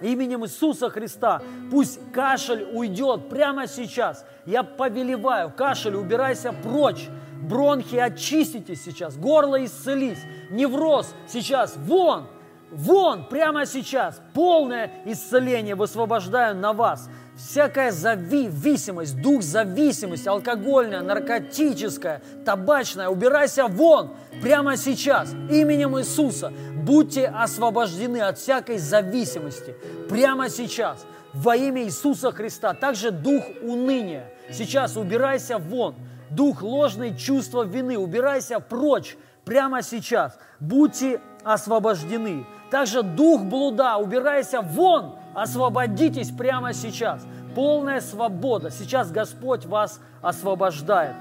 Именем 0.00 0.44
Иисуса 0.44 0.90
Христа 0.90 1.42
пусть 1.70 2.00
кашель 2.12 2.68
уйдет 2.72 3.28
прямо 3.28 3.66
сейчас. 3.66 4.24
Я 4.46 4.62
повелеваю, 4.62 5.50
кашель, 5.50 5.96
убирайся 5.96 6.52
прочь. 6.52 7.08
Бронхи 7.48 7.96
очиститесь 7.96 8.84
сейчас, 8.84 9.16
горло 9.16 9.64
исцелись. 9.64 10.18
Невроз 10.50 11.14
сейчас 11.26 11.74
вон, 11.76 12.26
вон, 12.70 13.28
прямо 13.28 13.66
сейчас. 13.66 14.20
Полное 14.34 14.90
исцеление 15.06 15.74
высвобождаю 15.74 16.54
на 16.56 16.72
вас 16.72 17.08
всякая 17.38 17.92
зависимость, 17.92 19.20
дух 19.22 19.42
зависимости, 19.42 20.28
алкогольная, 20.28 21.00
наркотическая, 21.00 22.20
табачная, 22.44 23.08
убирайся 23.08 23.68
вон 23.68 24.10
прямо 24.42 24.76
сейчас 24.76 25.32
именем 25.48 25.98
Иисуса. 25.98 26.52
Будьте 26.74 27.26
освобождены 27.28 28.20
от 28.20 28.38
всякой 28.38 28.78
зависимости 28.78 29.74
прямо 30.08 30.48
сейчас 30.50 31.06
во 31.32 31.56
имя 31.56 31.84
Иисуса 31.84 32.32
Христа. 32.32 32.74
Также 32.74 33.10
дух 33.10 33.44
уныния. 33.62 34.32
Сейчас 34.50 34.96
убирайся 34.96 35.58
вон. 35.58 35.94
Дух 36.30 36.62
ложной 36.62 37.16
чувства 37.16 37.64
вины. 37.64 37.98
Убирайся 37.98 38.60
прочь 38.60 39.16
прямо 39.44 39.82
сейчас. 39.82 40.38
Будьте 40.60 41.20
освобождены. 41.44 42.46
Также 42.70 43.02
дух 43.02 43.42
блуда. 43.42 43.96
Убирайся 43.96 44.60
вон 44.60 45.18
Освободитесь 45.38 46.32
прямо 46.32 46.72
сейчас. 46.72 47.24
Полная 47.54 48.00
свобода. 48.00 48.70
Сейчас 48.70 49.12
Господь 49.12 49.66
вас 49.66 50.00
освобождает. 50.20 51.14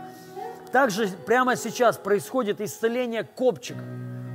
Также 0.71 1.07
прямо 1.07 1.55
сейчас 1.55 1.97
происходит 1.97 2.59
исцеление 2.59 3.23
копчика. 3.23 3.79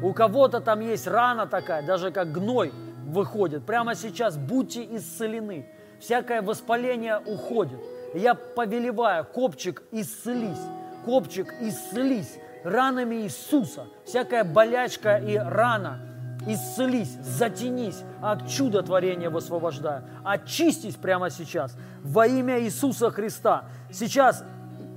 У 0.00 0.12
кого-то 0.12 0.60
там 0.60 0.80
есть 0.80 1.08
рана 1.08 1.48
такая, 1.48 1.84
даже 1.84 2.12
как 2.12 2.30
гной 2.30 2.72
выходит. 3.04 3.66
Прямо 3.66 3.96
сейчас 3.96 4.36
будьте 4.36 4.84
исцелены. 4.96 5.66
Всякое 6.00 6.42
воспаление 6.42 7.18
уходит. 7.18 7.80
Я 8.14 8.34
повелеваю, 8.34 9.24
копчик, 9.24 9.82
исцелись. 9.90 10.62
Копчик, 11.04 11.52
исцелись 11.60 12.38
ранами 12.64 13.16
Иисуса. 13.22 13.86
Всякая 14.04 14.44
болячка 14.44 15.16
и 15.16 15.36
рана– 15.36 16.00
исцелись, 16.46 17.16
затянись, 17.22 18.02
от 18.20 18.48
чудотворения 18.48 19.30
высвобождаю. 19.30 20.04
Очистись 20.24 20.96
прямо 20.96 21.30
сейчас 21.30 21.76
во 22.02 22.26
имя 22.26 22.60
Иисуса 22.60 23.10
Христа. 23.10 23.64
Сейчас 23.90 24.44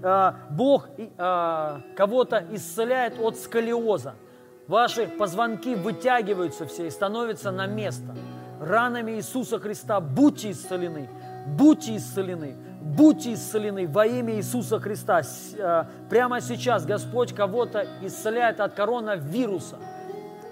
э, 0.03 0.31
Бог 0.49 0.87
э, 0.97 1.79
кого-то 1.95 2.43
исцеляет 2.51 3.19
от 3.19 3.37
сколиоза. 3.37 4.15
Ваши 4.67 5.07
позвонки 5.07 5.75
вытягиваются 5.75 6.65
все 6.65 6.87
и 6.87 6.89
становятся 6.89 7.51
на 7.51 7.67
место. 7.67 8.15
Ранами 8.59 9.11
Иисуса 9.11 9.59
Христа 9.59 9.99
будьте 9.99 10.51
исцелены, 10.51 11.09
будьте 11.45 11.97
исцелены, 11.97 12.55
будьте 12.85 13.33
исцелены 13.33 13.87
во 13.87 14.05
имя 14.05 14.35
Иисуса 14.35 14.79
Христа. 14.79 15.21
Э, 15.57 15.85
прямо 16.09 16.39
сейчас 16.39 16.85
Господь 16.85 17.33
кого-то 17.33 17.85
исцеляет 18.01 18.61
от 18.61 18.73
коронавируса– 18.75 19.77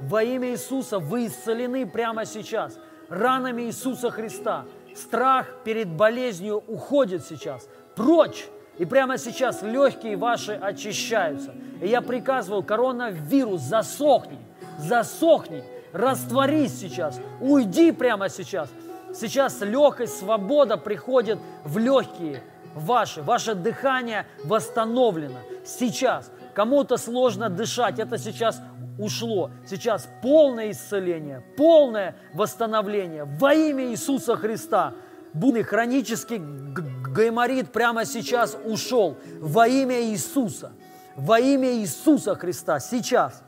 во 0.08 0.22
имя 0.22 0.52
Иисуса 0.52 1.00
вы 1.00 1.28
исцелены 1.28 1.86
прямо 1.86 2.26
сейчас. 2.26 2.78
Ранами 3.10 3.64
Иисуса 3.64 4.10
Христа. 4.12 4.66
Страх 4.96 5.48
перед 5.64 5.88
болезнью 5.88 6.64
уходит 6.68 7.26
сейчас. 7.26 7.68
Прочь! 7.96 8.46
И 8.78 8.86
прямо 8.86 9.18
сейчас 9.18 9.62
легкие 9.62 10.18
ваши 10.18 10.54
очищаются. 10.54 11.54
И 11.82 11.88
я 11.88 12.02
приказываю, 12.02 12.64
коронавирус, 12.64 13.62
засохни, 13.62 14.40
засохни, 14.80 15.64
растворись 15.94 16.80
сейчас, 16.80 17.20
уйди 17.40 17.92
прямо 17.92 18.30
сейчас. 18.30 18.70
Сейчас 19.14 19.62
легкость, 19.62 20.20
свобода 20.20 20.78
приходит 20.78 21.40
в 21.64 21.78
легкие 21.78 22.44
ваши. 22.74 23.22
Ваше 23.22 23.56
дыхание 23.56 24.26
восстановлено. 24.44 25.40
Сейчас. 25.66 26.32
Кому-то 26.54 26.98
сложно 26.98 27.50
дышать, 27.50 28.00
это 28.00 28.18
сейчас 28.18 28.62
ушло. 29.00 29.52
Сейчас 29.68 30.08
полное 30.22 30.72
исцеление, 30.72 31.44
полное 31.58 32.16
восстановление 32.34 33.26
во 33.26 33.54
имя 33.54 33.86
Иисуса 33.86 34.36
Христа. 34.36 34.94
Будный 35.34 35.64
хронический 35.64 36.40
гайморит 36.40 37.72
прямо 37.72 38.06
сейчас 38.06 38.56
ушел 38.66 39.18
во 39.40 39.68
имя 39.68 40.02
Иисуса. 40.04 40.74
Во 41.16 41.40
имя 41.40 41.74
Иисуса 41.74 42.36
Христа 42.36 42.80
сейчас. 42.80 43.42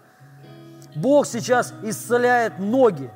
Бог 0.95 1.27
сейчас 1.27 1.73
исцеляет 1.83 2.57
ноги. 2.57 3.11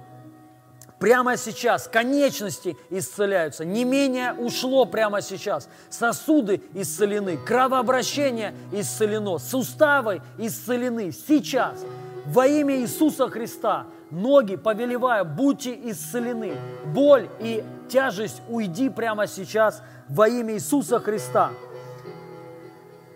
Прямо 1.00 1.38
сейчас 1.38 1.88
конечности 1.88 2.78
исцеляются. 2.90 3.64
Не 3.64 3.86
менее 3.86 4.34
ушло 4.34 4.86
прямо 4.86 5.22
сейчас. 5.22 5.70
Сосуды 5.90 6.62
исцелены, 6.74 7.38
кровообращение 7.38 8.54
исцелено, 8.74 9.38
суставы 9.38 10.22
исцелены 10.38 11.14
сейчас. 11.14 11.86
Во 12.26 12.46
имя 12.46 12.76
Иисуса 12.82 13.30
Христа 13.30 13.88
ноги 14.12 14.58
повелевая, 14.58 15.24
будьте 15.24 15.74
исцелены. 15.90 16.58
Боль 16.94 17.30
и 17.40 17.64
тяжесть 17.88 18.42
уйди 18.50 18.90
прямо 18.90 19.26
сейчас 19.26 19.82
во 20.10 20.28
имя 20.28 20.56
Иисуса 20.56 21.00
Христа. 21.00 21.52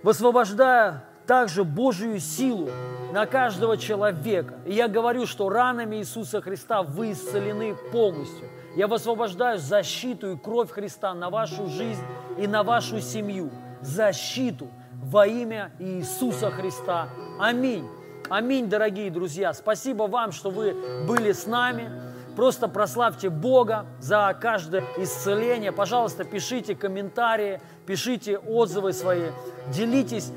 Высвобождая 0.04 1.04
также 1.26 1.64
Божию 1.64 2.20
силу 2.20 2.70
на 3.12 3.26
каждого 3.26 3.78
человека. 3.78 4.56
И 4.66 4.74
я 4.74 4.88
говорю, 4.88 5.26
что 5.26 5.50
ранами 5.50 5.98
Иисуса 5.98 6.42
Христа 6.42 6.82
вы 6.82 7.12
исцелены 7.12 7.76
полностью. 7.92 8.50
Я 8.76 8.88
высвобождаю 8.88 9.60
защиту 9.60 10.32
и 10.32 10.38
кровь 10.38 10.72
Христа 10.72 11.14
на 11.14 11.30
вашу 11.30 11.68
жизнь 11.68 12.02
и 12.40 12.48
на 12.48 12.64
вашу 12.64 13.00
семью. 13.00 13.52
Защиту 13.82 14.68
во 14.94 15.28
имя 15.28 15.72
Иисуса 15.80 16.50
Христа. 16.50 17.10
Аминь. 17.40 17.88
Аминь, 18.30 18.68
дорогие 18.70 19.12
друзья. 19.12 19.54
Спасибо 19.54 20.04
вам, 20.04 20.32
что 20.32 20.50
вы 20.50 20.76
были 21.06 21.34
с 21.34 21.46
нами. 21.46 21.92
Просто 22.36 22.68
прославьте 22.68 23.30
Бога 23.30 23.86
за 24.00 24.36
каждое 24.40 24.84
исцеление. 24.98 25.72
Пожалуйста, 25.72 26.24
пишите 26.24 26.74
комментарии, 26.74 27.62
пишите 27.86 28.40
отзывы 28.40 28.94
свои, 28.94 29.30
делитесь 29.68 30.32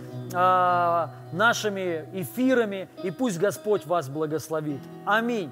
нашими 1.32 2.04
эфирами, 2.12 2.88
и 3.02 3.10
пусть 3.10 3.38
Господь 3.38 3.86
вас 3.86 4.08
благословит. 4.08 4.80
Аминь. 5.04 5.50